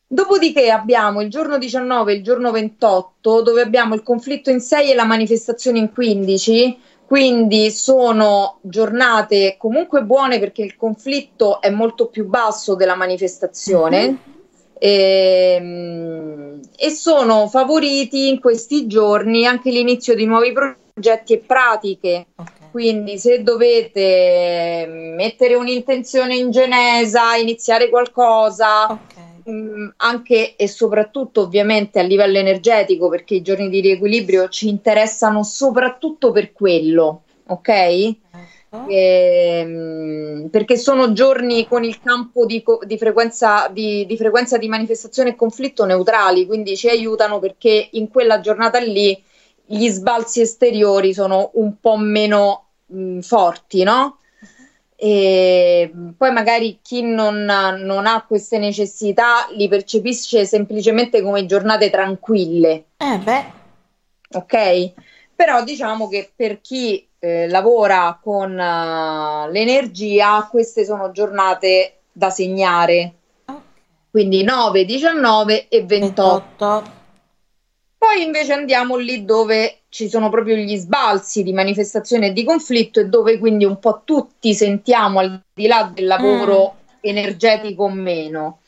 Dopodiché 0.07 0.71
abbiamo 0.71 1.19
il 1.19 1.29
giorno 1.29 1.57
19 1.57 2.13
e 2.13 2.15
il 2.15 2.23
giorno 2.23 2.51
28 2.51 3.41
dove 3.41 3.59
abbiamo 3.59 3.95
il 3.95 4.01
conflitto 4.01 4.49
in 4.49 4.61
6 4.61 4.91
e 4.91 4.95
la 4.95 5.03
manifestazione 5.03 5.77
in 5.77 5.91
15, 5.91 6.79
quindi 7.05 7.71
sono 7.71 8.59
giornate 8.61 9.57
comunque 9.57 10.03
buone 10.03 10.39
perché 10.39 10.61
il 10.61 10.77
conflitto 10.77 11.59
è 11.59 11.69
molto 11.69 12.07
più 12.07 12.25
basso 12.27 12.75
della 12.75 12.95
manifestazione. 12.95 14.03
Mm-hmm 14.03 14.37
e, 14.79 15.57
ehm, 15.59 16.59
e 16.75 16.89
sono 16.89 17.47
favoriti 17.47 18.29
in 18.29 18.39
questi 18.39 18.87
giorni 18.87 19.45
anche 19.45 19.69
l'inizio 19.69 20.15
di 20.15 20.25
nuovi 20.25 20.53
progetti 20.53 21.33
e 21.33 21.37
pratiche. 21.39 22.27
Okay. 22.35 22.53
Quindi 22.71 23.17
se 23.17 23.43
dovete 23.43 24.85
mettere 24.87 25.55
un'intenzione 25.55 26.35
in 26.35 26.51
genesa, 26.51 27.35
iniziare 27.35 27.89
qualcosa, 27.89 28.85
okay. 28.85 29.41
mh, 29.43 29.51
mm, 29.51 29.87
anche 29.97 30.55
e 30.55 30.67
soprattutto 30.67 31.41
ovviamente 31.41 31.99
a 31.99 32.03
livello 32.03 32.37
energetico, 32.37 33.09
perché 33.09 33.35
i 33.35 33.41
giorni 33.41 33.69
di 33.69 33.81
riequilibrio 33.81 34.47
ci 34.49 34.69
interessano 34.69 35.43
soprattutto 35.43 36.31
per 36.31 36.53
quello, 36.53 37.23
ok? 37.47 37.57
okay. 37.57 38.19
Eh, 38.87 40.47
perché 40.51 40.77
sono 40.77 41.11
giorni 41.11 41.67
con 41.67 41.83
il 41.83 41.99
campo 42.01 42.45
di, 42.45 42.63
di, 42.85 42.97
frequenza, 42.97 43.67
di, 43.67 44.05
di, 44.05 44.15
frequenza, 44.15 44.57
di, 44.57 44.67
manifestazione 44.67 45.29
e 45.29 45.35
conflitto 45.35 45.85
neutrali, 45.85 46.45
quindi 46.45 46.77
ci 46.77 46.87
aiutano 46.87 47.39
perché 47.39 47.89
in 47.93 48.09
quella 48.09 48.39
giornata 48.41 48.79
lì 48.79 49.19
gli 49.65 49.87
sbalzi 49.89 50.41
esteriori 50.41 51.13
sono 51.13 51.49
un 51.53 51.79
po' 51.79 51.97
meno 51.97 52.67
mh, 52.85 53.19
forti, 53.19 53.83
no? 53.83 54.19
e 55.01 55.89
poi 56.17 56.31
magari 56.33 56.79
chi 56.81 57.01
non, 57.01 57.45
non, 57.45 58.05
ha 58.05 58.25
queste 58.27 58.57
necessità 58.57 59.47
li 59.51 59.69
percepisce 59.69 60.45
semplicemente 60.45 61.21
come 61.21 61.45
giornate 61.45 61.89
tranquille. 61.89 62.87
Eh 62.97 63.17
beh. 63.17 63.45
Ok? 64.31 64.91
Però 65.33 65.63
diciamo 65.63 66.09
che 66.09 66.29
per 66.35 66.59
chi 66.59 67.08
eh, 67.19 67.47
lavora 67.47 68.17
con 68.21 68.51
uh, 68.51 69.51
l'energia, 69.51 70.47
queste 70.49 70.85
sono 70.85 71.11
giornate 71.11 71.99
da 72.11 72.29
segnare. 72.29 73.13
Quindi 74.09 74.43
9, 74.43 74.85
19 74.85 75.67
e 75.67 75.83
28. 75.83 76.43
28. 76.57 76.97
Poi 77.97 78.23
invece 78.23 78.53
andiamo 78.53 78.95
lì 78.95 79.25
dove 79.25 79.81
ci 79.89 80.07
sono 80.07 80.29
proprio 80.29 80.55
gli 80.55 80.77
sbalzi 80.77 81.43
di 81.43 81.51
manifestazione 81.51 82.27
e 82.27 82.33
di 82.33 82.45
conflitto 82.45 83.01
e 83.01 83.05
dove 83.05 83.37
quindi 83.37 83.65
un 83.65 83.77
po' 83.77 84.03
tutti 84.05 84.53
sentiamo 84.53 85.19
al 85.19 85.43
di 85.53 85.67
là 85.67 85.91
del 85.93 86.07
lavoro 86.07 86.75
mm. 86.75 86.97
energetico 87.01 87.83
o 87.83 87.89
meno. 87.89 88.59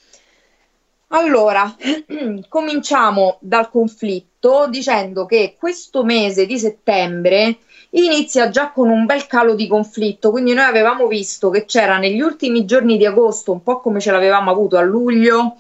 Allora, 1.14 1.76
cominciamo 2.50 3.38
dal 3.40 3.70
conflitto 3.70 4.68
dicendo 4.70 5.26
che 5.26 5.56
questo 5.58 6.04
mese 6.04 6.46
di 6.46 6.60
settembre 6.60 7.58
inizia 7.92 8.50
già 8.50 8.72
con 8.72 8.90
un 8.90 9.06
bel 9.06 9.28
calo 9.28 9.56
di 9.56 9.68
conflitto, 9.68 10.32
quindi 10.32 10.54
noi 10.54 10.66
avevamo 10.66 11.08
visto 11.08 11.50
che 11.50 11.66
c'era 11.66 11.98
negli 11.98 12.22
ultimi 12.22 12.66
giorni 12.66 12.98
di 12.98 13.06
agosto, 13.06 13.52
un 13.52 13.64
po' 13.64 13.80
come 13.82 14.00
ce 14.00 14.12
l'avevamo 14.12 14.52
avuto 14.52 14.78
a 14.78 14.82
luglio, 14.82 15.58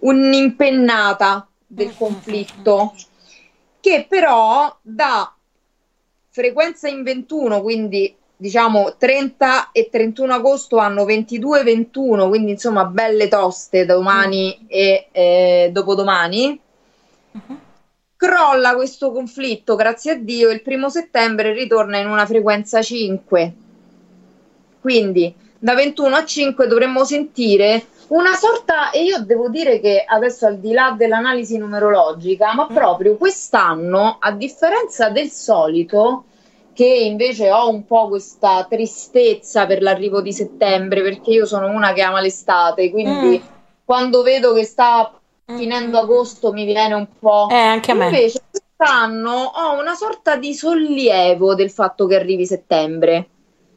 un'impennata 0.00 1.46
del 1.66 1.94
conflitto 1.96 2.94
che 3.80 4.06
però 4.08 4.76
da 4.82 5.32
frequenza 6.30 6.88
in 6.88 7.02
21, 7.02 7.62
quindi 7.62 8.14
diciamo 8.36 8.94
30 8.96 9.72
e 9.72 9.88
31 9.90 10.34
agosto 10.34 10.78
hanno 10.78 11.04
22 11.04 11.60
e 11.60 11.64
21, 11.64 12.28
quindi 12.28 12.52
insomma 12.52 12.84
belle 12.84 13.28
toste 13.28 13.84
domani 13.84 14.66
e 14.68 15.08
eh, 15.10 15.70
dopodomani. 15.72 16.60
Uh-huh. 17.32 17.58
Crolla 18.18 18.74
questo 18.74 19.12
conflitto, 19.12 19.76
grazie 19.76 20.10
a 20.10 20.14
Dio, 20.16 20.50
il 20.50 20.60
primo 20.60 20.88
settembre 20.88 21.52
ritorna 21.52 21.98
in 21.98 22.08
una 22.08 22.26
frequenza 22.26 22.82
5. 22.82 23.54
Quindi 24.80 25.32
da 25.56 25.74
21 25.74 26.16
a 26.16 26.24
5 26.24 26.66
dovremmo 26.66 27.04
sentire 27.04 27.86
una 28.08 28.34
sorta, 28.34 28.90
e 28.90 29.04
io 29.04 29.20
devo 29.20 29.48
dire 29.48 29.78
che 29.78 30.02
adesso 30.04 30.46
al 30.46 30.58
di 30.58 30.72
là 30.72 30.96
dell'analisi 30.98 31.58
numerologica, 31.58 32.54
ma 32.54 32.66
mm. 32.68 32.74
proprio 32.74 33.16
quest'anno, 33.16 34.16
a 34.18 34.32
differenza 34.32 35.10
del 35.10 35.30
solito, 35.30 36.24
che 36.72 36.86
invece 36.86 37.52
ho 37.52 37.68
un 37.68 37.86
po' 37.86 38.08
questa 38.08 38.66
tristezza 38.68 39.64
per 39.66 39.80
l'arrivo 39.80 40.20
di 40.20 40.32
settembre, 40.32 41.02
perché 41.02 41.30
io 41.30 41.46
sono 41.46 41.68
una 41.68 41.92
che 41.92 42.02
ama 42.02 42.20
l'estate, 42.20 42.90
quindi 42.90 43.38
mm. 43.38 43.48
quando 43.84 44.22
vedo 44.22 44.52
che 44.54 44.64
sta 44.64 45.17
finendo 45.56 45.98
agosto 45.98 46.52
mi 46.52 46.64
viene 46.64 46.94
un 46.94 47.06
po'... 47.18 47.48
Eh, 47.50 47.54
anche 47.54 47.92
a 47.92 47.94
me. 47.94 48.04
Invece 48.06 48.42
quest'anno 48.50 49.32
ho 49.32 49.80
una 49.80 49.94
sorta 49.94 50.36
di 50.36 50.54
sollievo 50.54 51.54
del 51.54 51.70
fatto 51.70 52.06
che 52.06 52.16
arrivi 52.16 52.46
settembre. 52.46 53.28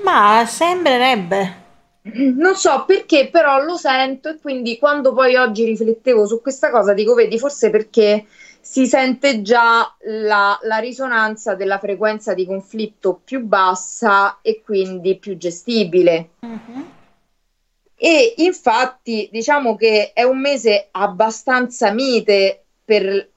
Ma 0.03 0.43
sembrerebbe. 0.45 1.59
Non 2.03 2.55
so 2.55 2.84
perché, 2.86 3.30
però 3.30 3.63
lo 3.63 3.78
sento 3.78 4.30
e 4.30 4.39
quindi 4.41 4.80
quando 4.80 5.13
poi 5.13 5.36
oggi 5.36 5.65
riflettevo 5.65 6.26
su 6.26 6.41
questa 6.41 6.72
cosa 6.72 6.93
dico, 6.93 7.13
vedi, 7.13 7.38
forse 7.38 7.69
perché 7.69 8.26
si 8.59 8.88
sente 8.88 9.41
già 9.41 9.95
la, 10.05 10.57
la 10.63 10.78
risonanza 10.78 11.53
della 11.55 11.78
frequenza 11.78 12.34
di 12.34 12.45
conflitto 12.45 13.19
più 13.24 13.43
bassa 13.43 14.39
e 14.41 14.61
quindi 14.63 15.17
più 15.17 15.38
gestibile. 15.38 16.30
Uh-huh. 16.39 16.86
E 18.04 18.34
infatti 18.38 19.30
diciamo 19.32 19.76
che 19.76 20.12
è 20.14 20.24
un 20.24 20.39
mese 20.39 20.88
abbastanza 20.89 21.91
mite 21.91 22.64
per 22.84 23.30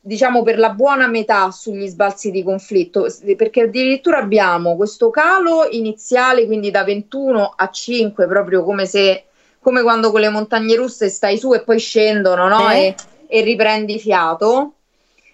diciamo 0.00 0.42
per 0.42 0.58
la 0.58 0.70
buona 0.70 1.06
metà 1.06 1.52
sugli 1.52 1.86
sbalzi 1.86 2.32
di 2.32 2.42
conflitto, 2.42 3.06
perché 3.36 3.62
addirittura 3.62 4.18
abbiamo 4.18 4.74
questo 4.74 5.10
calo 5.10 5.68
iniziale, 5.70 6.46
quindi 6.46 6.72
da 6.72 6.82
21 6.82 7.52
a 7.54 7.70
5, 7.70 8.26
proprio 8.26 8.64
come 8.64 8.84
se 8.86 9.26
come 9.60 9.82
quando 9.82 10.10
con 10.10 10.20
le 10.20 10.28
montagne 10.28 10.74
russe 10.74 11.08
stai 11.08 11.38
su 11.38 11.54
e 11.54 11.62
poi 11.62 11.78
scendono, 11.78 12.48
no? 12.48 12.68
Eh. 12.68 12.86
E, 12.86 12.94
e 13.28 13.42
riprendi 13.42 14.00
fiato. 14.00 14.72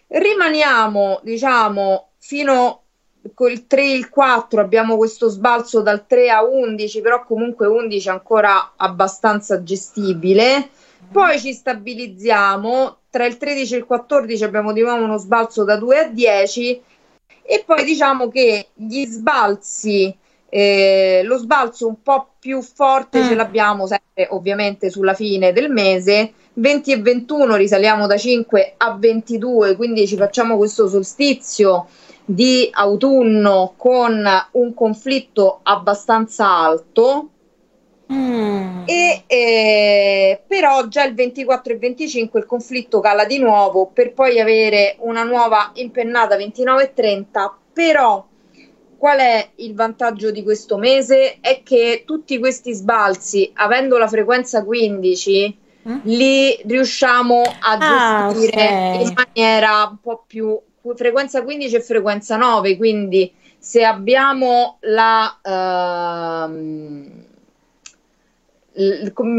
Rimaniamo, 0.08 1.20
diciamo, 1.22 2.08
fino 2.18 2.82
col 3.34 3.66
3 3.66 3.82
e 3.82 3.94
il 3.94 4.08
4 4.08 4.60
abbiamo 4.60 4.96
questo 4.96 5.28
sbalzo 5.28 5.80
dal 5.80 6.06
3 6.06 6.30
a 6.30 6.44
11, 6.44 7.00
però 7.00 7.24
comunque 7.24 7.66
11 7.66 8.08
ancora 8.08 8.72
abbastanza 8.76 9.62
gestibile. 9.62 10.68
Poi 11.10 11.38
ci 11.38 11.52
stabilizziamo 11.52 12.96
tra 13.10 13.24
il 13.26 13.36
13 13.36 13.74
e 13.74 13.78
il 13.78 13.84
14 13.86 14.44
abbiamo 14.44 14.72
di 14.72 14.82
nuovo 14.82 15.04
uno 15.04 15.16
sbalzo 15.16 15.64
da 15.64 15.76
2 15.76 15.98
a 15.98 16.08
10 16.08 16.82
e 17.42 17.62
poi 17.64 17.84
diciamo 17.84 18.28
che 18.28 18.68
gli 18.74 19.06
sbalzi, 19.06 20.14
eh, 20.48 21.22
lo 21.24 21.38
sbalzo 21.38 21.86
un 21.86 22.02
po' 22.02 22.32
più 22.38 22.60
forte 22.60 23.20
mm. 23.20 23.26
ce 23.26 23.34
l'abbiamo 23.34 23.86
sempre 23.86 24.26
ovviamente 24.30 24.90
sulla 24.90 25.14
fine 25.14 25.52
del 25.52 25.70
mese, 25.70 26.32
20 26.54 26.92
e 26.92 27.00
21 27.00 27.56
risaliamo 27.56 28.06
da 28.06 28.16
5 28.16 28.74
a 28.76 28.96
22, 28.98 29.76
quindi 29.76 30.06
ci 30.06 30.16
facciamo 30.16 30.56
questo 30.56 30.88
solstizio 30.88 31.86
di 32.26 32.68
autunno 32.72 33.74
con 33.76 34.28
un 34.52 34.74
conflitto 34.74 35.60
abbastanza 35.62 36.48
alto 36.48 37.30
Mm. 38.12 38.84
E, 38.86 39.24
eh, 39.26 40.42
però 40.46 40.86
già 40.86 41.02
il 41.02 41.14
24 41.14 41.72
e 41.72 41.76
25 41.76 42.38
il 42.38 42.46
conflitto 42.46 43.00
cala 43.00 43.24
di 43.24 43.38
nuovo 43.38 43.90
per 43.92 44.12
poi 44.12 44.38
avere 44.38 44.94
una 45.00 45.24
nuova 45.24 45.72
impennata 45.74 46.36
29 46.36 46.82
e 46.84 46.94
30 46.94 47.58
però 47.72 48.24
qual 48.96 49.18
è 49.18 49.48
il 49.56 49.74
vantaggio 49.74 50.30
di 50.30 50.44
questo 50.44 50.76
mese 50.76 51.38
è 51.40 51.62
che 51.64 52.04
tutti 52.06 52.38
questi 52.38 52.72
sbalzi 52.74 53.50
avendo 53.54 53.98
la 53.98 54.06
frequenza 54.06 54.64
15 54.64 55.58
mm. 55.88 55.98
li 56.04 56.60
riusciamo 56.64 57.42
a 57.42 57.72
ah, 57.72 58.32
gestire 58.32 58.66
okay. 58.66 59.02
in 59.02 59.14
maniera 59.16 59.88
un 59.90 59.98
po' 60.00 60.22
più 60.24 60.56
frequenza 60.94 61.42
15 61.42 61.76
e 61.76 61.80
frequenza 61.80 62.36
9 62.36 62.76
quindi 62.76 63.32
se 63.58 63.84
abbiamo 63.84 64.78
la 64.82 65.38
uh, 65.42 66.50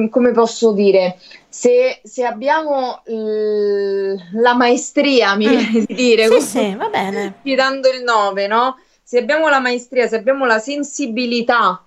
come 0.09 0.31
posso 0.31 0.71
dire, 0.71 1.19
se, 1.47 2.01
se 2.03 2.25
abbiamo 2.25 3.01
la 3.05 4.55
maestria, 4.55 5.35
mi 5.35 5.45
mm. 5.45 5.49
viene 5.49 5.85
di 5.85 5.93
dire, 5.93 6.27
sì, 6.27 6.41
sì, 6.41 6.75
va 6.75 6.89
bene. 6.89 7.35
dando 7.55 7.89
il 7.89 8.01
9, 8.03 8.47
no? 8.47 8.79
Se 9.03 9.19
abbiamo 9.19 9.47
la 9.47 9.59
maestria, 9.59 10.07
se 10.07 10.15
abbiamo 10.15 10.45
la 10.45 10.59
sensibilità 10.59 11.83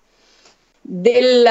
del... 0.80 1.44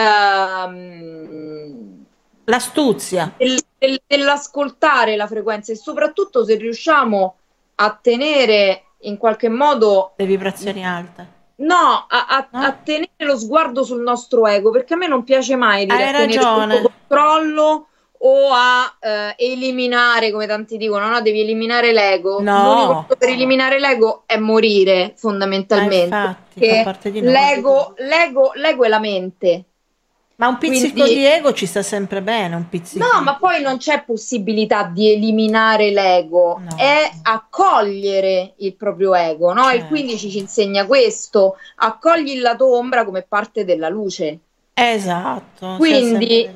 Um, 0.66 2.05
L'astuzia. 2.45 3.34
Del, 3.38 3.60
del, 3.78 4.01
dell'ascoltare 4.07 5.16
la 5.16 5.28
frequenza 5.28 5.72
e 5.72 5.76
soprattutto 5.76 6.43
se 6.43 6.55
riusciamo 6.55 7.36
a 7.82 7.97
tenere 8.01 8.84
in 9.01 9.17
qualche 9.17 9.49
modo... 9.49 10.13
Le 10.15 10.25
vibrazioni 10.25 10.86
alte 10.86 11.38
No, 11.59 12.05
a, 12.07 12.25
a, 12.27 12.47
no? 12.51 12.59
a, 12.59 12.71
tenere 12.71 13.09
lo 13.17 13.38
sguardo 13.38 13.84
sul 13.84 14.01
nostro 14.01 14.47
ego, 14.47 14.71
perché 14.71 14.93
a 14.93 14.97
me 14.97 15.07
non 15.07 15.23
piace 15.23 15.57
mai 15.57 15.86
dire 15.86 16.05
Hai 16.05 16.11
ragione. 16.11 16.82
controllo 16.82 17.88
o 18.21 18.49
a 18.51 18.95
eh, 18.99 19.36
eliminare, 19.38 20.32
come 20.32 20.47
tanti 20.47 20.77
dicono, 20.77 21.09
no, 21.09 21.21
devi 21.21 21.41
eliminare 21.41 21.91
l'ego. 21.91 22.41
No. 22.41 23.07
per 23.17 23.30
eliminare 23.30 23.80
l'ego 23.80 24.23
è 24.25 24.38
morire, 24.38 25.13
fondamentalmente. 25.17 26.15
Ah, 26.15 26.38
infatti, 26.53 27.21
l'ego, 27.21 27.93
l'ego, 27.97 28.51
l'ego 28.55 28.84
è 28.86 28.88
la 28.88 28.99
mente. 28.99 29.65
Ma 30.40 30.48
un 30.48 30.58
pizzico 30.58 31.02
Quindi, 31.02 31.16
di 31.16 31.26
ego 31.26 31.52
ci 31.52 31.66
sta 31.66 31.82
sempre 31.82 32.22
bene, 32.22 32.56
un 32.56 32.70
pizzico. 32.70 33.06
No, 33.06 33.22
ma 33.22 33.36
poi 33.36 33.62
non 33.62 33.78
c'è 33.78 34.04
possibilità 34.06 34.84
di 34.86 35.12
eliminare 35.12 35.92
l'ego, 35.92 36.62
no. 36.62 36.78
è 36.78 37.12
accogliere 37.24 38.54
il 38.60 38.74
proprio 38.76 39.16
ego, 39.16 39.52
no? 39.52 39.64
Certo. 39.64 39.78
Il 39.78 39.88
15 39.88 40.30
ci 40.30 40.38
insegna 40.38 40.86
questo, 40.86 41.58
accogli 41.76 42.30
il 42.30 42.42
lato 42.42 42.74
ombra 42.74 43.04
come 43.04 43.26
parte 43.28 43.66
della 43.66 43.90
luce. 43.90 44.40
Esatto. 44.74 45.76
Quindi 45.76 46.50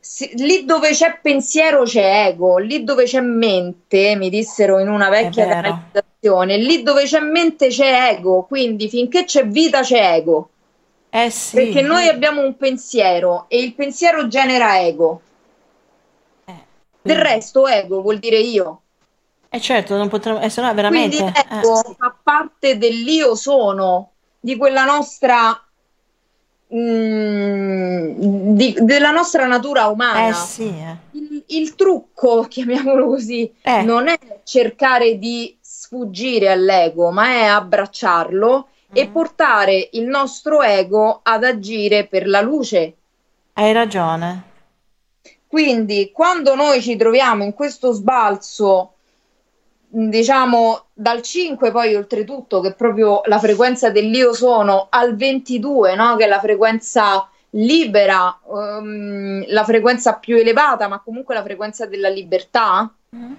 se, 0.00 0.32
lì 0.34 0.64
dove 0.64 0.90
c'è 0.90 1.20
pensiero 1.22 1.84
c'è 1.84 2.26
ego, 2.26 2.58
lì 2.58 2.82
dove 2.82 3.04
c'è 3.04 3.20
mente, 3.20 4.16
mi 4.16 4.30
dissero 4.30 4.80
in 4.80 4.88
una 4.88 5.10
vecchia 5.10 5.46
canalizzazione, 5.46 6.56
lì 6.56 6.82
dove 6.82 7.04
c'è 7.04 7.20
mente 7.20 7.68
c'è 7.68 8.14
ego, 8.14 8.42
quindi 8.48 8.88
finché 8.88 9.22
c'è 9.22 9.46
vita 9.46 9.82
c'è 9.82 10.16
ego. 10.16 10.50
Eh 11.24 11.30
sì. 11.30 11.56
Perché 11.56 11.80
noi 11.82 12.06
abbiamo 12.06 12.42
un 12.42 12.56
pensiero 12.56 13.46
e 13.48 13.60
il 13.60 13.74
pensiero 13.74 14.28
genera 14.28 14.80
ego. 14.80 15.20
Eh, 16.44 16.54
Del 17.02 17.18
resto, 17.18 17.66
ego 17.66 18.02
vuol 18.02 18.18
dire 18.18 18.38
io. 18.38 18.82
Eh 19.48 19.60
certo, 19.60 19.96
non 19.96 20.08
potremmo, 20.08 20.40
eh, 20.40 20.52
no 20.56 20.74
veramente. 20.74 21.16
Quindi 21.16 21.32
ego 21.50 21.80
eh. 21.80 21.94
fa 21.98 22.16
parte 22.22 22.78
dell'io 22.78 23.34
sono, 23.34 24.10
di 24.38 24.56
quella 24.56 24.84
nostra 24.84 25.60
mm, 26.72 28.54
di, 28.54 28.76
della 28.80 29.10
nostra 29.10 29.46
natura 29.46 29.86
umana. 29.86 30.28
Eh 30.28 30.34
sì, 30.34 30.68
eh. 30.68 30.96
Il, 31.12 31.42
il, 31.48 31.74
trucco, 31.74 32.42
chiamiamolo 32.48 33.06
così, 33.06 33.52
eh. 33.62 33.82
non 33.82 34.06
è 34.06 34.18
cercare 34.44 35.18
di 35.18 35.56
sfuggire 35.60 36.50
all'ego, 36.50 37.10
ma 37.10 37.28
è 37.28 37.44
abbracciarlo. 37.44 38.68
E 38.92 39.08
portare 39.08 39.90
il 39.92 40.04
nostro 40.04 40.62
ego 40.62 41.20
ad 41.22 41.44
agire 41.44 42.06
per 42.06 42.26
la 42.26 42.40
luce. 42.40 42.94
Hai 43.54 43.72
ragione. 43.72 44.44
Quindi 45.46 46.10
quando 46.12 46.54
noi 46.54 46.82
ci 46.82 46.96
troviamo 46.96 47.42
in 47.42 47.54
questo 47.54 47.92
sbalzo, 47.92 48.92
diciamo 49.90 50.84
dal 50.92 51.22
5 51.22 51.70
poi 51.70 51.94
oltretutto 51.94 52.60
che 52.60 52.68
è 52.68 52.74
proprio 52.74 53.22
la 53.24 53.38
frequenza 53.38 53.90
dell'io 53.90 54.34
sono 54.34 54.88
al 54.90 55.16
22, 55.16 55.94
no? 55.94 56.16
che 56.16 56.24
è 56.24 56.28
la 56.28 56.40
frequenza 56.40 57.28
libera, 57.50 58.38
um, 58.44 59.42
la 59.48 59.64
frequenza 59.64 60.14
più 60.14 60.36
elevata, 60.36 60.88
ma 60.88 61.00
comunque 61.00 61.34
la 61.34 61.42
frequenza 61.42 61.86
della 61.86 62.10
libertà, 62.10 62.92
mm. 63.16 63.32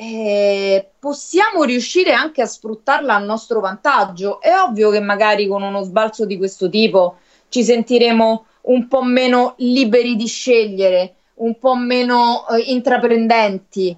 Eh, 0.00 0.90
possiamo 0.96 1.64
riuscire 1.64 2.12
anche 2.12 2.40
a 2.40 2.46
sfruttarla 2.46 3.16
a 3.16 3.18
nostro 3.18 3.58
vantaggio. 3.58 4.40
È 4.40 4.56
ovvio 4.56 4.90
che 4.90 5.00
magari 5.00 5.48
con 5.48 5.62
uno 5.62 5.82
sbalzo 5.82 6.24
di 6.24 6.36
questo 6.36 6.68
tipo 6.68 7.16
ci 7.48 7.64
sentiremo 7.64 8.44
un 8.62 8.86
po' 8.86 9.02
meno 9.02 9.54
liberi 9.56 10.14
di 10.14 10.28
scegliere, 10.28 11.14
un 11.36 11.58
po' 11.58 11.74
meno 11.74 12.46
eh, 12.46 12.60
intraprendenti, 12.70 13.96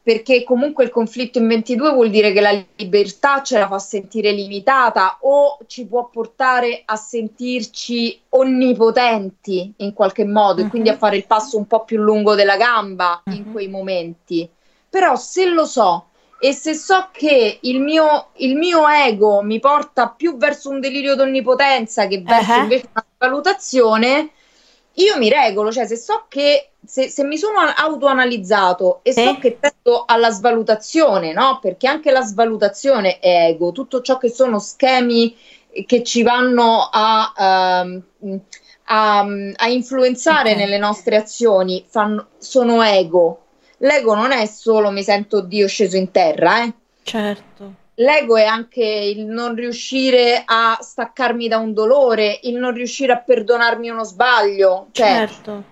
perché 0.00 0.44
comunque 0.44 0.84
il 0.84 0.90
conflitto 0.90 1.40
in 1.40 1.48
22 1.48 1.90
vuol 1.90 2.10
dire 2.10 2.32
che 2.32 2.40
la 2.40 2.64
libertà 2.76 3.42
ce 3.42 3.58
la 3.58 3.66
fa 3.66 3.80
sentire 3.80 4.30
limitata 4.30 5.18
o 5.22 5.58
ci 5.66 5.84
può 5.84 6.10
portare 6.10 6.82
a 6.84 6.94
sentirci 6.94 8.20
onnipotenti 8.28 9.72
in 9.78 9.92
qualche 9.94 10.24
modo 10.24 10.60
e 10.60 10.68
quindi 10.68 10.90
a 10.90 10.92
mhm. 10.92 10.98
fare 10.98 11.16
il 11.16 11.26
passo 11.26 11.56
un 11.56 11.66
po' 11.66 11.82
più 11.82 12.00
lungo 12.00 12.36
della 12.36 12.56
gamba 12.56 13.20
in 13.32 13.46
mhm. 13.46 13.52
quei 13.52 13.66
momenti. 13.66 14.48
Però 14.94 15.16
se 15.16 15.46
lo 15.46 15.66
so 15.66 16.10
e 16.38 16.52
se 16.52 16.72
so 16.74 17.08
che 17.10 17.58
il 17.62 17.80
mio, 17.80 18.28
il 18.34 18.54
mio 18.54 18.86
ego 18.86 19.42
mi 19.42 19.58
porta 19.58 20.08
più 20.08 20.36
verso 20.36 20.70
un 20.70 20.78
delirio 20.78 21.16
d'onnipotenza 21.16 22.06
che 22.06 22.22
verso 22.22 22.52
uh-huh. 22.52 22.62
invece 22.62 22.88
una 22.92 23.04
valutazione, 23.18 24.30
io 24.92 25.18
mi 25.18 25.28
regolo, 25.28 25.72
cioè 25.72 25.84
se 25.84 25.96
so 25.96 26.26
che 26.28 26.74
se, 26.86 27.08
se 27.08 27.24
mi 27.24 27.36
sono 27.36 27.58
autoanalizzato 27.58 29.00
e 29.02 29.12
so 29.12 29.36
che 29.38 29.58
tendo 29.58 30.04
alla 30.06 30.30
svalutazione, 30.30 31.32
no? 31.32 31.58
Perché 31.60 31.88
anche 31.88 32.12
la 32.12 32.22
svalutazione 32.22 33.18
è 33.18 33.48
ego, 33.48 33.72
tutto 33.72 34.00
ciò 34.00 34.16
che 34.16 34.30
sono 34.30 34.60
schemi 34.60 35.36
che 35.86 36.04
ci 36.04 36.22
vanno 36.22 36.88
a, 36.88 37.80
um, 37.82 38.00
a, 38.84 39.26
a 39.56 39.68
influenzare 39.68 40.52
okay. 40.52 40.62
nelle 40.62 40.78
nostre 40.78 41.16
azioni 41.16 41.84
fanno, 41.88 42.28
sono 42.38 42.80
ego. 42.80 43.40
L'ego 43.78 44.14
non 44.14 44.32
è 44.32 44.46
solo 44.46 44.90
mi 44.90 45.02
sento 45.02 45.40
Dio 45.40 45.68
sceso 45.68 45.96
in 45.96 46.10
terra, 46.10 46.64
eh? 46.64 46.72
Certo 47.02 47.82
l'ego 47.96 48.36
è 48.36 48.44
anche 48.44 48.84
il 48.84 49.26
non 49.26 49.54
riuscire 49.54 50.42
a 50.44 50.78
staccarmi 50.80 51.48
da 51.48 51.58
un 51.58 51.72
dolore, 51.72 52.40
il 52.42 52.56
non 52.56 52.72
riuscire 52.72 53.12
a 53.12 53.18
perdonarmi 53.18 53.88
uno 53.88 54.04
sbaglio. 54.04 54.88
Cioè, 54.92 55.06
certo. 55.06 55.62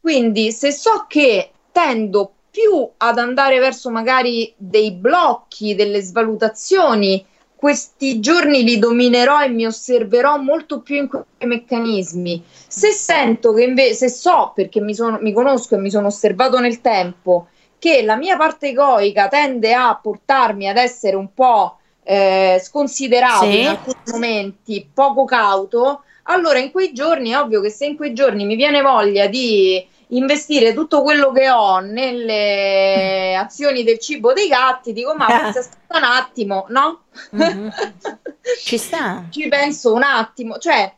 Quindi 0.00 0.52
se 0.52 0.70
so 0.70 1.06
che 1.08 1.50
tendo 1.72 2.32
più 2.50 2.88
ad 2.98 3.18
andare 3.18 3.58
verso 3.58 3.90
magari 3.90 4.52
dei 4.56 4.92
blocchi, 4.92 5.74
delle 5.74 6.00
svalutazioni, 6.00 7.24
questi 7.64 8.20
giorni 8.20 8.62
li 8.62 8.78
dominerò 8.78 9.42
e 9.42 9.48
mi 9.48 9.64
osserverò 9.64 10.36
molto 10.36 10.82
più 10.82 10.96
in 10.96 11.08
quei 11.08 11.24
meccanismi. 11.38 12.44
Se 12.68 12.90
sento 12.90 13.54
che 13.54 13.62
invece, 13.62 13.94
se 13.94 14.08
so 14.10 14.52
perché 14.54 14.82
mi, 14.82 14.94
sono, 14.94 15.16
mi 15.22 15.32
conosco 15.32 15.74
e 15.74 15.78
mi 15.78 15.88
sono 15.88 16.08
osservato 16.08 16.60
nel 16.60 16.82
tempo, 16.82 17.46
che 17.78 18.02
la 18.02 18.16
mia 18.16 18.36
parte 18.36 18.68
egoica 18.68 19.28
tende 19.28 19.72
a 19.72 19.98
portarmi 19.98 20.68
ad 20.68 20.76
essere 20.76 21.16
un 21.16 21.32
po' 21.32 21.78
eh, 22.02 22.60
sconsiderato 22.62 23.46
sì. 23.46 23.60
in 23.60 23.68
alcuni 23.68 23.96
momenti, 24.12 24.86
poco 24.92 25.24
cauto, 25.24 26.02
allora 26.24 26.58
in 26.58 26.70
quei 26.70 26.92
giorni 26.92 27.30
è 27.30 27.38
ovvio 27.38 27.62
che 27.62 27.70
se 27.70 27.86
in 27.86 27.96
quei 27.96 28.12
giorni 28.12 28.44
mi 28.44 28.56
viene 28.56 28.82
voglia 28.82 29.26
di 29.26 29.82
investire 30.08 30.72
tutto 30.74 31.02
quello 31.02 31.32
che 31.32 31.50
ho 31.50 31.80
nelle 31.80 33.34
azioni 33.38 33.82
del 33.84 33.98
cibo 33.98 34.32
dei 34.32 34.48
gatti, 34.48 34.92
dico 34.92 35.14
ma 35.14 35.26
pensa 35.26 35.68
un 35.88 36.02
attimo, 36.02 36.66
no? 36.68 37.04
Mm-hmm. 37.34 37.68
Ci 38.62 38.78
sta. 38.78 39.24
Ci 39.30 39.48
penso 39.48 39.92
un 39.92 40.02
attimo, 40.02 40.58
cioè 40.58 40.92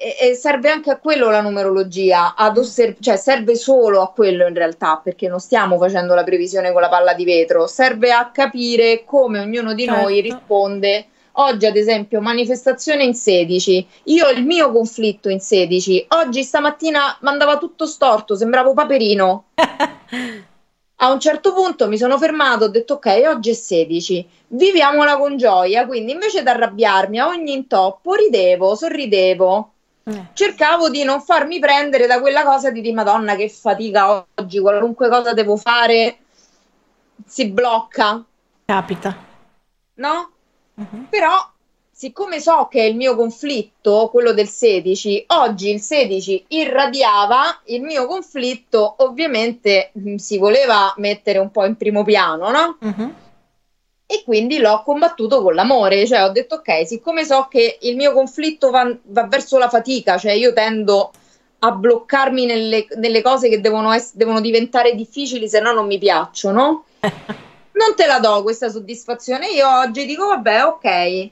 e, 0.00 0.16
e 0.20 0.34
serve 0.34 0.70
anche 0.70 0.92
a 0.92 0.98
quello 0.98 1.28
la 1.28 1.40
numerologia, 1.40 2.36
ad 2.36 2.56
osserv- 2.56 3.00
cioè 3.00 3.16
serve 3.16 3.56
solo 3.56 4.00
a 4.00 4.12
quello 4.12 4.46
in 4.46 4.54
realtà, 4.54 5.00
perché 5.02 5.26
non 5.26 5.40
stiamo 5.40 5.76
facendo 5.76 6.14
la 6.14 6.22
previsione 6.22 6.70
con 6.70 6.80
la 6.80 6.88
palla 6.88 7.14
di 7.14 7.24
vetro, 7.24 7.66
serve 7.66 8.12
a 8.12 8.30
capire 8.30 9.02
come 9.04 9.40
ognuno 9.40 9.74
di 9.74 9.84
certo. 9.86 10.00
noi 10.00 10.20
risponde. 10.20 11.06
Oggi, 11.40 11.66
ad 11.66 11.76
esempio, 11.76 12.20
manifestazione 12.20 13.04
in 13.04 13.14
16. 13.14 13.86
Io 14.04 14.26
ho 14.26 14.30
il 14.30 14.44
mio 14.44 14.72
conflitto 14.72 15.28
in 15.28 15.40
16. 15.40 16.06
Oggi 16.08 16.42
stamattina 16.42 17.16
mandava 17.20 17.58
tutto 17.58 17.86
storto, 17.86 18.34
sembravo 18.34 18.74
Paperino. 18.74 19.44
A 21.00 21.12
un 21.12 21.20
certo 21.20 21.52
punto 21.52 21.86
mi 21.86 21.96
sono 21.96 22.18
fermato, 22.18 22.64
ho 22.64 22.68
detto 22.68 22.94
ok, 22.94 23.22
oggi 23.28 23.50
è 23.50 23.54
16, 23.54 24.28
viviamola 24.48 25.16
con 25.16 25.36
gioia, 25.36 25.86
quindi 25.86 26.10
invece 26.10 26.42
di 26.42 26.48
arrabbiarmi 26.48 27.20
a 27.20 27.28
ogni 27.28 27.52
intoppo, 27.52 28.14
ridevo, 28.14 28.74
sorridevo, 28.74 29.72
eh. 30.08 30.28
Cercavo 30.32 30.88
di 30.88 31.04
non 31.04 31.20
farmi 31.20 31.58
prendere 31.58 32.06
da 32.06 32.18
quella 32.18 32.42
cosa 32.42 32.70
di 32.70 32.80
dire 32.80 32.94
Madonna 32.94 33.36
che 33.36 33.48
fatica 33.48 34.26
oggi, 34.34 34.58
qualunque 34.58 35.08
cosa 35.08 35.34
devo 35.34 35.56
fare 35.56 36.18
si 37.26 37.48
blocca. 37.48 38.24
Capita. 38.64 39.16
No? 39.94 40.30
Uh-huh. 40.78 41.08
Però 41.08 41.30
siccome 41.90 42.40
so 42.40 42.68
che 42.70 42.82
il 42.82 42.96
mio 42.96 43.16
conflitto, 43.16 44.08
quello 44.10 44.32
del 44.32 44.48
16, 44.48 45.24
oggi 45.28 45.70
il 45.70 45.80
16 45.80 46.44
irradiava 46.48 47.60
il 47.66 47.82
mio 47.82 48.06
conflitto, 48.06 48.94
ovviamente 48.98 49.90
mm, 49.98 50.14
si 50.16 50.38
voleva 50.38 50.94
mettere 50.98 51.38
un 51.38 51.50
po' 51.50 51.64
in 51.64 51.76
primo 51.76 52.04
piano, 52.04 52.50
no? 52.50 52.78
Uh-huh 52.80 53.14
e 54.10 54.22
quindi 54.24 54.56
l'ho 54.56 54.82
combattuto 54.86 55.42
con 55.42 55.54
l'amore, 55.54 56.06
cioè 56.06 56.24
ho 56.24 56.30
detto 56.30 56.54
ok, 56.54 56.86
siccome 56.86 57.26
so 57.26 57.46
che 57.50 57.76
il 57.82 57.94
mio 57.94 58.14
conflitto 58.14 58.70
va, 58.70 58.90
va 59.02 59.26
verso 59.26 59.58
la 59.58 59.68
fatica, 59.68 60.16
cioè 60.16 60.32
io 60.32 60.54
tendo 60.54 61.10
a 61.58 61.72
bloccarmi 61.72 62.46
nelle, 62.46 62.86
nelle 62.96 63.20
cose 63.20 63.50
che 63.50 63.60
devono, 63.60 63.92
ess- 63.92 64.14
devono, 64.14 64.40
diventare 64.40 64.94
difficili, 64.94 65.46
se 65.46 65.60
no 65.60 65.72
non 65.72 65.86
mi 65.86 65.98
piacciono, 65.98 66.84
non 67.78 67.94
te 67.94 68.06
la 68.06 68.18
do 68.18 68.42
questa 68.42 68.68
soddisfazione. 68.68 69.48
Io 69.50 69.66
oggi 69.66 70.04
dico 70.04 70.26
vabbè, 70.26 70.64
ok, 70.64 71.30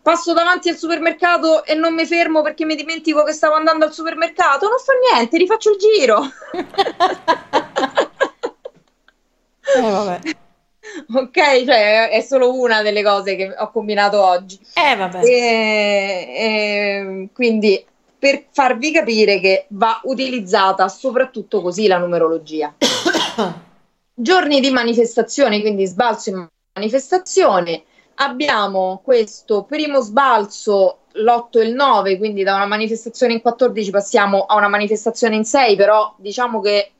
passo 0.00 0.32
davanti 0.32 0.68
al 0.68 0.76
supermercato 0.76 1.64
e 1.64 1.74
non 1.74 1.94
mi 1.94 2.06
fermo 2.06 2.42
perché 2.42 2.64
mi 2.64 2.76
dimentico 2.76 3.24
che 3.24 3.32
stavo 3.32 3.54
andando 3.54 3.84
al 3.84 3.92
supermercato, 3.92 4.68
non 4.68 4.78
fa 4.78 4.92
niente, 5.12 5.36
rifaccio 5.36 5.70
il 5.70 5.78
giro. 5.78 6.22
eh, 9.76 10.36
ok? 11.12 11.64
Cioè, 11.64 12.08
è 12.10 12.20
solo 12.20 12.58
una 12.58 12.82
delle 12.82 13.02
cose 13.02 13.36
che 13.36 13.54
ho 13.56 13.70
combinato 13.70 14.24
oggi. 14.24 14.58
Eh, 14.74 14.96
vabbè. 14.96 15.24
E, 15.24 16.34
e, 16.36 17.28
quindi 17.32 17.84
per 18.18 18.44
farvi 18.52 18.92
capire 18.92 19.40
che 19.40 19.66
va 19.70 20.00
utilizzata 20.04 20.88
soprattutto 20.88 21.60
così 21.60 21.88
la 21.88 21.98
numerologia. 21.98 22.72
Giorni 24.14 24.60
di 24.60 24.70
manifestazione, 24.70 25.60
quindi 25.60 25.86
sbalzo 25.86 26.30
in 26.30 26.46
manifestazione. 26.74 27.84
Abbiamo 28.16 29.00
questo 29.02 29.64
primo 29.64 30.00
sbalzo 30.00 30.98
l'8 31.12 31.58
e 31.60 31.64
il 31.64 31.74
9, 31.74 32.18
quindi 32.18 32.42
da 32.42 32.54
una 32.54 32.66
manifestazione 32.66 33.32
in 33.32 33.40
14 33.40 33.90
passiamo 33.90 34.44
a 34.44 34.56
una 34.56 34.68
manifestazione 34.68 35.36
in 35.36 35.44
6, 35.44 35.76
però 35.76 36.14
diciamo 36.18 36.60
che 36.60 36.92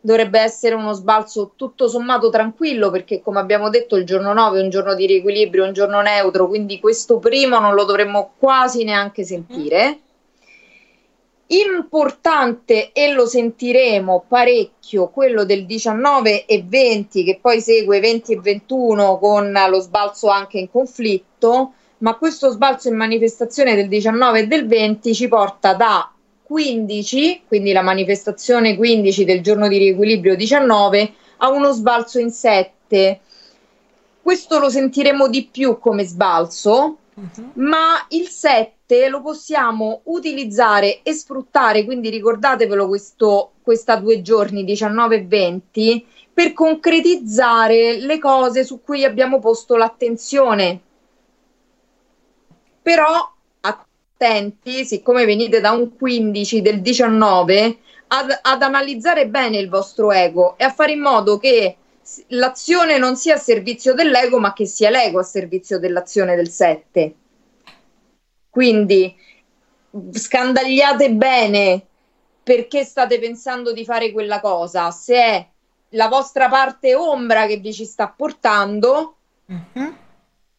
dovrebbe 0.00 0.40
essere 0.40 0.74
uno 0.74 0.92
sbalzo 0.92 1.52
tutto 1.56 1.88
sommato 1.88 2.30
tranquillo 2.30 2.90
perché 2.90 3.20
come 3.20 3.38
abbiamo 3.38 3.68
detto 3.68 3.96
il 3.96 4.06
giorno 4.06 4.32
9 4.32 4.60
è 4.60 4.62
un 4.62 4.70
giorno 4.70 4.94
di 4.94 5.06
riequilibrio, 5.06 5.64
un 5.64 5.72
giorno 5.72 6.00
neutro, 6.00 6.46
quindi 6.46 6.78
questo 6.80 7.18
primo 7.18 7.58
non 7.58 7.74
lo 7.74 7.84
dovremmo 7.84 8.32
quasi 8.38 8.84
neanche 8.84 9.24
sentire. 9.24 10.00
Importante 11.52 12.92
e 12.92 13.12
lo 13.12 13.26
sentiremo 13.26 14.24
parecchio 14.28 15.08
quello 15.08 15.44
del 15.44 15.66
19 15.66 16.44
e 16.46 16.62
20 16.64 17.24
che 17.24 17.40
poi 17.42 17.60
segue 17.60 17.98
20 17.98 18.34
e 18.34 18.40
21 18.40 19.18
con 19.18 19.58
lo 19.68 19.80
sbalzo 19.80 20.28
anche 20.28 20.58
in 20.58 20.70
conflitto, 20.70 21.72
ma 21.98 22.14
questo 22.14 22.50
sbalzo 22.50 22.86
in 22.86 22.94
manifestazione 22.94 23.74
del 23.74 23.88
19 23.88 24.38
e 24.38 24.46
del 24.46 24.68
20 24.68 25.12
ci 25.12 25.26
porta 25.26 25.74
da 25.74 26.12
15, 26.44 27.42
quindi 27.48 27.72
la 27.72 27.82
manifestazione 27.82 28.76
15 28.76 29.24
del 29.24 29.40
giorno 29.40 29.66
di 29.66 29.78
riequilibrio 29.78 30.36
19, 30.36 31.12
a 31.38 31.50
uno 31.50 31.72
sbalzo 31.72 32.20
in 32.20 32.30
7. 32.30 33.20
Questo 34.22 34.60
lo 34.60 34.70
sentiremo 34.70 35.26
di 35.26 35.48
più 35.50 35.80
come 35.80 36.04
sbalzo, 36.04 36.96
uh-huh. 37.14 37.50
ma 37.54 38.06
il 38.10 38.28
7 38.28 38.78
7 38.90 39.08
lo 39.08 39.22
possiamo 39.22 40.00
utilizzare 40.04 41.02
e 41.04 41.12
sfruttare, 41.12 41.84
quindi 41.84 42.10
ricordatevelo 42.10 42.88
questo, 42.88 43.52
questa 43.62 43.94
due 43.94 44.20
giorni, 44.20 44.64
19 44.64 45.14
e 45.14 45.24
20, 45.26 46.06
per 46.34 46.52
concretizzare 46.52 47.98
le 47.98 48.18
cose 48.18 48.64
su 48.64 48.82
cui 48.82 49.04
abbiamo 49.04 49.38
posto 49.38 49.76
l'attenzione. 49.76 50.80
Però 52.82 53.32
attenti, 53.60 54.84
siccome 54.84 55.24
venite 55.24 55.60
da 55.60 55.70
un 55.70 55.94
15 55.96 56.60
del 56.60 56.80
19, 56.80 57.78
ad, 58.08 58.38
ad 58.42 58.62
analizzare 58.62 59.28
bene 59.28 59.58
il 59.58 59.68
vostro 59.68 60.10
ego 60.10 60.58
e 60.58 60.64
a 60.64 60.72
fare 60.72 60.92
in 60.92 61.00
modo 61.00 61.38
che 61.38 61.76
l'azione 62.28 62.98
non 62.98 63.14
sia 63.14 63.34
a 63.34 63.38
servizio 63.38 63.94
dell'ego, 63.94 64.40
ma 64.40 64.52
che 64.52 64.66
sia 64.66 64.90
l'ego 64.90 65.20
a 65.20 65.24
servizio 65.24 65.78
dell'azione 65.78 66.34
del 66.34 66.48
7. 66.48 67.14
Quindi 68.50 69.16
scandagliate 70.12 71.12
bene 71.12 71.86
perché 72.42 72.84
state 72.84 73.18
pensando 73.18 73.72
di 73.72 73.84
fare 73.84 74.12
quella 74.12 74.40
cosa, 74.40 74.90
se 74.90 75.14
è 75.14 75.48
la 75.90 76.08
vostra 76.08 76.48
parte 76.48 76.94
ombra 76.94 77.46
che 77.46 77.56
vi 77.56 77.72
ci 77.72 77.84
sta 77.84 78.08
portando 78.08 79.16
uh-huh. 79.46 79.94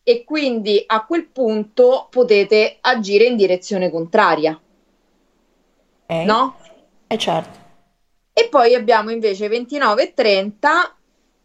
e 0.03 0.23
quindi 0.23 0.83
a 0.85 1.05
quel 1.05 1.27
punto 1.27 2.07
potete 2.09 2.77
agire 2.81 3.25
in 3.25 3.35
direzione 3.35 3.89
contraria. 3.89 4.59
Okay. 6.05 6.25
No? 6.25 6.57
Eh 7.07 7.17
certo. 7.17 7.59
E 8.33 8.47
poi 8.49 8.73
abbiamo 8.73 9.11
invece 9.11 9.47
29 9.47 10.03
e 10.03 10.13
30 10.13 10.95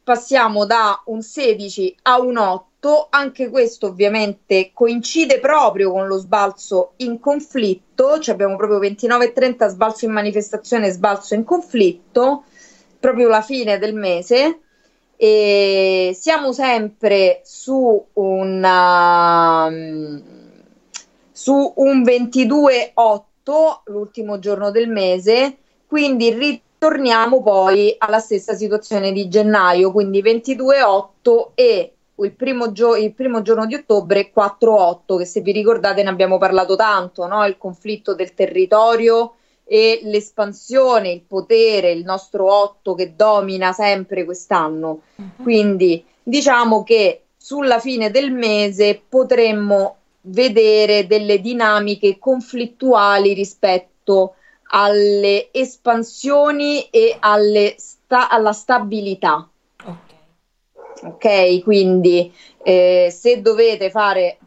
passiamo 0.03 0.65
da 0.65 1.03
un 1.07 1.23
16 1.23 1.97
a 2.03 2.21
un 2.21 2.37
8, 2.37 2.67
anche 3.11 3.49
questo 3.49 3.89
ovviamente 3.89 4.71
coincide 4.73 5.41
proprio 5.41 5.91
con 5.91 6.07
lo 6.07 6.19
sbalzo 6.19 6.93
in 6.97 7.19
conflitto, 7.19 8.19
cioè 8.19 8.35
abbiamo 8.35 8.57
proprio 8.57 8.79
29 8.79 9.25
e 9.25 9.33
30 9.33 9.69
sbalzo 9.69 10.05
in 10.05 10.13
manifestazione, 10.13 10.91
sbalzo 10.91 11.35
in 11.35 11.45
conflitto, 11.45 12.45
proprio 12.99 13.29
la 13.29 13.43
fine 13.43 13.79
del 13.79 13.95
mese. 13.95 14.61
E 15.17 16.15
siamo 16.19 16.53
sempre 16.53 17.41
su 17.45 18.05
un, 18.13 18.63
uh, 18.63 20.23
su 21.33 21.73
un 21.77 22.03
22-8, 22.03 23.81
l'ultimo 23.87 24.39
giorno 24.39 24.71
del 24.71 24.89
mese, 24.89 25.57
quindi 25.87 26.61
torniamo 26.79 27.43
poi 27.43 27.95
alla 27.99 28.19
stessa 28.19 28.55
situazione 28.55 29.13
di 29.13 29.29
gennaio, 29.29 29.91
quindi 29.93 30.23
22-8 30.23 31.49
e 31.55 31.96
il 32.19 32.33
primo, 32.33 32.73
gio- 32.73 32.97
il 32.97 33.13
primo 33.13 33.43
giorno 33.43 33.67
di 33.67 33.75
ottobre 33.75 34.31
4-8, 34.33 35.17
che 35.19 35.25
se 35.25 35.41
vi 35.41 35.53
ricordate 35.53 36.03
ne 36.03 36.09
abbiamo 36.09 36.39
parlato 36.39 36.77
tanto, 36.77 37.27
no? 37.27 37.45
il 37.45 37.59
conflitto 37.59 38.15
del 38.15 38.35
territorio 38.35 39.35
e 39.65 40.01
l'espansione, 40.05 41.11
il 41.11 41.23
potere, 41.23 41.91
il 41.91 42.05
nostro 42.05 42.51
8 42.53 42.95
che 42.95 43.15
domina 43.17 43.73
sempre 43.73 44.25
quest'anno. 44.25 45.01
Uh-huh. 45.17 45.43
Quindi 45.43 46.05
diciamo 46.23 46.83
che 46.85 47.23
sulla 47.37 47.81
fine 47.81 48.11
del 48.11 48.33
mese 48.33 49.01
potremmo 49.09 49.97
vedere 50.23 51.07
delle 51.07 51.41
dinamiche 51.41 52.19
conflittuali 52.19 53.33
rispetto 53.35 54.35
alle 54.69 55.49
espansioni 55.53 56.89
e 56.91 57.17
alle 57.21 57.75
sta- 57.79 58.29
alla 58.29 58.53
stabilità. 58.53 59.49
Ok, 61.03 61.63
quindi 61.63 62.33
eh, 62.63 63.09
se 63.11 63.43
dovete 63.43 63.91
fare, 63.91 64.39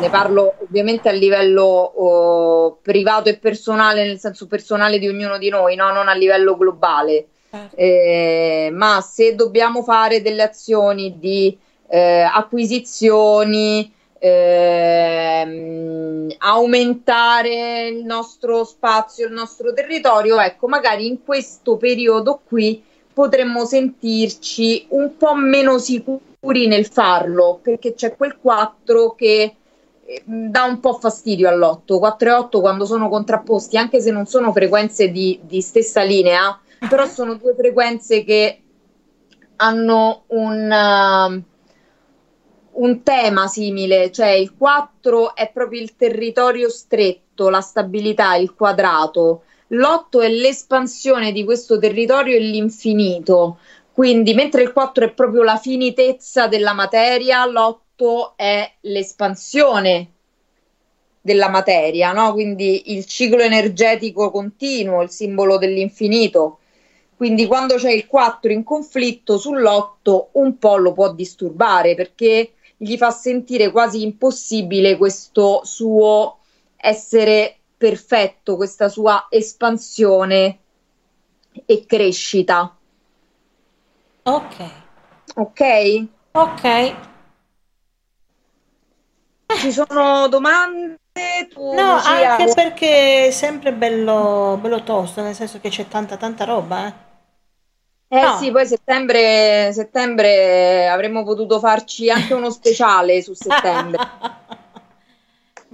ne 0.00 0.10
parlo 0.10 0.56
ovviamente 0.60 1.08
a 1.08 1.12
livello 1.12 1.62
oh, 1.62 2.78
privato 2.82 3.28
e 3.28 3.38
personale, 3.38 4.04
nel 4.04 4.18
senso 4.18 4.46
personale 4.46 4.98
di 4.98 5.08
ognuno 5.08 5.38
di 5.38 5.48
noi, 5.48 5.76
no? 5.76 5.92
non 5.92 6.08
a 6.08 6.14
livello 6.14 6.56
globale, 6.56 7.28
certo. 7.50 7.76
eh, 7.76 8.68
ma 8.72 9.00
se 9.00 9.36
dobbiamo 9.36 9.82
fare 9.82 10.22
delle 10.22 10.42
azioni 10.42 11.18
di 11.18 11.56
eh, 11.88 12.20
acquisizioni, 12.22 13.92
ehm, 14.18 15.66
aumentare 16.38 17.86
il 17.88 18.04
nostro 18.04 18.64
spazio, 18.64 19.26
il 19.26 19.32
nostro 19.32 19.72
territorio, 19.72 20.40
ecco, 20.40 20.66
magari 20.68 21.06
in 21.06 21.22
questo 21.24 21.76
periodo 21.76 22.40
qui 22.44 22.82
potremmo 23.16 23.64
sentirci 23.64 24.88
un 24.90 25.16
po' 25.16 25.34
meno 25.34 25.78
sicuri 25.78 26.66
nel 26.66 26.84
farlo, 26.84 27.58
perché 27.62 27.94
c'è 27.94 28.14
quel 28.14 28.36
4 28.38 29.14
che 29.14 29.56
ehm, 30.04 30.50
dà 30.50 30.64
un 30.64 30.80
po' 30.80 30.98
fastidio 30.98 31.48
all'8. 31.48 31.98
4 31.98 32.28
e 32.28 32.32
8 32.32 32.60
quando 32.60 32.84
sono 32.84 33.08
contrapposti, 33.08 33.78
anche 33.78 34.02
se 34.02 34.10
non 34.10 34.26
sono 34.26 34.52
frequenze 34.52 35.10
di, 35.10 35.40
di 35.44 35.62
stessa 35.62 36.02
linea, 36.02 36.60
però 36.90 37.06
sono 37.06 37.36
due 37.36 37.54
frequenze 37.54 38.22
che 38.22 38.60
hanno 39.56 40.24
un... 40.26 41.40
Uh, 41.40 41.54
un 42.78 43.02
tema 43.02 43.46
simile, 43.46 44.12
cioè 44.12 44.28
il 44.28 44.54
4 44.54 45.34
è 45.34 45.50
proprio 45.50 45.80
il 45.80 45.96
territorio 45.96 46.68
stretto, 46.68 47.48
la 47.48 47.62
stabilità, 47.62 48.34
il 48.34 48.52
quadrato. 48.52 49.44
L'8 49.68 50.22
è 50.22 50.28
l'espansione 50.28 51.32
di 51.32 51.44
questo 51.44 51.78
territorio 51.78 52.36
e 52.36 52.40
l'infinito. 52.40 53.58
Quindi, 53.92 54.34
mentre 54.34 54.62
il 54.62 54.72
4 54.72 55.06
è 55.06 55.12
proprio 55.12 55.42
la 55.42 55.56
finitezza 55.56 56.46
della 56.46 56.72
materia, 56.72 57.44
l'8 57.46 58.34
è 58.36 58.72
l'espansione 58.82 60.10
della 61.20 61.48
materia, 61.48 62.12
no? 62.12 62.32
Quindi 62.32 62.92
il 62.94 63.04
ciclo 63.06 63.42
energetico 63.42 64.30
continuo, 64.30 65.02
il 65.02 65.10
simbolo 65.10 65.58
dell'infinito. 65.58 66.58
Quindi 67.16 67.46
quando 67.46 67.76
c'è 67.76 67.90
il 67.90 68.06
4 68.06 68.52
in 68.52 68.62
conflitto 68.62 69.36
sull'8 69.36 70.26
un 70.32 70.58
po' 70.58 70.76
lo 70.76 70.92
può 70.92 71.12
disturbare 71.12 71.94
perché 71.94 72.52
gli 72.76 72.96
fa 72.96 73.10
sentire 73.10 73.70
quasi 73.70 74.02
impossibile 74.02 74.96
questo 74.96 75.62
suo 75.64 76.40
essere 76.76 77.56
perfetto, 77.76 78.56
questa 78.56 78.88
sua 78.88 79.26
espansione 79.28 80.58
e 81.64 81.86
crescita. 81.86 82.76
Ok. 84.24 84.54
Ok? 85.36 85.60
Ok. 86.34 86.94
Ci 89.58 89.72
sono 89.72 90.28
domande? 90.28 90.96
Tu, 91.48 91.60
no, 91.74 91.94
Lucia? 91.94 92.36
anche 92.36 92.52
perché 92.54 93.26
è 93.28 93.30
sempre 93.30 93.72
bello, 93.72 94.58
bello 94.60 94.82
tosto, 94.82 95.22
nel 95.22 95.34
senso 95.34 95.60
che 95.60 95.70
c'è 95.70 95.88
tanta 95.88 96.16
tanta 96.16 96.44
roba, 96.44 96.86
eh. 96.86 96.92
Eh 98.08 98.20
no. 98.20 98.36
sì, 98.38 98.50
poi 98.52 98.66
settembre, 98.66 99.72
settembre 99.72 100.88
avremmo 100.88 101.24
potuto 101.24 101.58
farci 101.58 102.08
anche 102.08 102.34
uno 102.34 102.50
speciale 102.50 103.20
su 103.20 103.32
settembre. 103.34 103.98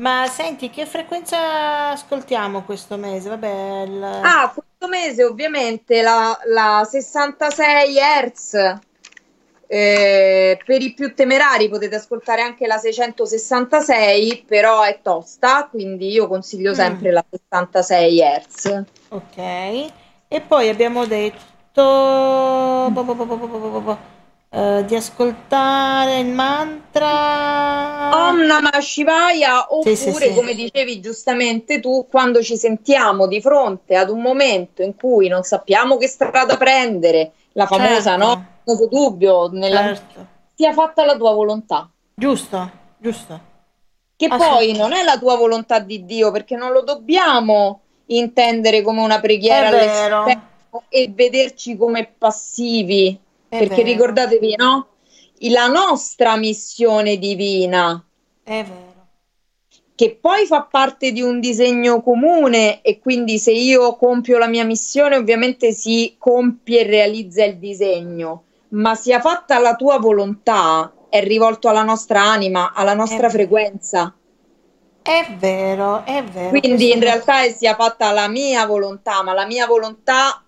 Ma 0.02 0.26
senti, 0.26 0.68
che 0.68 0.84
frequenza 0.84 1.90
ascoltiamo 1.90 2.64
questo 2.64 2.96
mese? 2.96 3.28
Vabbè, 3.28 3.82
il... 3.86 4.02
Ah, 4.02 4.52
questo 4.52 4.88
mese 4.88 5.22
ovviamente 5.22 6.02
la, 6.02 6.36
la 6.46 6.84
66 6.84 7.94
Hz. 8.00 8.78
Eh, 9.68 10.58
per 10.66 10.82
i 10.82 10.92
più 10.92 11.14
temerari 11.14 11.68
potete 11.68 11.94
ascoltare 11.94 12.42
anche 12.42 12.66
la 12.66 12.78
666, 12.78 14.44
però 14.44 14.82
è 14.82 14.98
tosta, 15.02 15.68
quindi 15.70 16.10
io 16.10 16.26
consiglio 16.26 16.72
mm. 16.72 16.74
sempre 16.74 17.10
mm. 17.10 17.14
la 17.14 17.24
66 17.30 18.20
Hz. 18.20 18.84
Ok, 19.10 19.36
e 19.36 20.40
poi 20.40 20.68
abbiamo 20.68 21.06
detto 21.06 22.90
uh, 24.52 24.84
di 24.84 24.94
ascoltare 24.94 26.20
il 26.20 26.26
mantra 26.26 27.08
Om 28.28 28.40
Namah 28.40 28.80
Shivaya 28.80 29.66
oppure 29.68 29.96
sì, 29.96 30.12
sì, 30.12 30.16
sì. 30.16 30.34
come 30.34 30.54
dicevi 30.54 31.00
giustamente 31.00 31.80
tu 31.80 32.06
quando 32.08 32.42
ci 32.42 32.56
sentiamo 32.56 33.26
di 33.26 33.40
fronte 33.40 33.96
ad 33.96 34.10
un 34.10 34.20
momento 34.20 34.82
in 34.82 34.94
cui 34.94 35.28
non 35.28 35.42
sappiamo 35.42 35.96
che 35.96 36.06
strada 36.06 36.56
prendere 36.56 37.32
la 37.52 37.66
famosa 37.66 38.16
certo. 38.16 38.24
no? 38.24 38.46
Il 38.64 38.88
dubbio 38.88 39.48
nella... 39.50 39.94
certo. 39.94 40.26
sia 40.54 40.72
fatta 40.72 41.04
la 41.04 41.16
tua 41.16 41.32
volontà 41.32 41.90
giusto 42.14 42.70
giusto 42.98 43.50
che 44.16 44.28
poi 44.28 44.72
non 44.76 44.92
è 44.92 45.02
la 45.02 45.18
tua 45.18 45.36
volontà 45.36 45.80
di 45.80 46.04
Dio 46.04 46.30
perché 46.30 46.54
non 46.54 46.70
lo 46.70 46.82
dobbiamo 46.82 47.80
intendere 48.06 48.82
come 48.82 49.00
una 49.00 49.20
preghiera 49.20 49.68
all'esterno 49.68 50.50
e 50.88 51.10
vederci 51.12 51.76
come 51.76 52.10
passivi, 52.16 53.18
È 53.52 53.58
perché 53.58 53.82
vero. 53.82 53.88
ricordatevi, 53.88 54.56
no? 54.56 54.86
La 55.50 55.66
nostra 55.66 56.36
missione 56.36 57.18
divina. 57.18 58.02
È 58.42 58.64
vero. 58.64 58.90
Che 59.94 60.18
poi 60.18 60.46
fa 60.46 60.62
parte 60.62 61.12
di 61.12 61.20
un 61.20 61.38
disegno 61.38 62.00
comune 62.00 62.80
e 62.80 62.98
quindi 62.98 63.38
se 63.38 63.50
io 63.52 63.94
compio 63.96 64.38
la 64.38 64.46
mia 64.46 64.64
missione 64.64 65.16
ovviamente 65.16 65.72
si 65.72 66.14
compie 66.18 66.80
e 66.80 66.84
realizza 66.84 67.44
il 67.44 67.58
disegno, 67.58 68.44
ma 68.68 68.94
sia 68.94 69.20
fatta 69.20 69.58
la 69.58 69.76
tua 69.76 69.98
volontà, 69.98 70.90
è 71.10 71.22
rivolto 71.22 71.68
alla 71.68 71.82
nostra 71.82 72.22
anima, 72.22 72.72
alla 72.72 72.94
nostra 72.94 73.28
frequenza. 73.28 74.14
È 75.02 75.26
vero, 75.38 76.06
è 76.06 76.24
vero. 76.24 76.58
Quindi 76.58 76.90
in 76.90 77.00
realtà 77.00 77.46
sia 77.50 77.74
fatta 77.74 78.12
la 78.12 78.28
mia 78.28 78.64
volontà, 78.64 79.22
ma 79.22 79.34
la 79.34 79.44
mia 79.44 79.66
volontà 79.66 80.42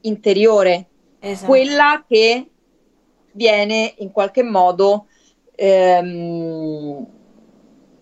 interiore, 0.00 0.89
esatto. 1.20 1.46
quella 1.46 2.04
che 2.08 2.50
viene 3.32 3.94
in 3.98 4.10
qualche 4.10 4.42
modo 4.42 5.06
ehm, 5.54 7.06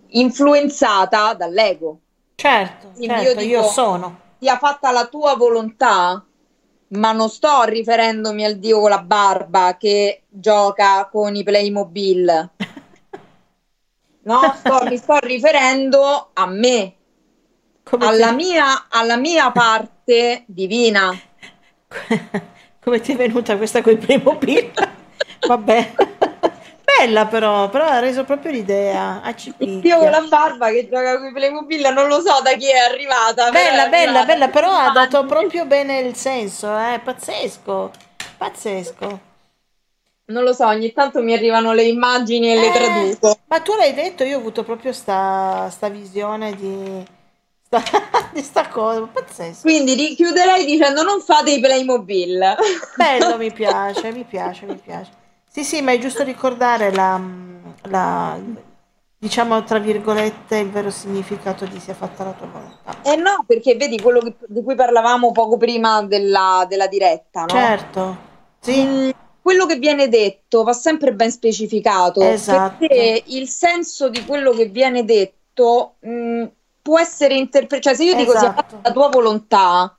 influenzata 0.09 1.35
dall'ego. 1.35 2.01
Certo, 2.37 2.93
Quindi 2.95 3.15
certo, 3.15 3.29
io, 3.29 3.35
dico, 3.35 3.61
io 3.61 3.63
sono. 3.65 4.21
Sia 4.39 4.57
fatta 4.57 4.93
la 4.93 5.07
tua 5.07 5.35
volontà, 5.35 6.25
ma 6.89 7.13
non 7.13 7.29
sto 7.29 7.65
riferendomi 7.65 8.45
al 8.45 8.57
dio 8.59 8.81
con 8.81 8.91
la 8.91 9.03
barba 9.03 9.77
che 9.77 10.23
gioca 10.29 11.09
con 11.11 11.35
i 11.35 11.43
Playmobil. 11.43 12.51
No, 14.29 14.55
sto, 14.59 14.85
mi 14.85 14.99
sto 14.99 15.17
riferendo 15.21 16.33
a 16.35 16.45
me, 16.45 16.97
alla 17.99 18.31
mia, 18.33 18.89
alla 18.91 19.17
mia 19.17 19.51
parte 19.53 20.45
divina. 20.47 21.19
Come 22.89 23.01
ti 23.03 23.13
è 23.13 23.17
venuta 23.17 23.59
questa 23.59 23.83
con 23.83 23.93
i 23.93 23.97
Playmobil? 23.99 24.71
Vabbè. 25.47 25.93
Bella 26.83 27.27
però, 27.27 27.69
però 27.69 27.85
ha 27.85 27.99
reso 27.99 28.25
proprio 28.25 28.51
l'idea. 28.51 29.21
Io 29.59 29.99
con 29.99 30.11
la 30.11 30.23
barba 30.23 30.71
che 30.71 30.89
gioca 30.89 31.19
con 31.19 31.27
i 31.27 31.33
Playmobil 31.33 31.93
non 31.93 32.09
lo 32.09 32.23
so 32.23 32.41
da 32.43 32.53
chi 32.55 32.71
è 32.71 32.79
arrivata. 32.79 33.51
Bella, 33.51 33.89
è 33.89 33.91
bella, 33.91 34.21
arrivata. 34.21 34.25
bella, 34.25 34.49
però 34.49 34.71
ha 34.71 34.91
dato 34.91 35.27
proprio 35.27 35.67
bene 35.67 35.99
il 35.99 36.15
senso, 36.17 36.75
eh? 36.79 36.99
pazzesco, 37.05 37.91
pazzesco. 38.39 39.21
Non 40.29 40.43
lo 40.43 40.55
so, 40.55 40.65
ogni 40.65 40.91
tanto 40.95 41.21
mi 41.21 41.35
arrivano 41.35 41.75
le 41.75 41.83
immagini 41.83 42.49
e 42.49 42.57
eh, 42.57 42.59
le 42.59 42.73
traduco. 42.73 43.39
Ma 43.49 43.61
tu 43.61 43.75
l'hai 43.77 43.93
detto, 43.93 44.25
io 44.25 44.37
ho 44.37 44.41
avuto 44.41 44.65
proprio 44.65 44.95
sta, 44.95 45.69
sta 45.69 45.91
visione 45.91 46.57
di 46.57 47.05
di 48.33 48.43
sta 48.43 48.69
cosa, 48.69 49.03
pazzesco. 49.03 49.63
Quindi 49.63 49.95
richiuderei 49.95 50.65
dicendo 50.65 51.03
non 51.03 51.21
fate 51.21 51.53
i 51.53 51.61
Playmobil. 51.61 52.57
Bello, 52.97 53.37
mi 53.37 53.51
piace, 53.53 54.13
mi 54.13 54.25
piace, 54.25 54.67
mi 54.67 54.77
piace. 54.77 55.11
Sì, 55.51 55.65
sì, 55.65 55.83
ma 55.83 55.93
è 55.93 55.99
giusto 55.99 56.23
ricordare 56.23 56.93
la, 56.93 57.21
la 57.85 58.39
diciamo 59.21 59.65
tra 59.65 59.81
virgolette 59.81 60.59
il 60.59 60.71
vero 60.71 60.91
significato 60.91 61.67
di 61.67 61.81
sia 61.81 61.95
fatta 61.95 62.25
la 62.25 62.33
tua 62.33 62.47
volontà. 62.47 63.03
Eh 63.03 63.17
no, 63.17 63.45
perché 63.47 63.75
vedi 63.75 64.01
quello 64.01 64.21
che, 64.21 64.37
di 64.47 64.63
cui 64.63 64.75
parlavamo 64.75 65.33
poco 65.33 65.57
prima 65.57 66.03
della, 66.03 66.65
della 66.69 66.87
diretta, 66.87 67.41
no? 67.41 67.49
Certo, 67.49 68.17
sì. 68.61 68.83
Mm, 68.83 69.11
quello 69.43 69.67
che 69.67 69.77
viene 69.77 70.09
detto 70.09 70.63
va 70.63 70.73
sempre 70.73 71.13
ben 71.13 71.31
specificato, 71.31 72.21
esatto. 72.21 72.77
perché 72.79 73.25
il 73.27 73.49
senso 73.49 74.09
di 74.09 74.25
quello 74.25 74.53
che 74.53 74.67
viene 74.67 75.05
detto 75.05 75.95
mh, 76.01 76.11
mm, 76.11 76.45
può 76.89 76.99
essere 76.99 77.35
interpretato, 77.35 77.83
cioè 77.83 77.95
se 77.95 78.05
io 78.05 78.15
dico 78.15 78.33
esatto. 78.33 78.65
sia 78.67 78.81
la 78.83 78.93
tua 78.93 79.09
volontà, 79.09 79.95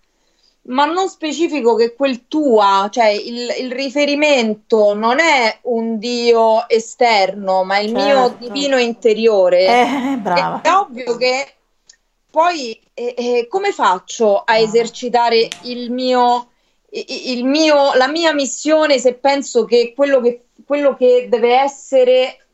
ma 0.63 0.85
non 0.85 1.07
specifico 1.07 1.75
che 1.75 1.93
quel 1.93 2.27
tua, 2.27 2.89
cioè 2.91 3.09
il, 3.09 3.53
il 3.59 3.71
riferimento 3.71 4.95
non 4.95 5.19
è 5.19 5.59
un 5.65 5.99
Dio 5.99 6.67
esterno, 6.67 7.63
ma 7.63 7.77
il 7.77 7.95
certo. 7.95 8.03
mio 8.03 8.35
divino 8.39 8.79
interiore. 8.79 9.67
Eh, 9.67 10.17
brava. 10.17 10.61
È 10.63 10.71
ovvio 10.71 11.15
che 11.15 11.53
poi 12.31 12.79
eh, 12.95 13.13
eh, 13.15 13.47
come 13.47 13.71
faccio 13.71 14.41
a 14.43 14.57
esercitare 14.57 15.47
il 15.65 15.91
mio, 15.91 16.47
il 16.89 17.45
mio, 17.45 17.93
la 17.93 18.07
mia 18.07 18.33
missione 18.33 18.97
se 18.97 19.13
penso 19.13 19.63
che 19.65 19.93
quello 19.95 20.21
che, 20.21 20.45
quello 20.65 20.95
che 20.95 21.27
deve 21.29 21.55
essere 21.55 22.47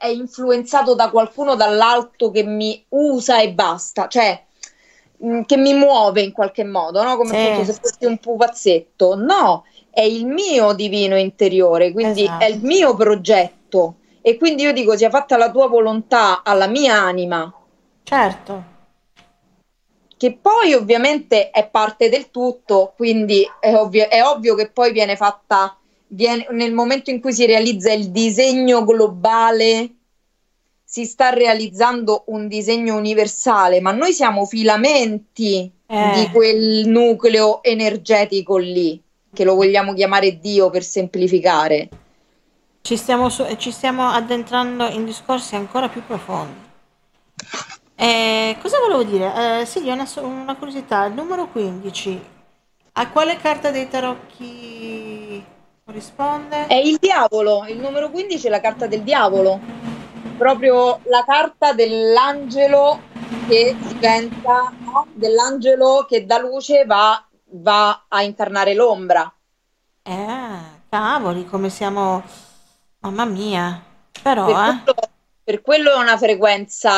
è 0.00 0.06
influenzato 0.06 0.94
da 0.94 1.10
qualcuno 1.10 1.54
dall'alto 1.54 2.30
che 2.30 2.42
mi 2.42 2.82
usa 2.88 3.40
e 3.40 3.52
basta? 3.52 4.08
Cioè, 4.08 4.46
Mm, 5.22 5.42
che 5.42 5.58
mi 5.58 5.74
muove 5.74 6.22
in 6.22 6.32
qualche 6.32 6.64
modo, 6.64 7.02
no? 7.02 7.16
come 7.16 7.38
appunto 7.38 7.64
se 7.70 7.78
fossi 7.80 8.06
un 8.06 8.18
pupazzetto. 8.18 9.16
No, 9.16 9.64
è 9.90 10.00
il 10.00 10.24
mio 10.24 10.72
divino 10.72 11.18
interiore, 11.18 11.92
quindi 11.92 12.22
esatto. 12.22 12.44
è 12.44 12.48
il 12.48 12.60
mio 12.62 12.94
progetto. 12.94 13.96
E 14.22 14.36
quindi 14.38 14.62
io 14.62 14.72
dico, 14.72 14.96
sia 14.96 15.10
fatta 15.10 15.36
la 15.36 15.50
tua 15.50 15.68
volontà 15.68 16.42
alla 16.42 16.66
mia 16.66 16.94
anima. 16.94 17.52
Certo. 18.02 18.64
Che 20.16 20.38
poi 20.40 20.74
ovviamente 20.74 21.50
è 21.50 21.68
parte 21.68 22.08
del 22.08 22.30
tutto, 22.30 22.92
quindi 22.96 23.46
è 23.58 23.74
ovvio, 23.74 24.08
è 24.08 24.22
ovvio 24.22 24.54
che 24.54 24.70
poi 24.70 24.92
viene 24.92 25.16
fatta, 25.16 25.76
viene, 26.10 26.46
nel 26.50 26.72
momento 26.72 27.10
in 27.10 27.20
cui 27.20 27.32
si 27.32 27.46
realizza 27.46 27.92
il 27.92 28.10
disegno 28.10 28.84
globale 28.84 29.94
si 30.84 31.04
sta 31.04 31.30
realizzando 31.30 32.24
un 32.26 32.48
disegno 32.48 32.96
universale, 32.96 33.80
ma 33.80 33.92
noi 33.92 34.12
siamo 34.12 34.44
filamenti 34.44 35.70
eh. 35.86 36.10
di 36.14 36.30
quel 36.32 36.88
nucleo 36.88 37.62
energetico 37.62 38.56
lì, 38.56 39.00
che 39.32 39.44
lo 39.44 39.54
vogliamo 39.54 39.94
chiamare 39.94 40.40
Dio 40.40 40.68
per 40.68 40.82
semplificare. 40.82 41.88
Ci 42.82 42.96
stiamo, 42.96 43.28
su- 43.28 43.46
ci 43.56 43.70
stiamo 43.70 44.08
addentrando 44.08 44.88
in 44.88 45.04
discorsi 45.04 45.54
ancora 45.54 45.88
più 45.88 46.02
profondi. 46.04 46.68
Eh, 47.94 48.56
cosa 48.60 48.78
volevo 48.78 49.04
dire? 49.04 49.60
Eh, 49.60 49.66
sì, 49.66 49.86
una, 49.88 50.08
una 50.22 50.56
curiosità. 50.56 51.04
Il 51.04 51.14
numero 51.14 51.46
15, 51.48 52.20
a 52.92 53.08
quale 53.10 53.36
carta 53.36 53.70
dei 53.70 53.88
tarocchi 53.88 55.19
corrisponde? 55.90 56.66
È 56.68 56.74
il 56.74 56.96
diavolo, 56.98 57.66
il 57.66 57.78
numero 57.78 58.10
15 58.10 58.46
è 58.46 58.50
la 58.50 58.60
carta 58.60 58.86
del 58.86 59.02
diavolo 59.02 59.60
proprio 60.40 61.00
la 61.04 61.22
carta 61.26 61.74
dell'angelo 61.74 63.00
che 63.46 63.76
diventa, 63.78 64.72
no? 64.78 65.06
dell'angelo 65.12 66.06
che 66.08 66.24
da 66.24 66.38
luce 66.38 66.86
va, 66.86 67.22
va 67.50 68.06
a 68.08 68.22
incarnare 68.22 68.72
l'ombra. 68.72 69.30
Eh, 70.02 70.58
cavoli, 70.88 71.44
come 71.44 71.68
siamo... 71.68 72.22
Mamma 73.00 73.26
mia, 73.26 73.82
però... 74.22 74.46
Per, 74.46 74.54
eh. 74.54 74.82
quello, 74.82 74.94
per 75.44 75.60
quello 75.60 75.92
è 75.92 75.98
una 75.98 76.16
frequenza 76.16 76.90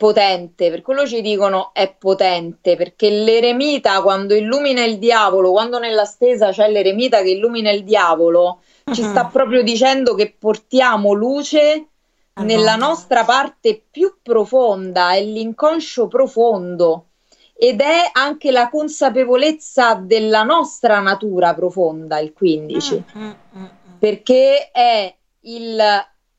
potente, 0.00 0.70
per 0.70 0.80
quello 0.80 1.06
ci 1.06 1.20
dicono 1.20 1.74
è 1.74 1.94
potente, 1.94 2.74
perché 2.74 3.10
l'eremita 3.10 4.00
quando 4.00 4.34
illumina 4.34 4.82
il 4.82 4.96
diavolo, 4.96 5.50
quando 5.50 5.78
nella 5.78 6.06
stesa 6.06 6.52
c'è 6.52 6.70
l'eremita 6.70 7.20
che 7.20 7.32
illumina 7.32 7.70
il 7.70 7.84
diavolo, 7.84 8.60
ci 8.94 9.02
sta 9.02 9.26
proprio 9.26 9.62
dicendo 9.62 10.14
che 10.14 10.34
portiamo 10.38 11.12
luce 11.12 11.88
nella 12.36 12.76
nostra 12.76 13.24
parte 13.24 13.82
più 13.90 14.14
profonda, 14.22 15.12
è 15.12 15.22
l'inconscio 15.22 16.08
profondo 16.08 17.08
ed 17.52 17.82
è 17.82 18.08
anche 18.10 18.50
la 18.52 18.70
consapevolezza 18.70 19.96
della 19.96 20.44
nostra 20.44 21.00
natura 21.00 21.52
profonda, 21.52 22.20
il 22.20 22.32
15, 22.32 23.04
mm, 23.18 23.22
mm, 23.22 23.30
mm, 23.58 23.64
perché 23.98 24.70
è 24.70 25.14
il, 25.40 25.78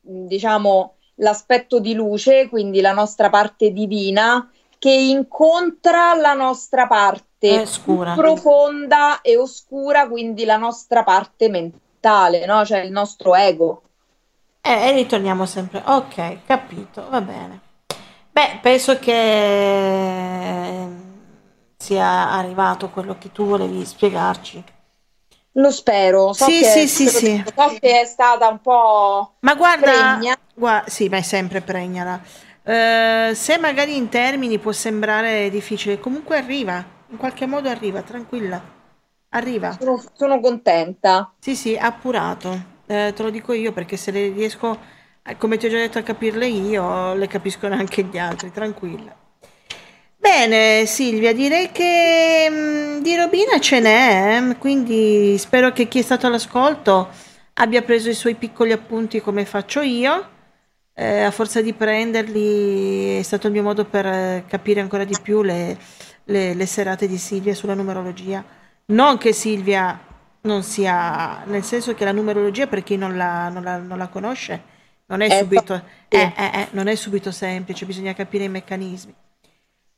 diciamo, 0.00 0.96
l'aspetto 1.22 1.80
di 1.80 1.94
luce, 1.94 2.48
quindi 2.48 2.80
la 2.80 2.92
nostra 2.92 3.30
parte 3.30 3.72
divina, 3.72 4.50
che 4.78 4.92
incontra 4.92 6.14
la 6.14 6.34
nostra 6.34 6.86
parte 6.86 7.66
profonda 8.14 9.20
e 9.20 9.36
oscura, 9.36 10.08
quindi 10.08 10.44
la 10.44 10.56
nostra 10.56 11.02
parte 11.02 11.48
mentale 11.48 11.80
no? 12.46 12.64
Cioè 12.64 12.80
il 12.80 12.90
nostro 12.90 13.34
ego. 13.34 13.82
Eh, 14.60 14.88
e 14.88 14.92
ritorniamo 14.92 15.46
sempre. 15.46 15.82
Ok, 15.84 16.44
capito, 16.46 17.06
va 17.08 17.20
bene. 17.20 17.60
Beh, 18.30 18.58
penso 18.60 18.98
che 18.98 20.86
sia 21.76 22.30
arrivato 22.30 22.88
quello 22.88 23.16
che 23.18 23.30
tu 23.32 23.44
volevi 23.44 23.84
spiegarci. 23.84 24.64
Lo 25.52 25.70
spero. 25.70 26.32
So 26.32 26.46
sì, 26.46 26.60
che, 26.60 26.64
sì, 26.64 26.88
sì, 26.88 27.08
sì. 27.08 27.44
So 27.54 27.76
che 27.78 28.00
è 28.00 28.04
stata 28.04 28.48
un 28.48 28.60
po'. 28.60 29.34
Ma 29.40 29.54
guarda, 29.54 30.18
guarda 30.54 30.88
sì, 30.88 31.08
ma 31.08 31.18
è 31.18 31.22
sempre 31.22 31.60
pregnala. 31.60 32.20
Uh, 32.64 33.34
se 33.34 33.58
magari 33.58 33.96
in 33.96 34.08
termini 34.08 34.58
può 34.58 34.72
sembrare 34.72 35.50
difficile, 35.50 35.98
comunque 35.98 36.36
arriva, 36.36 36.82
in 37.08 37.16
qualche 37.16 37.46
modo 37.46 37.68
arriva, 37.68 38.02
tranquilla. 38.02 38.62
Arriva. 39.30 39.76
Sono, 39.78 40.02
sono 40.12 40.40
contenta. 40.40 41.32
Sì, 41.38 41.56
sì, 41.56 41.76
appurato. 41.76 42.70
Eh, 42.86 43.12
te 43.14 43.22
lo 43.22 43.30
dico 43.30 43.52
io 43.52 43.72
perché 43.72 43.96
se 43.96 44.10
le 44.10 44.28
riesco, 44.28 44.78
eh, 45.22 45.36
come 45.36 45.56
ti 45.56 45.66
ho 45.66 45.70
già 45.70 45.76
detto, 45.76 45.98
a 45.98 46.02
capirle 46.02 46.46
io, 46.46 47.14
le 47.14 47.26
capiscono 47.26 47.74
anche 47.74 48.04
gli 48.04 48.18
altri, 48.18 48.52
tranquilla. 48.52 49.14
Bene, 50.22 50.86
Silvia, 50.86 51.32
direi 51.34 51.72
che 51.72 52.48
mh, 52.48 52.54
mm, 52.54 53.02
di 53.02 53.16
Robina 53.16 53.58
ce 53.58 53.80
n'è, 53.80 54.38
eh? 54.38 54.56
quindi 54.56 55.36
spero 55.36 55.72
che 55.72 55.88
chi 55.88 55.98
è 55.98 56.02
stato 56.02 56.28
all'ascolto 56.28 57.08
abbia 57.54 57.82
preso 57.82 58.08
i 58.08 58.14
suoi 58.14 58.36
piccoli 58.36 58.70
appunti 58.70 59.20
come 59.20 59.44
faccio 59.44 59.80
io. 59.80 60.30
Eh, 60.94 61.22
a 61.22 61.30
forza 61.32 61.60
di 61.60 61.72
prenderli 61.72 63.18
è 63.18 63.22
stato 63.22 63.48
il 63.48 63.52
mio 63.52 63.62
modo 63.62 63.84
per 63.84 64.06
eh, 64.06 64.44
capire 64.46 64.80
ancora 64.80 65.04
di 65.04 65.16
più 65.20 65.42
le, 65.42 65.76
le, 66.24 66.54
le 66.54 66.66
serate 66.66 67.08
di 67.08 67.18
Silvia 67.18 67.54
sulla 67.54 67.74
numerologia 67.74 68.44
non 68.86 69.18
che 69.18 69.32
Silvia 69.32 69.98
non 70.42 70.62
sia, 70.62 71.44
nel 71.46 71.62
senso 71.62 71.94
che 71.94 72.04
la 72.04 72.12
numerologia, 72.12 72.66
per 72.66 72.82
chi 72.82 72.96
non 72.96 73.16
la, 73.16 73.48
non 73.48 73.62
la, 73.62 73.78
non 73.78 73.98
la 73.98 74.08
conosce, 74.08 74.62
non 75.06 75.20
è, 75.20 75.38
subito, 75.38 75.80
eh, 76.08 76.68
non 76.70 76.88
è 76.88 76.94
subito 76.94 77.30
semplice, 77.30 77.86
bisogna 77.86 78.12
capire 78.12 78.44
i 78.44 78.48
meccanismi. 78.48 79.14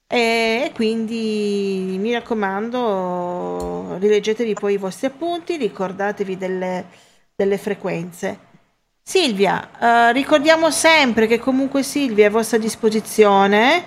E 0.06 0.70
quindi 0.74 1.96
mi 1.98 2.12
raccomando, 2.12 3.96
rileggetevi 3.98 4.54
poi 4.54 4.74
i 4.74 4.78
vostri 4.78 5.06
appunti, 5.06 5.56
ricordatevi 5.56 6.36
delle, 6.36 6.84
delle 7.34 7.58
frequenze. 7.58 8.38
Silvia, 9.02 9.70
eh, 9.80 10.12
ricordiamo 10.12 10.70
sempre 10.70 11.26
che 11.26 11.38
comunque 11.38 11.82
Silvia 11.82 12.24
è 12.24 12.28
a 12.28 12.32
vostra 12.32 12.58
disposizione. 12.58 13.84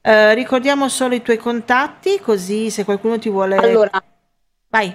Eh, 0.00 0.34
ricordiamo 0.34 0.88
solo 0.88 1.14
i 1.14 1.22
tuoi 1.22 1.38
contatti, 1.38 2.18
così 2.18 2.70
se 2.70 2.84
qualcuno 2.84 3.18
ti 3.18 3.28
vuole. 3.28 3.56
Allora, 3.56 4.02
vai. 4.68 4.94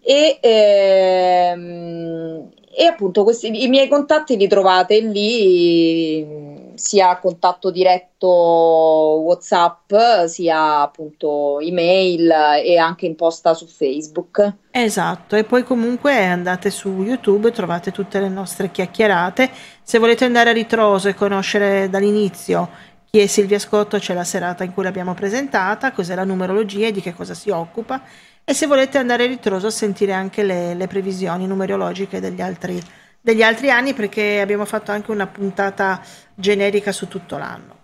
E, 0.00 0.38
ehm, 0.40 2.50
e 2.76 2.84
appunto 2.84 3.22
questi, 3.22 3.62
i 3.62 3.68
miei 3.68 3.88
contatti 3.88 4.36
li 4.36 4.48
trovate 4.48 5.00
lì 5.00 6.52
sia 6.74 7.11
a 7.11 7.18
contatto 7.18 7.70
diretto 7.70 8.26
WhatsApp, 8.26 9.92
sia 10.26 10.80
appunto 10.80 11.61
email 11.61 12.30
e 12.64 12.76
anche 12.76 13.07
in 13.07 13.14
posta 13.14 13.55
su 13.55 13.66
Facebook. 13.66 14.55
Esatto, 14.70 15.36
e 15.36 15.44
poi 15.44 15.62
comunque 15.62 16.24
andate 16.24 16.70
su 16.70 17.02
YouTube, 17.02 17.52
trovate 17.52 17.92
tutte 17.92 18.18
le 18.18 18.28
nostre 18.28 18.70
chiacchierate. 18.70 19.50
Se 19.82 19.98
volete 19.98 20.24
andare 20.24 20.50
a 20.50 20.52
ritroso 20.52 21.09
e 21.09 21.14
conoscere 21.14 21.88
dall'inizio 21.88 22.68
chi 23.14 23.20
è 23.20 23.26
Silvia 23.28 23.60
Scotto 23.60 23.96
c'è 23.96 24.12
la 24.12 24.24
serata 24.24 24.64
in 24.64 24.74
cui 24.74 24.82
l'abbiamo 24.82 25.14
presentata, 25.14 25.92
cos'è 25.92 26.16
la 26.16 26.24
numerologia 26.24 26.88
e 26.88 26.90
di 26.90 27.00
che 27.00 27.14
cosa 27.14 27.32
si 27.32 27.48
occupa 27.48 28.02
e 28.44 28.52
se 28.54 28.66
volete 28.66 28.98
andare 28.98 29.22
a 29.22 29.26
ritroso 29.28 29.68
a 29.68 29.70
sentire 29.70 30.12
anche 30.12 30.42
le, 30.42 30.74
le 30.74 30.88
previsioni 30.88 31.46
numerologiche 31.46 32.18
degli 32.18 32.40
altri, 32.40 32.76
degli 33.20 33.40
altri 33.40 33.70
anni 33.70 33.94
perché 33.94 34.40
abbiamo 34.40 34.64
fatto 34.64 34.90
anche 34.90 35.12
una 35.12 35.28
puntata 35.28 36.02
generica 36.34 36.90
su 36.90 37.06
tutto 37.06 37.38
l'anno. 37.38 37.76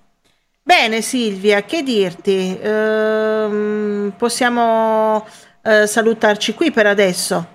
Bene 0.61 1.01
Silvia, 1.01 1.63
che 1.63 1.85
dirti? 1.85 2.59
Ehm, 2.61 4.13
possiamo 4.19 5.25
eh, 5.63 5.87
salutarci 5.87 6.55
qui 6.55 6.73
per 6.73 6.89
adesso? 6.89 7.47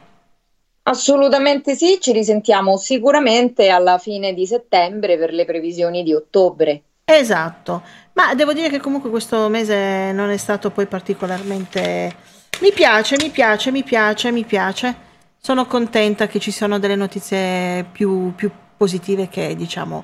Assolutamente 0.83 1.75
sì, 1.75 1.97
ci 1.99 2.13
risentiamo 2.13 2.77
sicuramente 2.77 3.67
alla 3.67 3.97
fine 3.97 4.33
di 4.33 4.47
settembre 4.47 5.17
per 5.17 5.33
le 5.33 5.43
previsioni 5.43 6.03
di 6.03 6.13
ottobre. 6.13 6.81
Esatto, 7.07 7.83
ma 8.13 8.33
devo 8.33 8.51
dire 8.51 8.67
che 8.67 8.79
comunque 8.79 9.11
questo 9.11 9.47
mese 9.47 10.11
non 10.11 10.29
è 10.31 10.37
stato 10.37 10.71
poi 10.71 10.87
particolarmente... 10.87 12.33
Mi 12.61 12.71
piace, 12.71 13.15
mi 13.19 13.29
piace, 13.29 13.69
mi 13.69 13.83
piace, 13.83 14.31
mi 14.31 14.43
piace. 14.43 14.95
Sono 15.37 15.67
contenta 15.67 16.25
che 16.25 16.39
ci 16.39 16.49
siano 16.49 16.79
delle 16.79 16.95
notizie 16.95 17.85
più, 17.91 18.33
più 18.33 18.49
positive 18.75 19.27
che 19.27 19.55
diciamo 19.55 20.03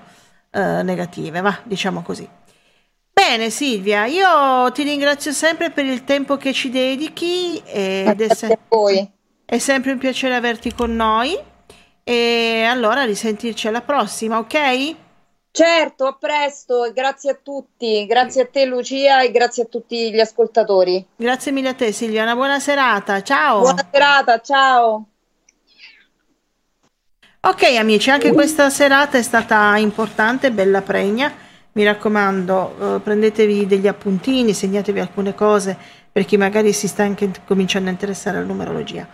eh, 0.52 0.84
negative, 0.84 1.42
va, 1.42 1.60
diciamo 1.64 2.04
così. 2.04 2.28
Bene 3.12 3.50
Silvia, 3.50 4.06
io 4.06 4.72
ti 4.72 4.84
ringrazio 4.84 5.32
sempre 5.32 5.72
per 5.72 5.86
il 5.86 6.04
tempo 6.04 6.38
che 6.38 6.54
ci 6.54 6.70
dedichi 6.70 7.62
ed 7.66 8.22
è, 8.22 8.34
se- 8.34 8.60
è 9.46 9.58
sempre 9.58 9.92
un 9.94 9.98
piacere 9.98 10.36
averti 10.36 10.74
con 10.74 10.96
noi 10.96 11.38
e 12.04 12.64
allora 12.70 13.06
risentirci 13.06 13.68
alla 13.68 13.82
prossima, 13.82 14.38
ok? 14.38 14.96
Certo, 15.54 16.06
a 16.06 16.16
presto 16.18 16.86
e 16.86 16.94
grazie 16.94 17.32
a 17.32 17.38
tutti, 17.42 18.06
grazie 18.06 18.44
a 18.44 18.48
te 18.48 18.64
Lucia 18.64 19.22
e 19.22 19.32
grazie 19.32 19.64
a 19.64 19.66
tutti 19.66 20.10
gli 20.10 20.20
ascoltatori. 20.20 21.06
Grazie 21.14 21.52
mille 21.52 21.70
a 21.70 21.74
te 21.74 21.92
Silvia, 21.92 22.24
una 22.24 22.36
buona 22.36 22.60
serata, 22.62 23.22
ciao. 23.22 23.60
Buona 23.60 23.86
serata, 23.92 24.40
ciao. 24.40 25.06
Ok 27.42 27.64
amici, 27.78 28.10
anche 28.10 28.32
questa 28.32 28.70
serata 28.70 29.18
è 29.18 29.22
stata 29.22 29.76
importante, 29.76 30.52
bella 30.52 30.82
pregna. 30.82 31.34
Mi 31.74 31.84
raccomando, 31.84 32.96
eh, 32.96 33.00
prendetevi 33.02 33.66
degli 33.66 33.88
appuntini, 33.88 34.54
segnatevi 34.54 35.00
alcune 35.02 35.36
cose 35.36 35.78
per 36.12 36.24
chi 36.24 36.38
magari 36.38 36.72
si 36.72 36.88
sta 36.88 37.04
anche 37.04 37.30
cominciando 37.46 37.90
a 37.90 37.92
interessare 37.92 38.38
alla 38.38 38.46
numerologia. 38.46 39.06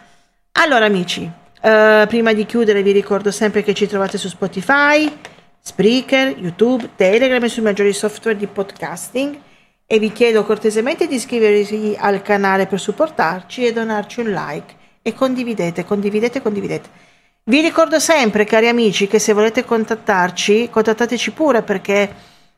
Allora 0.54 0.86
amici, 0.86 1.32
eh, 1.62 2.06
prima 2.08 2.34
di 2.34 2.46
chiudere 2.46 2.84
vi 2.84 2.92
ricordo 2.92 3.32
sempre 3.32 3.64
che 3.64 3.74
ci 3.74 3.88
trovate 3.88 4.20
su 4.20 4.28
Spotify, 4.28 5.12
Spreaker, 5.62 6.38
YouTube, 6.38 6.92
Telegram 6.96 7.44
e 7.44 7.50
sui 7.50 7.62
maggiori 7.62 7.94
software 7.94 8.38
di 8.38 8.48
podcasting 8.48 9.40
e 9.86 10.00
vi 10.00 10.12
chiedo 10.12 10.44
cortesemente 10.44 11.08
di 11.08 11.16
iscrivervi 11.16 11.96
al 11.98 12.22
canale 12.22 12.68
per 12.68 12.80
supportarci 12.80 13.66
e 13.66 13.74
donarci 13.74 14.20
un 14.20 14.32
like 14.32 14.76
e 15.02 15.14
condividete, 15.14 15.86
condividete, 15.86 16.42
condividete. 16.42 16.90
Vi 17.46 17.62
ricordo 17.62 17.98
sempre, 17.98 18.44
cari 18.44 18.68
amici, 18.68 19.08
che 19.08 19.20
se 19.20 19.32
volete 19.32 19.64
contattarci, 19.64 20.70
contattateci 20.70 21.32
pure 21.32 21.62
perché 21.62 22.14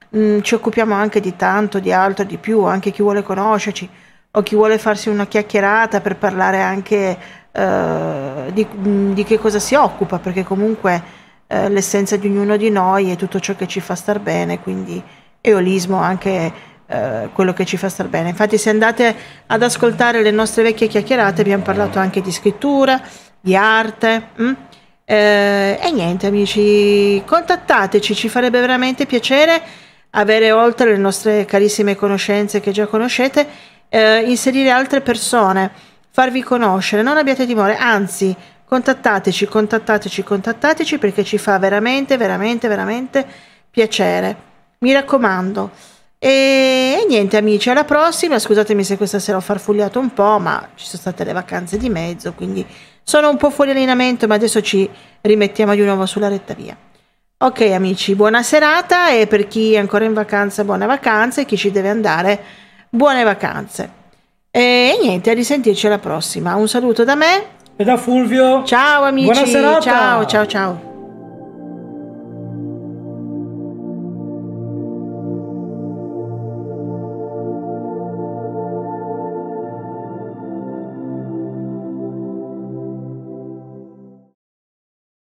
mh, 0.09 0.19
mm, 0.19 0.39
ci 0.41 0.55
occupiamo 0.55 0.95
anche 0.95 1.19
di 1.19 1.35
tanto, 1.35 1.77
di 1.77 1.91
altro, 1.91 2.23
di 2.23 2.37
più, 2.37 2.63
anche 2.63 2.89
chi 2.89 3.03
vuole 3.03 3.21
conoscerci 3.21 3.87
o 4.31 4.41
chi 4.41 4.55
vuole 4.55 4.79
farsi 4.79 5.09
una 5.09 5.27
chiacchierata 5.27 6.01
per 6.01 6.15
parlare 6.15 6.61
anche 6.61 7.17
uh, 7.51 8.51
di, 8.51 8.67
di 9.13 9.23
che 9.23 9.37
cosa 9.37 9.59
si 9.59 9.75
occupa, 9.75 10.17
perché 10.17 10.43
comunque 10.43 11.03
eh, 11.51 11.67
l'essenza 11.67 12.15
di 12.15 12.27
ognuno 12.27 12.57
di 12.57 12.69
noi 12.69 13.09
è 13.09 13.15
tutto 13.15 13.39
ciò 13.39 13.55
che 13.55 13.67
ci 13.67 13.79
fa 13.79 13.95
star 13.95 14.19
bene, 14.19 14.59
quindi 14.59 15.01
eolismo 15.41 15.97
anche 15.97 16.53
eh, 16.85 17.29
quello 17.33 17.53
che 17.53 17.65
ci 17.65 17.75
fa 17.75 17.89
star 17.89 18.07
bene. 18.07 18.29
Infatti 18.29 18.59
se 18.59 18.69
andate 18.69 19.15
ad 19.47 19.63
ascoltare 19.63 20.21
le 20.21 20.29
nostre 20.29 20.61
vecchie 20.61 20.87
chiacchierate 20.87 21.41
abbiamo 21.41 21.63
parlato 21.63 21.97
anche 21.97 22.21
di 22.21 22.31
scrittura, 22.31 23.01
di 23.39 23.55
arte. 23.55 24.27
Hm? 24.35 24.51
Eh, 25.05 25.79
e 25.81 25.91
niente 25.91 26.27
amici, 26.27 27.19
contattateci, 27.25 28.13
ci 28.13 28.29
farebbe 28.29 28.59
veramente 28.59 29.07
piacere 29.07 29.59
avere 30.11 30.51
oltre 30.51 30.91
le 30.91 30.97
nostre 30.97 31.45
carissime 31.45 31.95
conoscenze 31.95 32.59
che 32.59 32.71
già 32.71 32.85
conoscete, 32.85 33.47
eh, 33.89 34.21
inserire 34.21 34.69
altre 34.69 35.01
persone, 35.01 35.71
farvi 36.11 36.43
conoscere, 36.43 37.01
non 37.01 37.17
abbiate 37.17 37.47
timore, 37.47 37.75
anzi 37.75 38.35
contattateci, 38.69 39.47
contattateci, 39.47 40.23
contattateci 40.23 40.99
perché 40.99 41.23
ci 41.23 41.39
fa 41.39 41.57
veramente, 41.57 42.17
veramente, 42.17 42.67
veramente 42.67 43.25
piacere. 43.71 44.47
Mi 44.79 44.93
raccomando. 44.93 45.71
E, 46.19 46.99
e, 47.01 47.05
niente 47.07 47.35
amici, 47.37 47.71
alla 47.71 47.83
prossima. 47.83 48.37
Scusatemi 48.37 48.83
se 48.83 48.95
questa 48.95 49.17
sera 49.17 49.37
ho 49.37 49.41
farfugliato 49.41 49.99
un 49.99 50.13
po', 50.13 50.37
ma 50.37 50.69
ci 50.75 50.85
sono 50.85 51.01
state 51.01 51.23
le 51.23 51.33
vacanze 51.33 51.77
di 51.77 51.89
mezzo, 51.89 52.33
quindi 52.33 52.63
sono 53.01 53.29
un 53.29 53.37
po' 53.37 53.49
fuori 53.49 53.71
allenamento, 53.71 54.27
ma 54.27 54.35
adesso 54.35 54.61
ci 54.61 54.87
rimettiamo 55.21 55.73
di 55.73 55.81
nuovo 55.81 56.05
sulla 56.05 56.27
retta 56.27 56.53
via. 56.53 56.77
Ok 57.41 57.61
amici, 57.61 58.15
buona 58.15 58.43
serata 58.43 59.09
e 59.09 59.25
per 59.25 59.47
chi 59.47 59.73
è 59.73 59.77
ancora 59.77 60.05
in 60.05 60.13
vacanza, 60.13 60.63
buone 60.63 60.85
vacanze, 60.85 61.41
e 61.41 61.45
chi 61.45 61.57
ci 61.57 61.71
deve 61.71 61.89
andare, 61.89 62.39
buone 62.89 63.23
vacanze. 63.23 63.97
E 64.51 64.97
niente, 65.01 65.31
a 65.31 65.33
risentirci 65.33 65.87
alla 65.87 65.99
prossima. 65.99 66.55
Un 66.55 66.67
saluto 66.67 67.03
da 67.03 67.15
me 67.15 67.57
e 67.79 67.85
da 67.85 67.95
Fulvio. 67.95 68.63
Ciao 68.65 69.05
amici. 69.05 69.33
Ciao, 69.81 70.25
ciao, 70.25 70.45
ciao. 70.45 70.88